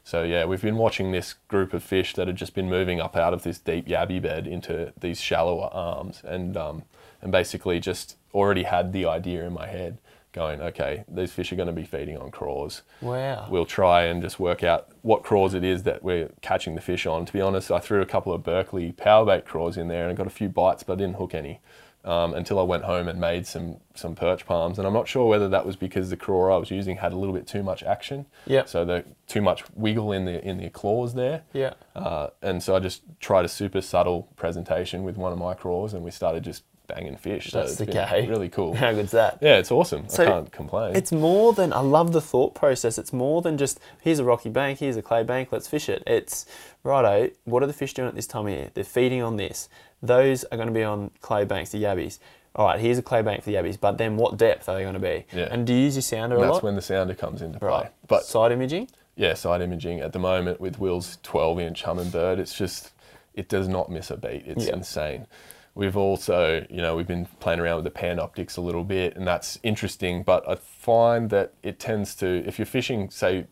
[0.04, 3.16] So yeah, we've been watching this group of fish that had just been moving up
[3.16, 6.84] out of this deep yabby bed into these shallower arms, and um,
[7.22, 9.98] and basically just already had the idea in my head,
[10.32, 12.84] going, okay, these fish are going to be feeding on craws.
[13.02, 13.48] Wow.
[13.50, 17.06] We'll try and just work out what craws it is that we're catching the fish
[17.06, 17.26] on.
[17.26, 20.18] To be honest, I threw a couple of Berkley power bait craws in there and
[20.18, 21.62] got a few bites, but I didn't hook any.
[22.06, 25.28] Um, until I went home and made some some perch palms, and I'm not sure
[25.28, 27.84] whether that was because the craw I was using had a little bit too much
[27.84, 28.26] action.
[28.46, 28.64] Yeah.
[28.64, 31.44] So the too much wiggle in the in the claws there.
[31.52, 31.74] Yeah.
[31.98, 35.94] Uh, and so I just tried a super subtle presentation with one of my craws,
[35.94, 37.52] and we started just banging fish.
[37.52, 38.28] So That's it's the gay.
[38.28, 38.74] Really cool.
[38.74, 39.38] How good's that?
[39.42, 40.10] Yeah, it's awesome.
[40.10, 40.96] So I can't complain.
[40.96, 42.98] It's more than I love the thought process.
[42.98, 46.04] It's more than just here's a rocky bank, here's a clay bank, let's fish it.
[46.06, 46.46] It's
[46.84, 47.30] righto.
[47.46, 48.70] What are the fish doing at this time of year?
[48.74, 49.70] They're feeding on this.
[50.02, 52.20] Those are going to be on clay banks, the yabbies.
[52.56, 54.82] All right, here's a clay bank for the yabbies, but then what depth are they
[54.82, 55.26] going to be?
[55.34, 55.48] Yeah.
[55.52, 56.64] And do you use your sounder a And that's lot?
[56.64, 57.68] when the sounder comes into play.
[57.70, 57.92] right.
[58.08, 58.90] But side imaging.
[59.16, 62.90] yeah, side imaging at the moment with Will's 12 inch Humminbird, it's just,
[63.36, 64.44] it does not miss a beat.
[64.48, 64.74] It's Yeah.
[64.74, 65.28] insane.
[65.80, 69.26] We've also, you know, we've been playing around with the Panoptix a little bit, and
[69.26, 70.24] that's interesting.
[70.24, 73.48] But I find that it tends to, if you're fishing, say,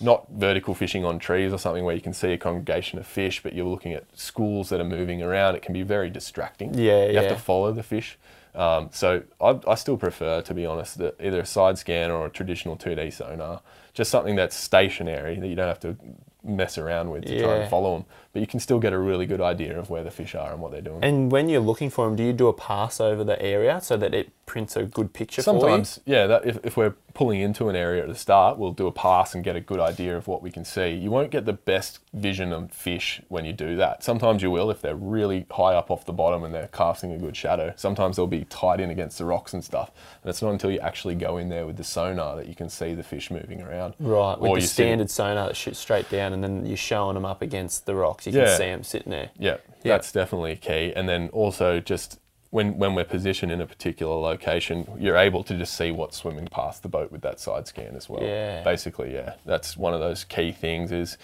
[0.00, 3.44] not vertical fishing on trees or something where you can see a congregation of fish,
[3.44, 6.74] but you're looking at schools that are moving around, it can be very distracting.
[6.74, 7.20] Yeah, you yeah.
[7.20, 8.18] have to follow the fish.
[8.56, 12.26] Um, so I, I still prefer, to be honest, that either a side scan or
[12.26, 13.62] a traditional 2D sonar,
[13.94, 15.96] just something that's stationary that you don't have to
[16.42, 18.04] mess around with to try and follow them.
[18.32, 20.60] But you can still get a really good idea of where the fish are and
[20.60, 21.02] what they're doing.
[21.02, 23.96] And when you're looking for them, do you do a pass over the area so
[23.96, 25.60] that it prints a good picture for you?
[25.60, 28.86] Sometimes, yeah, that if, if we're pulling into an area at the start, we'll do
[28.86, 30.90] a pass and get a good idea of what we can see.
[30.90, 34.04] You won't get the best vision of fish when you do that.
[34.04, 37.18] Sometimes you will if they're really high up off the bottom and they're casting a
[37.18, 37.72] good shadow.
[37.74, 39.90] Sometimes they'll be tied in against the rocks and stuff.
[40.22, 42.68] And it's not until you actually go in there with the sonar that you can
[42.68, 43.94] see the fish moving around.
[43.98, 47.24] Right, with Or the standard sonar that shoots straight down, and then you're showing them
[47.24, 48.26] up against the rocks.
[48.26, 48.56] You can Yeah.
[48.56, 49.30] see them sitting there.
[49.36, 49.94] Yeah, Yeah.
[49.94, 50.92] that's definitely key.
[50.94, 52.20] And then also just
[52.50, 56.46] when when we're positioned in a particular location, you're able to just see what's swimming
[56.48, 58.22] past the boat with that side scan as well.
[58.22, 58.62] Yeah.
[58.62, 60.90] Basically, yeah, that's one of those key things.
[60.90, 61.18] Is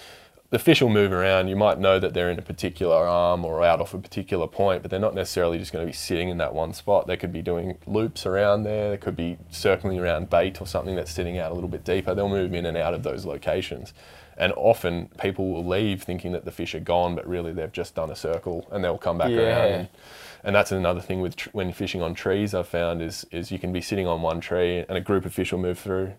[0.50, 1.48] the fish will move around.
[1.48, 4.82] You might know that they're in a particular arm or out off a particular point,
[4.82, 7.06] but they're not necessarily just going to be sitting in that one spot.
[7.06, 8.90] They could be doing loops around there.
[8.90, 12.14] They could be circling around bait or something that's sitting out a little bit deeper.
[12.14, 13.94] They'll move in and out of those locations.
[14.36, 17.94] And often people will leave thinking that the fish are gone, but really they've just
[17.96, 19.38] done a circle and they'll come back Yeah.
[19.38, 19.72] around.
[19.72, 19.88] And,
[20.44, 22.54] and that's another thing with tr- when fishing on trees.
[22.54, 25.32] I've found is is you can be sitting on one tree and a group of
[25.34, 26.12] fish will move through,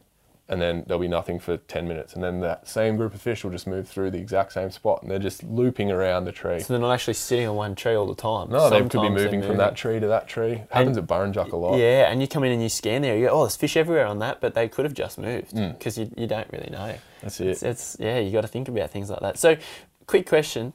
[0.49, 3.43] and then there'll be nothing for ten minutes, and then that same group of fish
[3.43, 6.60] will just move through the exact same spot, and they're just looping around the tree.
[6.60, 8.49] So they're not actually sitting on one tree all the time.
[8.49, 10.64] No, they could be Sometimes they're moving from that tree to that tree.
[10.72, 11.77] Happens at Burrinjuck a lot.
[11.77, 13.15] Yeah, and you come in and you scan there.
[13.18, 15.77] You go, oh, there's fish everywhere on that, but they could have just moved Mm.
[15.77, 16.95] because you, you don't really know.
[17.22, 17.47] That's it.
[17.47, 19.38] It's, it's yeah, you got to think about things like that.
[19.39, 19.57] So,
[20.07, 20.73] quick question: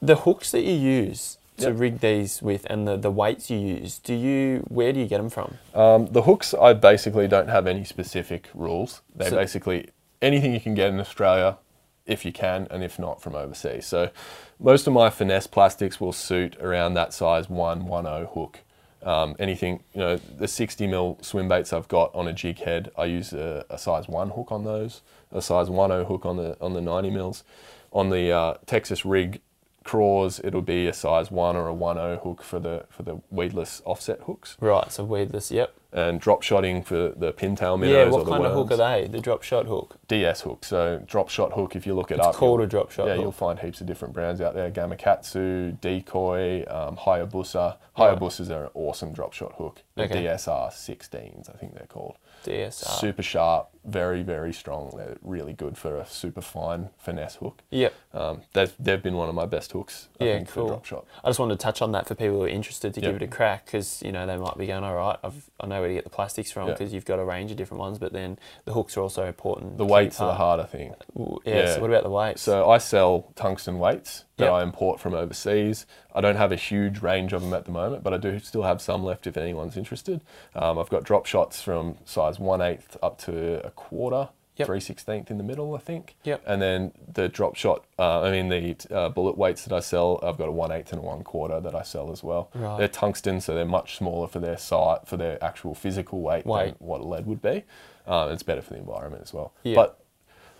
[0.00, 1.78] the hooks that you use to Yep.
[1.78, 5.18] rig these with, and the, the weights you use, do you where do you get
[5.18, 5.58] them from?
[5.74, 9.02] Um, the hooks, I basically don't have any specific rules.
[9.14, 9.88] They So- basically
[10.22, 11.58] anything you can get in Australia,
[12.06, 13.86] if you can, and if not from overseas.
[13.86, 14.10] So
[14.58, 18.60] most of my finesse plastics will suit around that size one one o hook.
[19.02, 22.90] Um, anything, you know, the 60 mil swim baits I've got on a jig head,
[22.98, 25.00] I use a, a size one hook on those,
[25.32, 27.44] a size one o hook on the on the 90 mils.
[27.92, 29.40] On the uh, Texas rig
[29.84, 33.20] craws, it'll be a size one or a one o hook for the for the
[33.30, 35.50] weedless offset hooks Right, so weedless.
[35.50, 35.74] Yep.
[35.92, 38.10] and drop shotting for the pintail minnows Yeah.
[38.12, 39.08] What kind of hook are they?
[39.08, 39.96] The drop shot hook.
[40.06, 40.64] DS hook.
[40.64, 41.74] So drop shot hook.
[41.74, 43.22] If you look it It's up, called a drop shot Yeah, hook.
[43.22, 47.76] you'll find heaps of different brands out there: Gamakatsu, Decoy, um, Hayabusa.
[47.98, 48.16] Right.
[48.18, 49.82] Are an awesome drop shot hook.
[49.96, 50.24] The Okay.
[50.24, 52.16] DSR 16s, I think they're called.
[52.44, 52.98] DSR.
[52.98, 54.92] Super sharp, very very strong.
[54.96, 57.62] They're really good for a super fine finesse hook.
[57.70, 57.94] Yep.
[58.12, 60.08] Um, they've they've been one of my best hooks.
[60.20, 60.64] I Yeah, think, cool.
[60.66, 61.04] For drop shot.
[61.24, 63.22] I just wanted to touch on that for people who are interested to give it
[63.22, 65.88] a crack because you know they might be going, all right, I've, I know where
[65.88, 66.74] to get the plastics from Yeah.
[66.74, 69.78] because you've got a range of different ones, but then the hooks are also important.
[69.78, 70.94] The weights are the harder thing.
[71.16, 71.74] Yeah, Yeah.
[71.74, 72.42] So what about the weights?
[72.42, 74.52] So I sell tungsten weights that Yep.
[74.54, 75.84] I import from overseas.
[76.14, 78.62] I don't have a huge range of them at the moment, but I do still
[78.62, 80.22] have some left if anyone's interested.
[80.54, 84.66] Um, I've got drop shots from size 1 8th up to a quarter, Yep.
[84.66, 86.16] 3 16th in the middle, I think.
[86.24, 86.42] Yep.
[86.46, 90.18] And then the drop shot, uh, I mean, the uh, bullet weights that I sell,
[90.22, 92.50] I've got a 1 8th and a 1 quarter that I sell as well.
[92.54, 92.76] Right.
[92.76, 96.76] They're tungsten, so they're much smaller for their size, for their actual physical weight, Weight.
[96.78, 97.64] than what lead would be.
[98.06, 99.54] Um, it's better for the environment as well.
[99.62, 99.76] Yeah.
[99.76, 100.00] But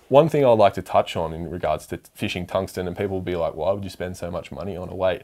[0.08, 3.20] one thing I'd like to touch on in regards to fishing tungsten, and people will
[3.20, 5.22] be like, why would you spend so much money on a weight?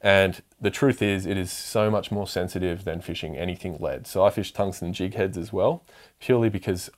[0.00, 4.06] And the truth is, it is so much more sensitive than fishing anything lead.
[4.06, 5.82] So I fish tungsten jig heads as well,
[6.20, 6.88] purely because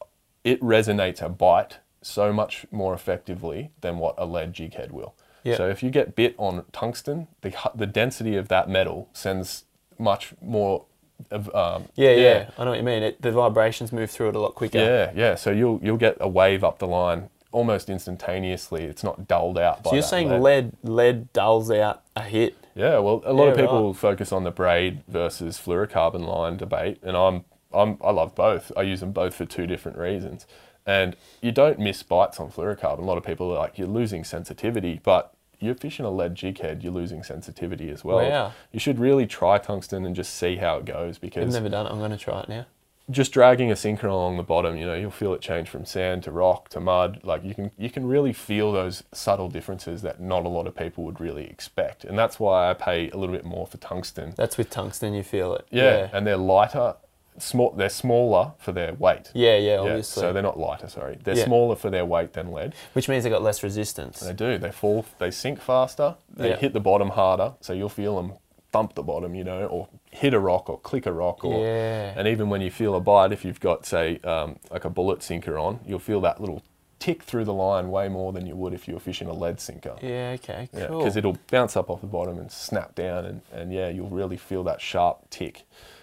[0.45, 5.15] it resonates a bite so much more effectively than what a lead jig head will.
[5.45, 5.57] Yeah.
[5.57, 9.65] So if you get bit on tungsten, the, the density of that metal sends
[9.99, 10.85] much more
[11.31, 13.03] of um, yeah, yeah, I know what you mean.
[13.03, 14.79] It, the vibrations move through it a lot quicker.
[14.79, 15.35] yeah, yeah.
[15.35, 18.85] So you'll you'll get a wave up the line almost instantaneously.
[18.85, 19.83] It's not dulled out.
[19.83, 20.41] By So you're saying lead.
[20.41, 22.57] lead lead dulls out a hit.
[22.75, 23.97] Yeah, well, a lot of people right.
[23.97, 28.73] focus on the braid versus fluorocarbon line debate, and I'm I'm I love both.
[28.77, 30.47] I use them both for two different reasons.
[30.87, 33.01] And you don't miss bites on fluorocarbon.
[33.01, 36.61] A lot of people are like, you're losing sensitivity, but you're fishing a lead jig
[36.61, 38.19] head, you're losing sensitivity as well.
[38.19, 38.53] Wow.
[38.73, 41.45] You should really try tungsten and just see how it goes because.
[41.55, 41.91] I've never done it.
[41.91, 42.65] I'm going to try it now.
[43.11, 46.23] just dragging a sinker along the bottom, you know, you'll feel it change from sand
[46.23, 47.21] to rock to mud.
[47.23, 50.75] Like you can you can really feel those subtle differences that not a lot of
[50.75, 52.05] people would really expect.
[52.05, 54.33] And that's why I pay a little bit more for tungsten.
[54.37, 55.13] That's with tungsten.
[55.13, 55.67] You feel it.
[55.71, 56.11] Yeah, Yeah.
[56.15, 56.97] and they're lighter,
[57.41, 59.31] small they're smaller for their weight.
[59.35, 60.21] Yeah, yeah, Yeah, obviously.
[60.21, 61.19] so they're not lighter, sorry.
[61.23, 61.45] They're Yeah.
[61.45, 62.75] smaller for their weight than lead.
[62.93, 64.21] Which means they got less resistance.
[64.21, 64.59] They do.
[64.59, 65.05] They fall.
[65.19, 66.17] They sink faster.
[66.35, 66.57] They Yeah.
[66.57, 67.55] hit the bottom harder.
[67.61, 68.35] So you'll feel them
[68.71, 72.13] thump the bottom, you know, or hit a rock or click a rock, or Yeah.
[72.17, 75.23] and even when you feel a bite, if you've got say um, like a bullet
[75.23, 76.61] sinker on, you'll feel that little
[76.99, 79.61] tick through the line way more than you would if you were fishing a lead
[79.61, 79.95] sinker.
[80.03, 80.33] Yeah.
[80.35, 80.69] Okay.
[80.75, 80.99] Cool.
[80.99, 84.37] because it'll bounce up off the bottom and snap down, and, and yeah, you'll really
[84.37, 85.63] feel that sharp tick.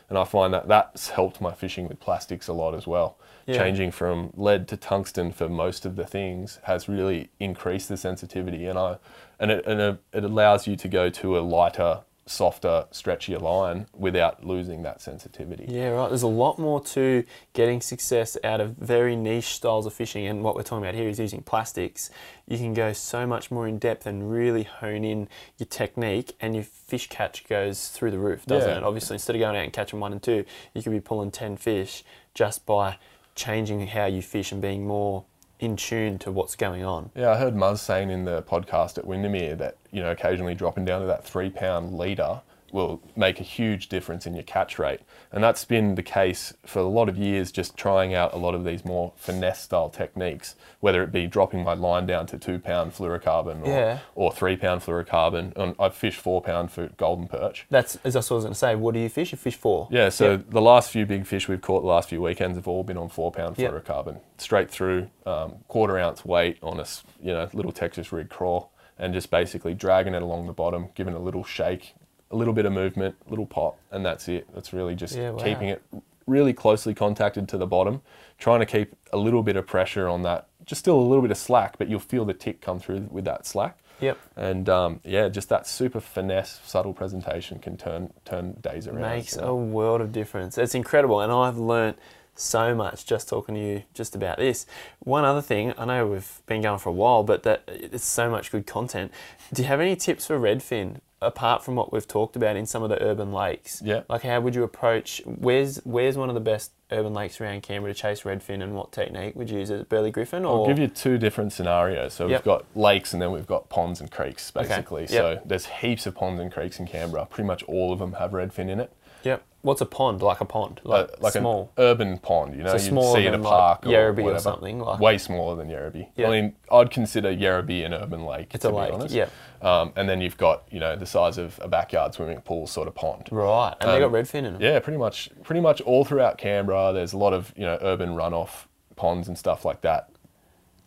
[0.09, 3.17] And I find that that's helped my fishing with plastics a lot as well.
[3.47, 3.57] Yeah.
[3.57, 8.65] Changing from lead to tungsten for most of the things has really increased the sensitivity,
[8.65, 8.97] and I
[9.39, 13.85] and it and it, it allows you to go to a lighter, softer, stretchier line
[13.93, 15.65] without losing that sensitivity.
[15.67, 16.09] Yeah, right.
[16.09, 17.23] There's a lot more to
[17.53, 21.07] getting success out of very niche styles of fishing, and what we're talking about here
[21.07, 22.09] is using plastics.
[22.47, 26.55] You can go so much more in depth and really hone in your technique, and
[26.55, 28.77] your fish catch goes through the roof, doesn't Yeah.
[28.77, 28.83] it?
[28.83, 31.57] Obviously, instead of going out and catching one and two, you could be pulling 10
[31.57, 32.03] fish
[32.33, 32.97] just by
[33.35, 35.25] changing how you fish and being more
[35.59, 37.11] in tune to what's going on.
[37.15, 40.85] Yeah, I heard Muzz saying in the podcast at Windamere that you know occasionally dropping
[40.85, 42.41] down to that three pound leader
[42.75, 44.99] will make a huge difference in your catch rate,
[45.31, 47.51] and that's been the case for a lot of years.
[47.51, 51.63] Just trying out a lot of these more finesse style techniques, whether it be dropping
[51.63, 53.99] my line down to two pound fluorocarbon or, Yeah.
[54.13, 55.55] or three pound fluorocarbon.
[55.57, 57.65] And I've fished four pound for golden perch.
[57.71, 58.75] That's as I was going to say.
[58.75, 59.31] What do you fish?
[59.31, 59.87] You fish four.
[59.89, 62.83] Yeah, so the last few big fish we've caught the last few weekends have all
[62.83, 63.71] been on four pound Yep.
[63.71, 66.85] fluorocarbon, straight through, um, quarter ounce weight on a
[67.21, 71.13] you know little Texas rig crawl, and just basically dragging it along the bottom, giving
[71.13, 71.95] it a little shake,
[72.31, 74.47] a little bit of movement, little pop, and that's it.
[74.53, 75.43] That's really just Yeah, wow.
[75.43, 75.83] keeping it
[76.27, 78.01] really closely contacted to the bottom,
[78.37, 81.31] trying to keep a little bit of pressure on that, just still a little bit
[81.31, 83.77] of slack, but you'll feel the tick come through with that slack.
[84.01, 84.17] Yep.
[84.35, 89.01] And um, yeah, just that super finesse, subtle presentation can turn turn days around.
[89.01, 89.47] makes so.
[89.47, 90.57] a world of difference.
[90.57, 91.97] It's incredible, and I've learnt
[92.37, 94.65] so much just talking to you just about this.
[94.99, 98.29] One other thing, I know we've been going for a while, but that it's so
[98.29, 99.11] much good content.
[99.53, 102.83] Do you have any tips for redfin apart from what we've talked about in some
[102.83, 103.81] of the urban lakes?
[103.83, 104.03] Yeah.
[104.09, 105.21] Like how would you approach?
[105.25, 108.91] Where's where's one of the best urban lakes around Canberra to chase redfin, and what
[108.91, 109.69] technique would you use?
[109.71, 110.59] Is it Burley Griffin or?
[110.61, 112.13] I'll give you two different scenarios.
[112.13, 112.39] So Yep.
[112.41, 114.67] we've got lakes and then we've got ponds and creeks, Okay.
[114.67, 115.01] basically.
[115.03, 115.09] Yep.
[115.09, 117.25] So there's heaps of ponds and creeks in Canberra.
[117.25, 118.91] Pretty much all of them have redfin in it.
[119.25, 119.43] Yep.
[119.63, 120.21] What's a pond?
[120.21, 121.71] Like a pond, like, Uh, like small.
[121.75, 124.19] an urban pond, you know, So you see at a than, like, park or Yerrabi
[124.19, 124.39] or whatever.
[124.39, 126.09] something, like- Way smaller than Yerrabi.
[126.15, 126.27] Yeah.
[126.27, 128.53] I mean, I'd consider Yerrabi an urban lake.
[128.53, 129.15] It's to a be lake, honest.
[129.15, 129.25] yeah.
[129.63, 132.87] Um, and then you've got, you know, the size of a backyard swimming pool sort
[132.87, 133.27] of pond.
[133.31, 134.61] Right, and they Um, got redfin in them.
[134.61, 136.93] Yeah, pretty much, pretty much all throughout Canberra.
[136.93, 138.65] There's a lot of you know urban runoff
[138.95, 140.09] ponds and stuff like that.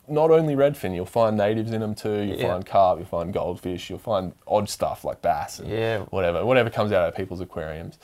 [0.07, 2.21] Not only redfin, you'll find natives in them too.
[2.23, 2.49] You'll Yeah.
[2.53, 5.99] find carp, you'll find goldfish, you'll find odd stuff like bass and Yeah.
[6.11, 7.99] whatever, whatever comes out of people's aquariums.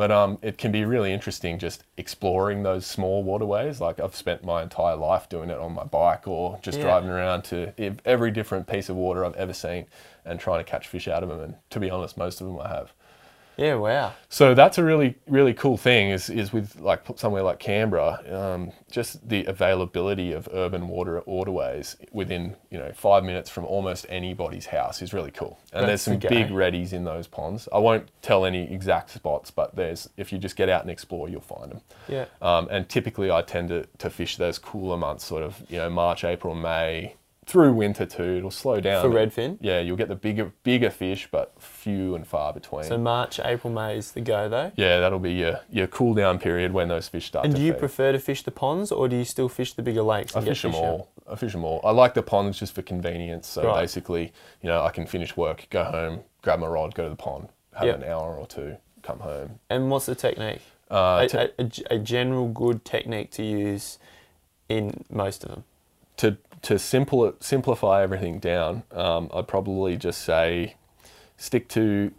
[0.00, 3.82] But um, it can be really interesting just exploring those small waterways.
[3.82, 6.84] Like I've spent my entire life doing it on my bike or just Yeah.
[6.84, 7.74] driving around to
[8.06, 9.84] every different piece of water I've ever seen
[10.24, 11.40] and trying to catch fish out of them.
[11.40, 12.94] And to be honest, most of them I have.
[13.60, 14.14] Yeah, wow.
[14.30, 18.72] So that's a really really cool thing is is with like somewhere like Canberra, um,
[18.90, 24.64] just the availability of urban water waterways within you know five minutes from almost anybody's
[24.64, 25.58] house is really cool.
[25.74, 26.54] And there's That's the some big go.
[26.54, 27.68] reddies in those ponds.
[27.70, 31.28] I won't tell any exact spots, but there's if you just get out and explore,
[31.28, 31.80] you'll find them.
[32.08, 32.24] Yeah.
[32.40, 35.90] Um, and typically, I tend to, to fish those cooler months, sort of you know
[35.90, 37.14] March, April, May,
[37.50, 38.36] through winter too.
[38.38, 39.58] It'll slow down For redfin?
[39.60, 42.84] Yeah, you'll get the bigger bigger fish, but few and far between.
[42.84, 44.70] So March, April, May is the go though.
[44.76, 47.66] Yeah, that'll be your, your cool down period when those fish start And to do
[47.66, 47.78] you feed.
[47.80, 50.36] prefer to fish the ponds or do you still fish the bigger lakes?
[50.36, 50.76] I fish them out?
[50.84, 51.10] all.
[51.30, 51.80] I fish them all.
[51.84, 53.46] I like the ponds just for convenience.
[53.48, 53.80] So Right.
[53.82, 54.32] basically,
[54.62, 57.48] you know, I can finish work, go home, grab my rod, go to the pond,
[57.74, 57.96] have Yep.
[57.96, 59.58] an hour or two, come home.
[59.68, 60.60] And what's the technique?
[60.90, 63.98] Uh, a, a- a general good technique to use
[64.68, 65.64] in most of them.
[66.16, 70.74] to to simple, simplify everything down, um, I'd probably just say
[71.36, 72.12] stick to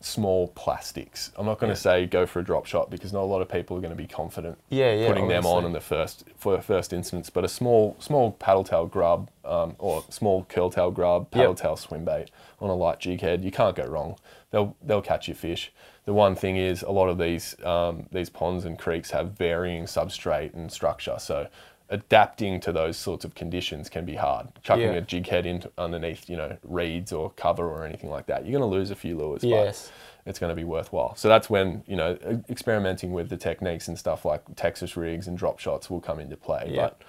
[0.00, 1.32] small plastics.
[1.36, 3.48] I'm not going to say go for a drop shot because not a lot of
[3.48, 6.60] people are going to be confident Yeah, yeah, putting them on in the first for
[6.60, 7.30] first instance.
[7.30, 11.56] But a small small paddle tail grub um, or small curl tail grub, paddle Yep.
[11.56, 12.30] tail swim bait
[12.60, 14.16] on a light jig head, you can't go wrong.
[14.50, 15.72] They'll they'll catch your fish.
[16.04, 19.84] The one thing is a lot of these um, these ponds and creeks have varying
[19.84, 21.48] substrate and structure, so
[21.90, 24.48] adapting to those sorts of conditions can be hard.
[24.62, 24.98] Chucking Yeah.
[24.98, 28.58] a jig head in underneath, you know, reeds or cover or anything like that, you're
[28.58, 29.42] going to lose a few lures.
[29.42, 29.92] but Yes.
[30.26, 31.14] it's going to be worthwhile.
[31.16, 32.16] So that's when you know
[32.48, 36.36] experimenting with the techniques and stuff like Texas rigs and drop shots will come into
[36.36, 36.70] play.
[36.70, 36.82] Yeah.
[36.82, 37.02] But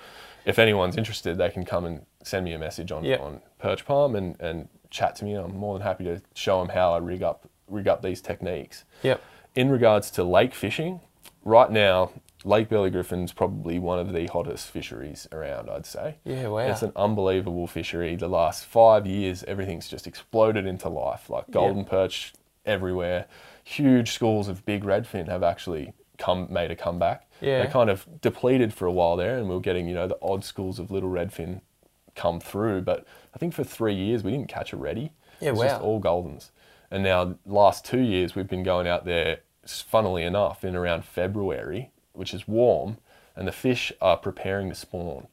[0.45, 3.17] if anyone's interested, they can come and send me a message on, Yeah.
[3.17, 5.33] on Perch Palm and, and chat to me.
[5.35, 8.83] I'm more than happy to show them how I rig up rig up these techniques.
[9.03, 9.21] Yep.
[9.55, 10.99] In regards to lake fishing,
[11.43, 12.11] right now
[12.45, 15.69] Lake Burley Griffin's probably one of the hottest fisheries around.
[15.69, 16.17] I'd say.
[16.23, 16.59] Yeah, wow.
[16.59, 18.15] It's an unbelievable fishery.
[18.15, 21.29] The last five years, everything's just exploded into life.
[21.29, 22.33] Like golden perch
[22.65, 23.25] everywhere.
[23.63, 27.27] Huge schools of big redfin have actually come made a comeback.
[27.41, 27.63] Yeah.
[27.65, 30.17] They kind of depleted for a while there, and we were getting you know the
[30.21, 31.61] odd schools of little redfin
[32.15, 32.81] come through.
[32.81, 35.11] But I think for three years we didn't catch a reddy.
[35.41, 35.87] Yeah, it's just wow.
[35.87, 36.51] all goldens.
[36.91, 41.91] And now last two years we've been going out there funnily enough, in around February,
[42.17, 42.97] which is warm,
[43.35, 45.27] and the fish are preparing to spawn.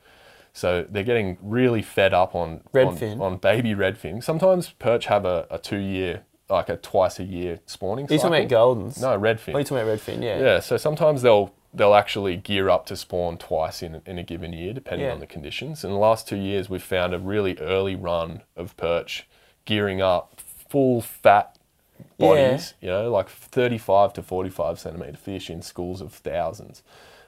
[0.52, 3.20] So they're getting really fed up on on, Redfin?
[3.20, 4.22] on baby redfin.
[4.22, 8.06] Sometimes perch have a, a two year, like a twice a year spawning.
[8.10, 9.00] Are you talking about Goldens?
[9.00, 9.54] No, redfin.
[9.54, 10.38] Oh, you're talking about redfin, yeah.
[10.40, 14.52] Yeah, so sometimes they'll they'll actually gear up to spawn twice in, in a given
[14.52, 15.14] year, depending Yeah.
[15.14, 15.84] on the conditions.
[15.84, 19.26] In the last two years, we've found a really early run of perch
[19.64, 20.38] gearing up,
[20.68, 21.56] full fat
[22.18, 26.82] bodies, you know, like 35 to 45 centimeter fish in schools of thousands.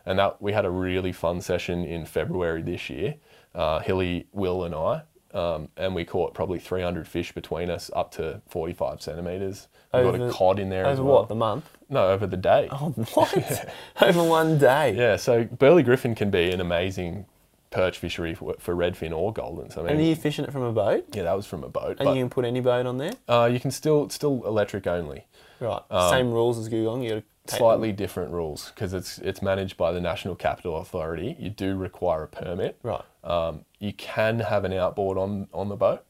[0.07, 3.15] And that we had a really fun session in February this year,
[3.55, 5.03] uh, Hilly, Will, and I.
[5.33, 9.67] Um, and we caught probably 300 fish between us, up to 45 centimeters.
[9.93, 11.19] We got a cod in there as Over well.
[11.21, 11.69] what, the month?
[11.89, 12.69] No, over the day.
[12.71, 13.69] Oh, what?
[14.01, 14.95] Over one day?
[14.97, 17.27] Yeah, so Burley Griffin can be an amazing
[17.75, 19.77] perch fishery for, for redfin or goldens.
[19.77, 21.07] I mean, And are you fishing it from a boat?
[21.13, 23.13] yeah, that was from a boat, And you can put any boat on there?
[23.29, 25.27] uh, you can still still electric only.
[25.61, 25.83] Right.
[26.11, 27.03] Same rules as Googong.
[27.03, 30.77] You got to take Slightly different rules because it's it's managed by the National Capital
[30.79, 31.37] Authority.
[31.39, 32.79] You do require a permit.
[32.83, 33.03] Right.
[33.23, 36.05] Um, you can have an outboard on on the boat,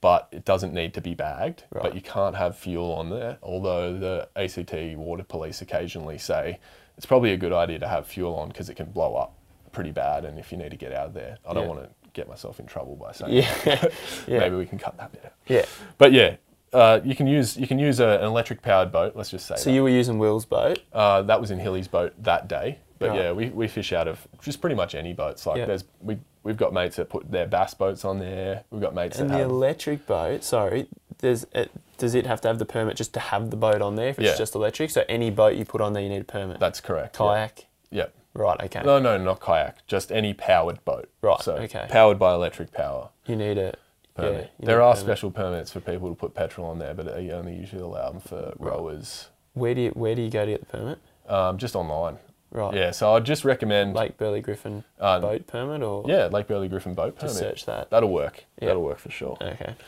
[0.00, 1.64] but it doesn't need to be bagged.
[1.72, 1.82] Right.
[1.82, 3.38] But you can't have fuel on there.
[3.42, 6.58] Although the ACT Water Police occasionally say
[6.96, 9.34] it's probably a good idea to have fuel on because it can blow up
[9.72, 10.24] pretty bad.
[10.24, 11.68] And if you need to get out of there, I don't Yeah.
[11.68, 13.32] want to get myself in trouble by saying.
[13.32, 13.54] Yeah.
[13.64, 13.92] that.
[14.26, 14.38] yeah.
[14.40, 15.32] Maybe we can cut that bit out.
[15.46, 15.64] Yeah.
[15.98, 16.36] But yeah,
[16.72, 19.14] uh, you can use you can use a, an electric powered boat.
[19.16, 19.72] Let's just say So that.
[19.74, 20.80] you were using Will's boat?
[20.92, 22.78] Uh, that was in Hilly's boat that day.
[22.98, 23.18] But Right.
[23.20, 25.46] yeah, we, we fish out of just pretty much any boats.
[25.46, 28.64] Like there's we we've got mates that put their bass boats on there.
[28.70, 30.86] We've got mates And that the have electric boat, sorry,
[31.18, 33.96] does it, does it have to have the permit just to have the boat on
[33.96, 34.36] there if it's Yeah.
[34.36, 34.90] just electric?
[34.90, 36.58] So any boat you put on there, you need a permit?
[36.60, 37.16] that's correct.
[37.16, 37.66] Kayak?
[37.90, 38.06] Yeah.
[38.34, 38.82] Right, okay.
[38.84, 39.86] No, no, not kayak.
[39.86, 41.08] Just any powered boat.
[41.22, 41.86] Right, So okay.
[41.90, 43.74] powered by electric power You need a
[44.14, 44.50] permit.
[44.58, 45.04] Yeah, there are permit.
[45.06, 48.20] special permits for people to put petrol on there, but you only usually allow them
[48.20, 49.28] for rowers.
[49.54, 50.98] Where do you where do you go to get the permit?
[51.28, 52.18] Um, just online.
[52.52, 52.74] Right.
[52.74, 56.66] Yeah, so I'd just recommend Lake Burley Griffin Uh, boat permit or yeah, Lake Burley
[56.68, 57.30] Griffin boat permit.
[57.30, 57.90] just search that.
[57.90, 58.44] That'll work.
[58.60, 58.66] Yeah.
[58.68, 59.36] That'll work for sure.
[59.40, 59.74] Okay.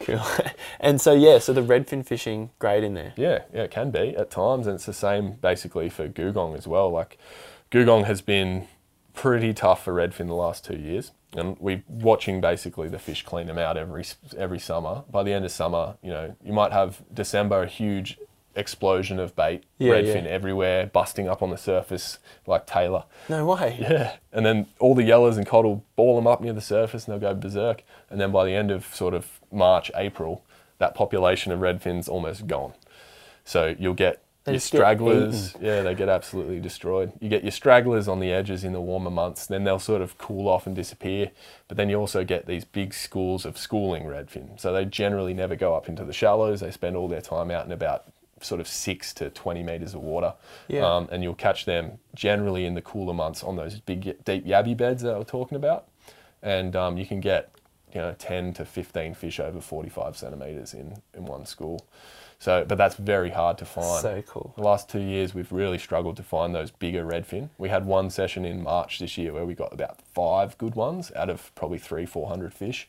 [0.00, 0.20] Cool.
[0.78, 3.14] and so yeah, so the redfin fishing great in there.
[3.16, 6.66] Yeah, yeah, it can be at times, and it's the same basically for Googong as
[6.66, 6.90] well.
[6.90, 7.16] Like,
[7.70, 8.68] Googong has been
[9.14, 13.46] pretty tough for redfin the last two years, and we're watching basically the fish clean
[13.46, 14.04] them out every
[14.36, 15.04] every summer.
[15.10, 18.18] By the end of summer, you know, you might have December a huge
[18.54, 20.30] explosion of bait, Yeah, redfin yeah.
[20.30, 23.04] everywhere, busting up on the surface like tailor.
[23.28, 23.76] No way.
[23.78, 27.06] Yeah, and then all the yellers and cod will ball them up near the surface
[27.06, 27.82] and they'll go berserk.
[28.08, 30.42] And then by the end of sort of March, April,
[30.78, 32.72] that population of redfins almost gone.
[33.44, 35.54] So you'll get They your stragglers.
[35.60, 37.12] Yeah, they get absolutely destroyed.
[37.20, 39.46] You get your stragglers on the edges in the warmer months.
[39.46, 41.32] Then they'll sort of cool off and disappear.
[41.66, 44.58] But then you also get these big schools of schooling redfin.
[44.60, 46.60] So they generally never go up into the shallows.
[46.60, 48.04] They spend all their time out in about
[48.40, 50.34] sort of six to 20 meters of water.
[50.68, 50.86] Yeah.
[50.86, 54.76] Um, and you'll catch them generally in the cooler months on those big, deep yabby
[54.76, 55.88] beds that I was talking about.
[56.40, 57.50] And um, you can get,
[57.92, 61.84] you know, 10 to 15 fish over 45 centimeters in, in one school.
[62.38, 64.02] So, but that's very hard to find.
[64.02, 64.52] So cool.
[64.56, 67.48] The last two years, we've really struggled to find those bigger redfin.
[67.58, 71.10] We had one session in March this year where we got about five good ones
[71.16, 72.88] out of probably three, four hundred fish.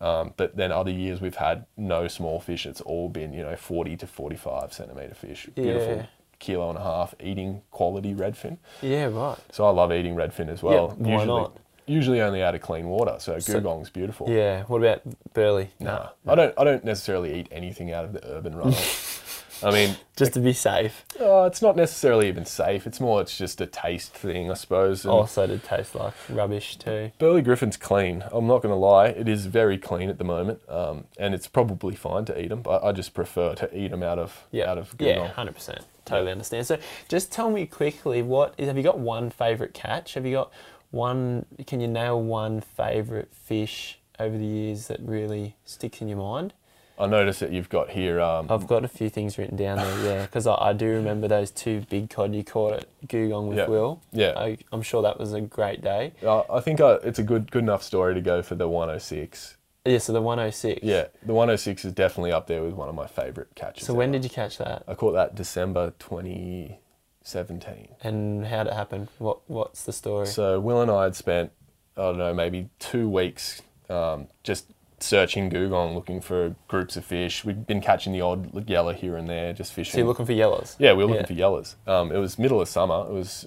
[0.00, 2.66] Um, but then other years we've had no small fish.
[2.66, 5.48] It's all been you know forty to forty-five centimeter fish.
[5.54, 6.06] Beautiful Yeah.
[6.38, 8.58] kilo and a half eating quality redfin.
[8.82, 9.38] Yeah, right.
[9.50, 10.96] So I love eating redfin as well.
[11.00, 11.56] Yeah, why usually, not?
[11.86, 13.16] Usually only out of clean water.
[13.18, 13.60] So, So-
[13.92, 14.28] beautiful.
[14.30, 14.62] Yeah.
[14.64, 15.02] What about
[15.34, 15.70] Burley?
[15.80, 16.54] Nah, I don't.
[16.58, 19.20] I don't necessarily eat anything out of the urban runoff.
[19.62, 21.04] I mean, Just to be safe.
[21.18, 22.86] uh, it's not necessarily even safe.
[22.86, 23.20] It's more.
[23.22, 25.04] It's just a taste thing, I suppose.
[25.04, 27.12] And Also to taste like rubbish too.
[27.18, 28.24] Burley Griffin's clean.
[28.32, 29.06] I'm not going to lie.
[29.06, 32.62] It is very clean at the moment, um, and it's probably fine to eat them.
[32.62, 34.70] But I just prefer to eat them out of Yeah.
[34.70, 35.80] out of yeah, hundred percent.
[36.04, 36.66] Totally understand.
[36.66, 36.76] So,
[37.08, 38.66] just tell me quickly, what is?
[38.66, 40.14] Have you got one favorite catch?
[40.14, 40.50] Have you got
[40.94, 41.44] one?
[41.66, 46.54] Can you nail one favorite fish over the years that really sticks in your mind?
[46.96, 48.20] I notice that you've got here.
[48.20, 51.26] Um, I've got a few things written down there, yeah, because I, I do remember
[51.26, 53.66] those two big cod you caught at Googong with Yeah.
[53.66, 54.00] Will.
[54.12, 54.32] Yeah.
[54.36, 56.12] I, I'm sure that was a great day.
[56.22, 59.56] uh, I think uh, it's a good good enough story to go for the 106.
[59.86, 60.82] Yeah, so the 106.
[60.84, 63.84] Yeah, the 106 is definitely up there with one of my favourite catches.
[63.86, 64.18] So when ever.
[64.18, 64.84] did you catch that?
[64.86, 65.92] I caught that December
[67.24, 67.88] 2017.
[68.02, 69.08] And how did it happen?
[69.18, 70.26] What What's the story?
[70.26, 71.50] So Will and I had spent,
[71.96, 74.66] I don't know, maybe two weeks um, just
[75.00, 77.44] searching Googong, looking for groups of fish.
[77.44, 79.92] We'd been catching the odd yellow here and there, just fishing.
[79.92, 80.76] so you're looking for yellows?
[80.78, 81.26] yeah, we were looking Yeah.
[81.26, 81.76] for yellows.
[81.86, 83.06] Um, it was middle of summer.
[83.08, 83.46] It was,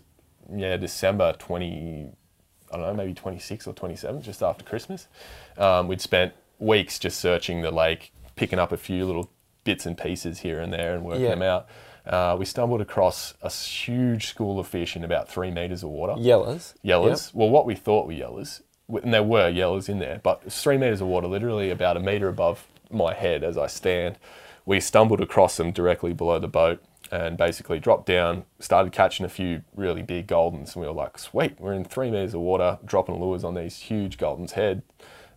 [0.53, 2.11] yeah, December 20,
[2.71, 5.07] I don't know, maybe 26 or 27, just after Christmas.
[5.57, 9.31] Um, we'd spent weeks just searching the lake, picking up a few little
[9.63, 11.29] bits and pieces here and there and working Yeah.
[11.29, 11.67] them out.
[12.07, 16.13] Uh, we stumbled across a huge school of fish in about three meters of water.
[16.13, 16.73] Yellers.
[16.83, 17.33] Yellers.
[17.33, 20.61] Well, what we thought were yellers, w- and there were yellers in there, but it's
[20.61, 24.17] three meters of water, literally about a meter above my head as I stand.
[24.65, 26.81] We stumbled across them directly below the boat
[27.11, 31.17] and basically dropped down, started catching a few really big goldens, and we were like,
[31.17, 34.81] sweet, we're in three meters of water, dropping lures on these huge goldens head.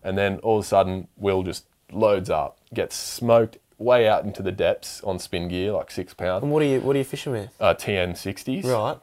[0.03, 4.43] And then all of a sudden, Will just loads up, gets smoked way out into
[4.43, 7.05] the depths on spin gear, like six pound, And what are you what are you
[7.05, 7.51] fishing with?
[7.59, 8.65] uh, TN 60s.
[8.65, 8.99] Right.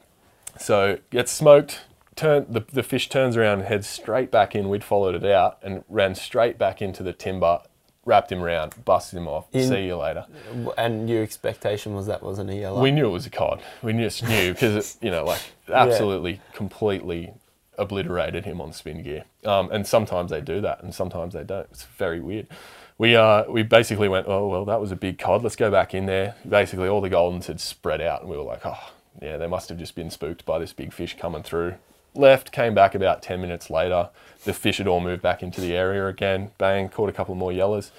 [0.60, 1.82] So gets smoked.
[2.16, 4.70] Turn the, the fish turns around and heads straight back in.
[4.70, 7.60] We'd followed it out and ran straight back into the timber,
[8.06, 9.45] wrapped him around, busted him off.
[9.54, 10.26] In- See you later.
[10.78, 12.82] And your expectation was that wasn't a yellow.
[12.82, 13.62] We knew it was a cod.
[13.84, 15.41] We just knew because it, you know, like
[15.72, 17.34] absolutely, completely
[17.78, 19.26] obliterated him on spin gear.
[19.45, 21.68] Um, and sometimes they do that, and sometimes they don't.
[21.70, 22.48] It's very weird.
[22.98, 25.44] We uh, we basically went, oh well, that was a big cod.
[25.44, 26.36] Let's go back in there.
[26.48, 28.91] Basically, all the goldens had spread out, and we were like, oh
[29.22, 31.76] yeah, they must have just been spooked by this big fish coming through.
[32.15, 34.10] Left, came back about ten minutes later.
[34.44, 36.52] The fish had all moved back into the area again.
[36.57, 37.91] Bang, caught a couple more yellers.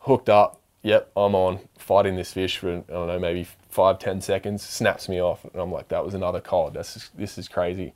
[0.00, 0.60] Hooked up.
[0.82, 4.62] Yep, I'm on fighting this fish for I don't know maybe five ten seconds.
[4.62, 6.74] Snaps me off, and I'm like, that was another cod.
[6.74, 7.92] That's this is crazy.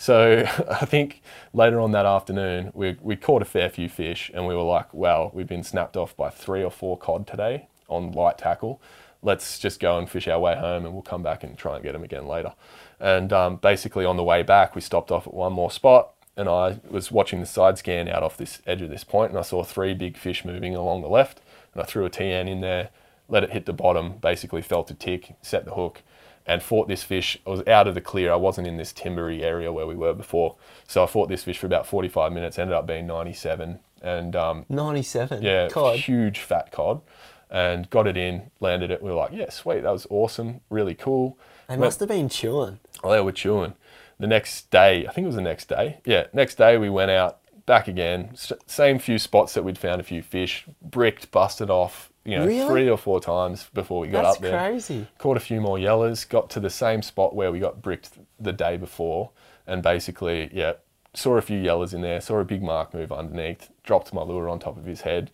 [0.00, 1.20] So I think
[1.52, 4.92] later on that afternoon, we, we caught a fair few fish and we were like,
[4.94, 8.80] wow, we've been snapped off by three or four cod today on light tackle.
[9.22, 11.84] Let's just go and fish our way home and we'll come back and try and
[11.84, 12.54] get them again later.
[12.98, 16.48] And um, basically on the way back, we stopped off at one more spot and
[16.48, 19.42] I was watching the side scan out off this edge of this point and I
[19.42, 21.42] saw three big fish moving along the left
[21.74, 22.88] and I threw a TN in there,
[23.28, 26.00] let it hit the bottom, basically felt a tick, set the hook
[26.46, 27.38] and fought this fish.
[27.46, 28.32] I was out of the clear.
[28.32, 30.56] I wasn't in this timbery area where we were before.
[30.88, 33.78] So I fought this fish for about 45 minutes, ended up being 97.
[34.02, 35.42] And um, 97.
[35.42, 35.96] yeah, Cod.
[35.98, 37.02] huge fat cod.
[37.50, 39.02] And got it in, landed it.
[39.02, 41.36] We were like, yeah, sweet, that was awesome, really cool.
[41.68, 42.78] They Went- must have been chewing.
[43.02, 43.74] Oh, they were chewing.
[44.18, 45.98] The next day, I think it was the next day.
[46.04, 48.30] Yeah, next day we went out back again.
[48.34, 52.09] S- same few spots that we'd found a few fish, bricked, busted off.
[52.24, 52.66] You know, Really?
[52.68, 54.58] three or four times before we got That's up there.
[54.58, 55.06] crazy.
[55.18, 56.28] Caught a few more yellers.
[56.28, 59.30] Got to the same spot where we got bricked the day before,
[59.66, 60.74] and basically, yeah,
[61.14, 62.20] saw a few yellers in there.
[62.20, 63.70] Saw a big mark move underneath.
[63.84, 65.30] Dropped my lure on top of his head.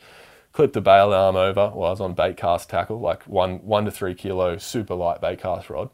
[0.52, 3.84] Clipped the bail arm over while I was on bait cast tackle, like one one
[3.84, 5.90] to three kilo super light bait cast rod,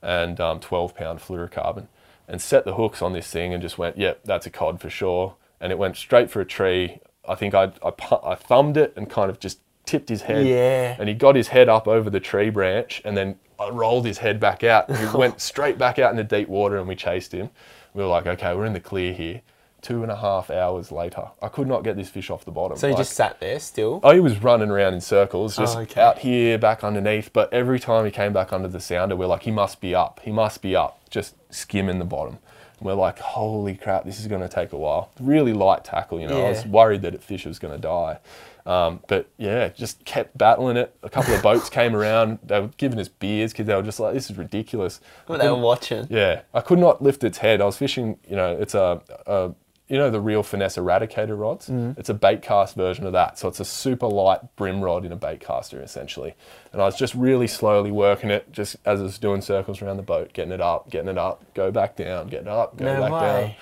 [0.00, 1.88] and um, 12 pound fluorocarbon,
[2.28, 4.88] and set the hooks on this thing and just went, yep, that's a cod for
[4.88, 5.34] sure.
[5.60, 7.00] And it went straight for a tree.
[7.28, 7.92] I think I I,
[8.22, 10.46] I thumbed it and kind of just tipped his head.
[10.46, 10.96] Yeah.
[10.98, 13.36] And he got his head up over the tree branch, and then
[13.72, 14.94] rolled his head back out.
[14.94, 17.50] He went straight back out into deep water, and we chased him.
[17.94, 19.40] We were like, okay, we're in the clear here.
[19.82, 22.76] Two and a half hours later, I could not get this fish off the bottom.
[22.76, 24.00] So he Like, just sat there still.
[24.02, 26.00] Oh, he was running around in circles, just Oh, okay.
[26.00, 27.32] out here, back underneath.
[27.32, 30.20] But every time he came back under the sounder, we're like, he must be up.
[30.24, 32.38] He must be up, just skimming the bottom.
[32.78, 35.10] And we're like, holy crap, this is going to take a while.
[35.20, 36.44] Really light tackle, you know.
[36.46, 38.18] I was worried that a fish was going to die.
[38.66, 40.94] Um, but yeah, just kept battling it.
[41.04, 42.40] A couple of boats came around.
[42.42, 45.00] They were giving us beers because they were just like, this is ridiculous.
[45.28, 46.06] Well, they were watching.
[46.10, 47.60] yeah, I could not lift its head.
[47.60, 49.52] I was fishing, you know, it's a, a
[49.88, 51.68] you know, the real finesse eradicator rods.
[51.96, 53.38] It's a bait cast version of that.
[53.38, 56.34] So it's a super light bream rod in a bait caster essentially.
[56.72, 59.98] And I was just really slowly working it, just as I was doing circles around
[59.98, 62.84] the boat, getting it up, getting it up, go back down, getting it up, go
[62.84, 63.54] No back down.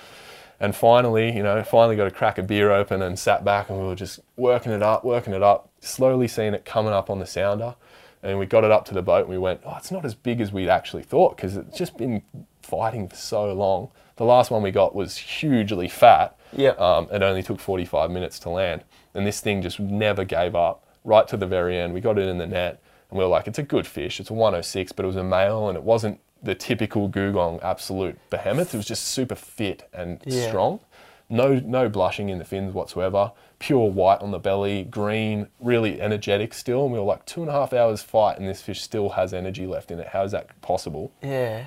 [0.59, 3.79] And finally, you know, finally got to crack a beer open and sat back and
[3.79, 7.19] we were just working it up, working it up, slowly seeing it coming up on
[7.19, 7.75] the sounder.
[8.23, 10.15] And we got it up to the boat and we went, oh, it's not as
[10.15, 12.23] big as we'd actually thought because it's just been
[12.61, 13.91] fighting for so long.
[14.15, 16.37] The last one we got was hugely fat.
[16.53, 16.71] Yeah.
[16.71, 18.83] Um, it only took 45 minutes to land.
[19.13, 21.93] And this thing just never gave up right to the very end.
[21.93, 24.19] We got it in the net and we were like, it's a good fish.
[24.19, 28.17] It's a 106, but it was a male and it wasn't the typical Googong absolute
[28.29, 28.73] behemoth.
[28.73, 30.47] It was just super fit and Yeah.
[30.47, 30.79] strong.
[31.27, 33.31] No, no blushing in the fins whatsoever.
[33.57, 36.83] Pure white on the belly, green, really energetic still.
[36.83, 39.33] And we were like two and a half hours fight, and this fish still has
[39.33, 40.07] energy left in it.
[40.09, 41.11] How is that possible?
[41.21, 41.65] Yeah.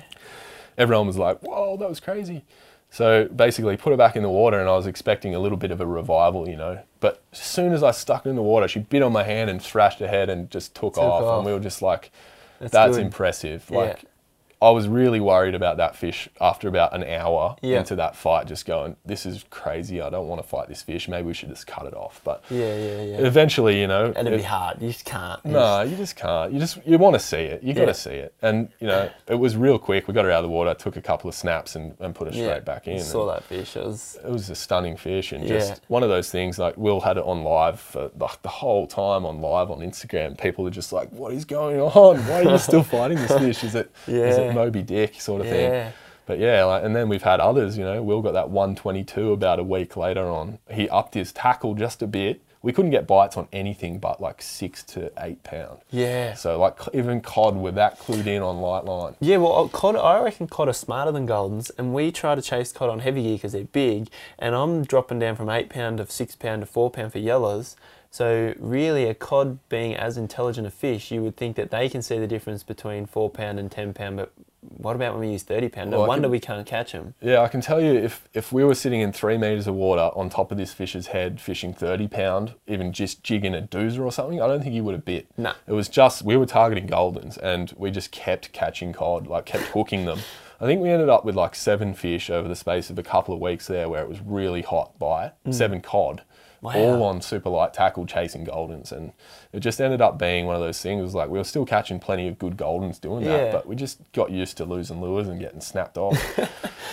[0.77, 2.45] everyone was like, "Whoa, that was crazy."
[2.89, 5.71] So basically, put her back in the water, and I was expecting a little bit
[5.71, 6.79] of a revival, you know.
[7.01, 9.49] But as soon as I stuck her in the water, she bit on my hand
[9.49, 11.23] and thrashed her head and just took, Took off.
[11.23, 11.37] off.
[11.39, 12.11] And we were just like,
[12.59, 13.95] That's "That's, impressive!" Yeah.
[14.61, 17.79] I was really worried about that fish after about an hour Yeah.
[17.79, 20.01] into that fight, just going, this is crazy.
[20.01, 21.07] I don't want to fight this fish.
[21.07, 22.19] Maybe we should just cut it off.
[22.25, 23.17] But Yeah, yeah, yeah.
[23.19, 24.81] eventually, you know, And it'd it- be hard.
[24.81, 25.39] You just can't.
[25.45, 26.51] You no, you just can't.
[26.51, 27.63] You just you want to see it.
[27.63, 28.33] You got to see it.
[28.41, 30.09] And you know, it was real quick.
[30.09, 32.27] We got her out of the water, took a couple of snaps, and, and put
[32.27, 32.99] her straight back in.
[32.99, 33.77] Saw that fish.
[33.77, 34.17] It was.
[34.25, 35.59] It was a stunning fish, and Yeah.
[35.59, 36.59] just one of those things.
[36.59, 40.37] Like Will had it on live for like the whole time on live on Instagram.
[40.37, 42.17] People are just like, "What is going on?
[42.27, 43.63] Why are you still fighting this fish?
[43.63, 44.53] Is it is Yeah.
[44.55, 45.53] Moby Dick sort of Yeah.
[45.53, 45.93] thing?"
[46.25, 47.75] But yeah, like, and then we've had others.
[47.77, 50.59] You know, Will got that 122 about a week later on.
[50.69, 52.41] He upped his tackle just a bit.
[52.61, 55.77] We couldn't get bites on anything but like six to eight pound.
[55.91, 56.33] Yeah.
[56.33, 59.15] So like even cod were that clued in on light line.
[59.21, 59.95] Yeah, well, uh, cod.
[59.95, 63.23] I reckon cod are smarter than goldens, and we try to chase cod on heavy
[63.23, 64.09] gear because they're big.
[64.37, 67.77] And I'm dropping down from eight pound to six pound to four pound for yellows.
[68.11, 72.01] So really, a cod being as intelligent a fish, you would think that they can
[72.01, 74.17] see the difference between four pound and ten pound.
[74.17, 74.31] But
[74.61, 75.91] what about when we use thirty pound?
[75.91, 77.13] No Well, I wonder can- we can't catch them.
[77.21, 80.09] Yeah, I can tell you if, if we were sitting in three meters of water
[80.15, 84.11] on top of this fish's head, fishing 30 pound, even just jigging a doozer or
[84.11, 85.27] something, I don't think he would have bit.
[85.37, 85.53] No.
[85.67, 89.65] It was just, we were targeting goldens and we just kept catching cod, like kept
[89.65, 90.19] hooking them.
[90.61, 93.33] I think we ended up with like seven fish over the space of a couple
[93.33, 95.53] of weeks there where it was really hot by, mm.
[95.53, 96.23] seven cod.
[96.61, 96.73] Wow.
[96.75, 99.13] All on super light tackle chasing goldens, and
[99.53, 101.15] it just ended up being one of those things.
[101.15, 104.29] Like we were still catching plenty of good goldens doing that, but we just got
[104.31, 106.17] used to losing lures and getting snapped off.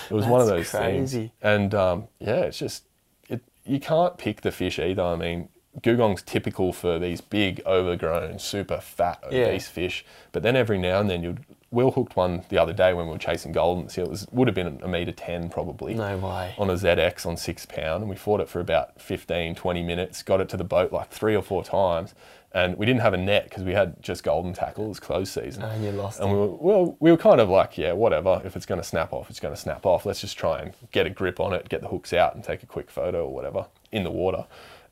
[0.08, 1.18] It was one of those crazy.
[1.18, 1.30] things.
[1.42, 2.84] And um, yeah, it's just
[3.28, 3.42] it.
[3.64, 5.02] You can't pick the fish either.
[5.02, 5.48] I mean,
[5.80, 9.46] Googong's typical for these big, overgrown, super fat, Yeah.
[9.46, 10.04] obese fish.
[10.30, 11.44] But then every now and then you'd.
[11.76, 13.96] Will hooked one the other day when we were chasing goldens.
[13.98, 16.54] It was would have been a meter ten probably No way.
[16.58, 20.22] on a ZX on six pound, and we fought it for about 15, 20 minutes.
[20.22, 22.14] Got it to the boat like three or four times,
[22.52, 24.86] and we didn't have a net because we had just golden tackle.
[24.86, 25.62] It was closed season.
[25.64, 26.32] And you lost And it.
[26.32, 28.40] we were, well, we were kind of like, yeah, whatever.
[28.44, 30.06] If it's going to snap off, it's going to snap off.
[30.06, 32.62] Let's just try and get a grip on it, get the hooks out, and take
[32.62, 34.46] a quick photo or whatever in the water.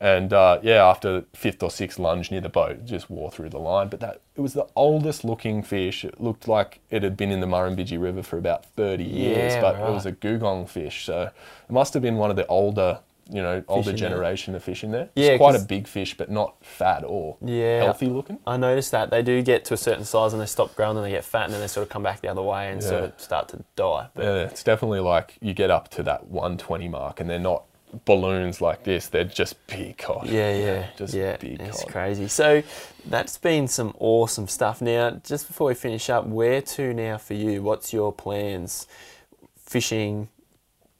[0.05, 3.49] And uh, yeah, after fifth or sixth lunge near the boat, it just wore through
[3.49, 3.87] the line.
[3.87, 6.05] But that it was the oldest looking fish.
[6.05, 9.61] It looked like it had been in the Murrumbidgee River for about 30 years, Yeah,
[9.61, 9.89] but right.
[9.89, 11.05] it was a Googong fish.
[11.05, 12.99] So it must have been one of the older,
[13.31, 14.09] you know, older in there.
[14.09, 15.09] generation of fish in there.
[15.15, 17.79] Yeah, it's quite a big fish, but not fat or Yeah.
[17.85, 18.37] healthy looking.
[18.45, 21.03] I noticed that they do get to a certain size and they stop growing and
[21.07, 23.05] they get fat and then they sort of come back the other way and sort
[23.05, 24.09] of start to die.
[24.13, 27.63] But Yeah, it's definitely like you get up to that 120 mark and they're not
[28.05, 30.27] balloons like this, they're just big cod.
[30.27, 31.37] Yeah, yeah, Just yeah.
[31.37, 31.91] big it's cod.
[31.91, 32.27] crazy.
[32.27, 32.63] So
[33.05, 34.81] that's been some awesome stuff.
[34.81, 37.61] Now, just before we finish up, where to now for you?
[37.61, 38.87] What's your plans?
[39.57, 40.27] Fishing,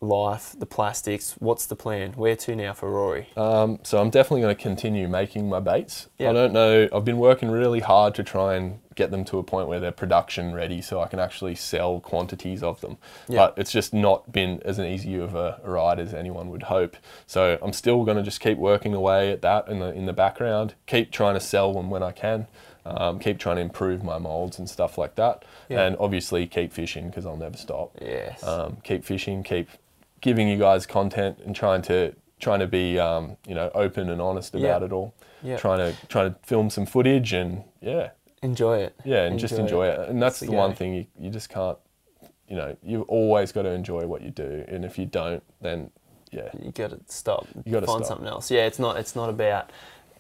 [0.02, 1.36] life, the plastics.
[1.40, 2.14] What's the plan?
[2.14, 3.30] Where to now for Rory?
[3.38, 6.10] Um, so I'm definitely going to continue making my baits.
[6.20, 6.30] Yeah.
[6.30, 9.44] I don't know, I've been working really hard to try and get them to a
[9.44, 12.98] point where they're production ready so I can actually sell quantities of them.
[13.28, 13.48] Yeah.
[13.48, 16.96] But it's just not been as an easy of a ride as anyone would hope.
[17.28, 20.14] So I'm still going to just keep working away at that in the, in the
[20.14, 22.48] background, keep trying to sell them when I can.
[22.88, 25.82] Um, keep trying to improve my molds and stuff like that, Yeah.
[25.88, 28.44] and obviously keep fishing because I'll never stop Yes.
[28.44, 29.70] um, keep fishing, keep
[30.26, 34.19] giving you guys content, and trying to trying to be um, you know open and
[34.19, 34.61] honest Yeah.
[34.68, 35.14] about it all.
[35.43, 35.57] Yeah.
[35.57, 38.10] Trying to trying to film some footage and yeah,
[38.41, 38.95] enjoy it.
[39.06, 40.10] yeah, and just enjoy it.
[40.10, 41.77] And that's the the one thing you, you just can't.
[42.47, 45.91] You know, you've always got to enjoy what you do, and if you don't, then
[46.31, 47.47] yeah, You got to stop.
[47.65, 48.18] You gotta find stop.
[48.18, 48.49] something else.
[48.52, 48.97] Yeah, it's not.
[48.97, 49.72] It's not about.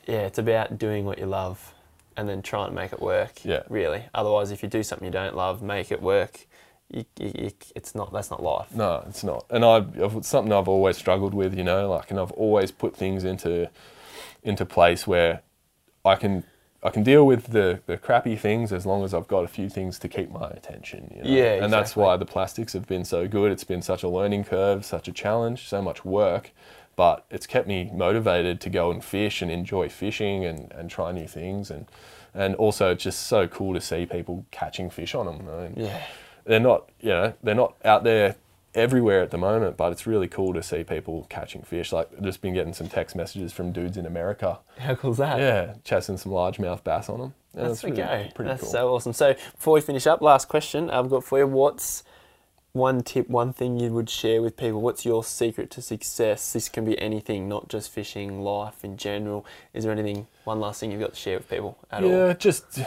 [0.07, 1.73] Yeah, it's about doing what you love,
[2.15, 3.43] and then try and make it work.
[3.43, 3.63] Yeah.
[3.69, 4.03] Really.
[4.13, 6.45] Otherwise, if you do something you don't love, make it work.
[6.89, 8.13] You, you, it's not.
[8.13, 8.73] That's not life.
[8.73, 9.45] No, it's not.
[9.49, 12.71] And I've, I've it's something I've always struggled with, you know, like, and I've always
[12.71, 13.69] put things into
[14.43, 15.41] into place where
[16.03, 16.43] I can
[16.83, 19.69] I can deal with the, the crappy things as long as I've got a few
[19.69, 21.11] things to keep my attention.
[21.15, 21.29] You know?
[21.29, 23.51] Yeah, And that's why the plastics have been so good.
[23.51, 26.51] It's been such a learning curve, such a challenge, so much work.
[26.95, 31.11] But it's kept me motivated to go and fish and enjoy fishing and, and try
[31.11, 31.71] new things.
[31.71, 31.87] And,
[32.35, 35.49] and also, it's just so cool to see people catching fish on them.
[35.49, 36.03] I mean, Yeah.
[36.45, 38.35] They're not you know they're not out there
[38.73, 42.23] everywhere at the moment but it's really cool to see people catching fish like I've
[42.23, 45.39] just been getting some text messages from dudes in america How cool's that?
[45.39, 48.27] yeah chasing some largemouth bass on them yeah, That's the really, go.
[48.35, 49.13] pretty That's cool so awesome.
[49.13, 51.47] So before we finish up, last question I've got for you.
[51.47, 52.03] What's
[52.73, 54.81] one tip, one thing you would share with people?
[54.81, 56.51] What's your secret to success?
[56.51, 59.45] This can be anything, not just fishing, life in general.
[59.73, 62.09] Is there anything, one last thing you've got to share with people at all?
[62.09, 62.81] yeah just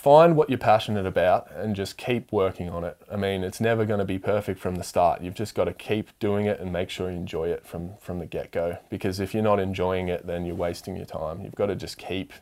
[0.00, 2.96] find what you're passionate about and just keep working on it.
[3.12, 5.20] I mean it's never going to be perfect from the start.
[5.20, 8.18] You've just got to keep doing it and make sure you enjoy it from from
[8.18, 8.78] the get-go.
[8.88, 11.42] Because if you're not enjoying it then you're wasting your time.
[11.42, 12.32] You've got to just keep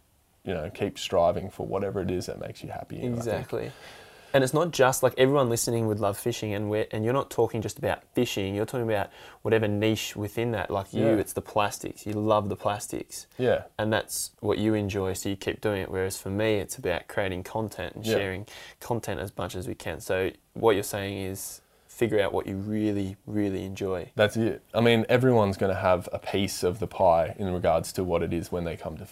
[0.45, 3.73] you know keep striving for whatever it is that makes you happy Exactly.
[4.35, 7.31] And it's not just like everyone listening would love fishing, and we're, and you're not
[7.31, 8.55] talking just about fishing.
[8.55, 9.11] You're talking about
[9.43, 10.71] whatever niche within that.
[10.71, 11.15] Like you, Yeah.
[11.17, 12.07] it's the plastics.
[12.07, 13.63] You love the plastics, Yeah.
[13.79, 15.15] and that's what you enjoy.
[15.15, 15.91] So you keep doing it.
[15.91, 18.15] Whereas for me, it's about creating content and Yeah.
[18.15, 18.47] sharing
[18.81, 20.01] content as much as we can.
[20.01, 24.11] So what you're saying is figure out what you really, really enjoy.
[24.15, 24.63] That's it.
[24.73, 28.23] I mean, everyone's going to have a piece of the pie in regards to what
[28.23, 29.07] it is when they come to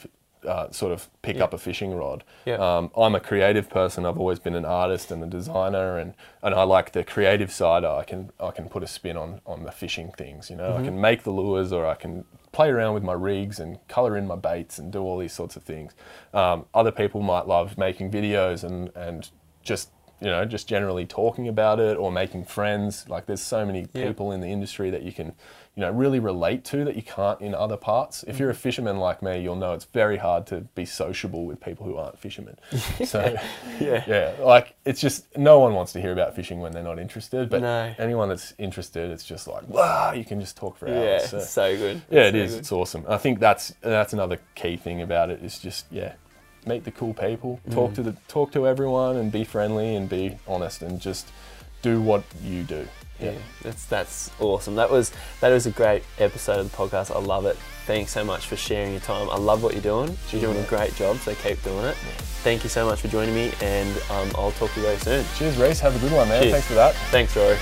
[0.47, 1.45] uh, sort of pick Yeah.
[1.45, 2.25] up a fishing rod.
[2.45, 2.55] Yeah.
[2.57, 4.07] Um, I'm a creative person.
[4.07, 7.85] I've always been an artist and a designer, and, and I like the creative side.
[7.85, 10.51] I can I can put a spin on on the fishing things.
[10.51, 10.83] You know, Mm-hmm.
[10.83, 14.17] I can make the lures, or I can play around with my rigs and color
[14.17, 15.93] in my baits and do all these sorts of things.
[16.33, 19.29] Um, other people might love making videos and and
[19.63, 19.91] just
[20.21, 23.09] you know just generally talking about it or making friends.
[23.09, 24.07] Like there's so many Yeah.
[24.09, 25.35] people in the industry that you can
[25.75, 28.23] you know really relate to that you can't in other parts.
[28.27, 31.61] If you're a fisherman like me, you'll know it's very hard to be sociable with
[31.61, 32.57] people who aren't fishermen.
[33.05, 33.37] So
[33.79, 34.03] Yeah.
[34.07, 37.51] yeah, like it's just no one wants to hear about fishing when they're not interested.
[37.51, 37.95] But No.
[37.99, 40.97] anyone that's interested, it's just like wow, you can just talk for hours.
[41.05, 42.03] Yeah, So- so good.
[42.11, 42.55] yeah, it So is.
[42.55, 43.05] It's awesome.
[43.09, 46.15] I think that's that's another key thing about it is just yeah,
[46.67, 47.95] meet the cool people, talk Mm.
[47.97, 51.27] to the talk to everyone, and be friendly and be honest and just
[51.83, 52.87] do what you do.
[53.21, 53.33] Yeah,
[53.63, 54.75] that's that's awesome.
[54.75, 55.11] That was
[55.41, 57.15] that was a great episode of the podcast.
[57.15, 57.57] I love it.
[57.87, 59.31] Thanks so much for sharing your time.
[59.31, 60.19] I love what you're doing.
[60.31, 61.95] You're doing a great job, so keep doing it.
[62.43, 65.25] Thank you so much for joining me, and um, I'll talk to you very soon.
[65.37, 65.81] Cheers, Reese.
[65.81, 66.43] Have a good one, man.
[66.43, 66.53] Cheers.
[66.53, 66.95] Thanks for that.
[67.11, 67.57] Thanks, Rory.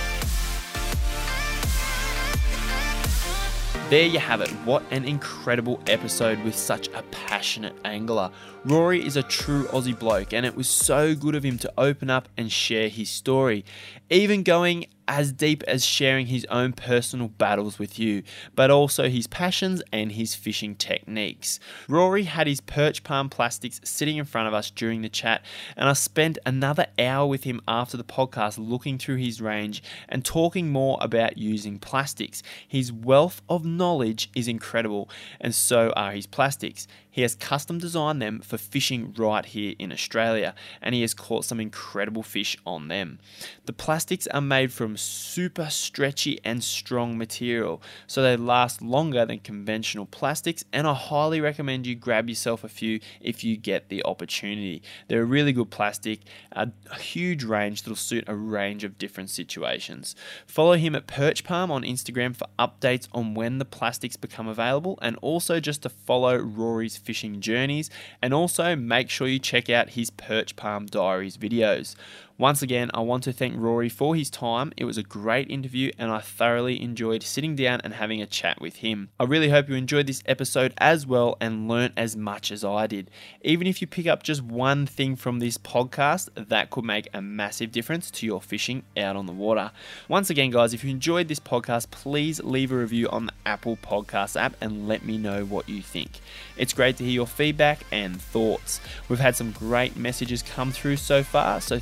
[3.95, 4.51] There you have it.
[4.65, 8.33] What an incredible episode with such a passionate angler.
[8.65, 12.11] Rory is a true Aussie bloke, and it was so good of him to open
[12.11, 13.65] up and share his story,
[14.11, 18.23] even going as deep as sharing his own personal battles with you,
[18.55, 21.61] but also his passions and his fishing techniques.
[21.89, 25.45] Rory had his perch palm plastics sitting in front of us during the chat,
[25.77, 30.25] and I spent another hour with him after the podcast looking through his range and
[30.25, 32.43] talking more about using plastics.
[32.67, 35.09] His wealth of knowledge is incredible,
[35.41, 36.87] and so are his plastics.
[37.15, 41.45] He has custom designed them for fishing right here in Australia, and he has caught
[41.45, 43.21] some incredible fish on them.
[43.67, 49.39] The plastics are made from super stretchy and strong material, so they last longer than
[49.39, 54.05] conventional plastics, and I highly recommend you grab yourself a few if you get the
[54.05, 54.83] opportunity.
[55.07, 56.19] They're a really good plastic,
[56.51, 60.17] a huge range that'll suit a range of different situations.
[60.49, 64.99] Follow him at Perch Palm on Instagram for updates on when the plastics become available,
[65.01, 67.91] and also just to follow Rory's fishing journeys,
[68.23, 71.95] and also make sure you check out his Perch Palm Diaries videos.
[72.37, 74.73] Once again, I want to thank Rory for his time.
[74.77, 78.61] It was a great interview and I thoroughly enjoyed sitting down and having a chat
[78.61, 79.11] with him.
[79.21, 82.89] I really hope you enjoyed this episode as well and learnt as much as I
[82.89, 83.09] did.
[83.43, 87.23] Even if you pick up just one thing from this podcast, that could make a
[87.23, 89.71] massive difference to your fishing out on the water.
[90.09, 93.77] Once again, guys, if you enjoyed this podcast, please leave a review on the Apple
[93.77, 96.19] Podcast app and let me know what you think.
[96.57, 98.81] It's great to hear your feedback and thoughts.
[99.09, 101.79] We've had some great messages come through so far, so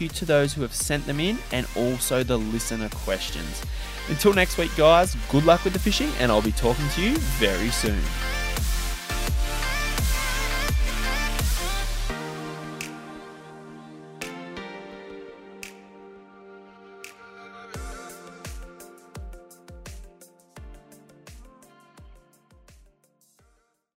[0.00, 3.62] you to those who have sent them in and also the listener questions.
[4.08, 7.16] Until next week, guys, good luck with the fishing, and I'll be talking to you
[7.16, 8.00] very soon.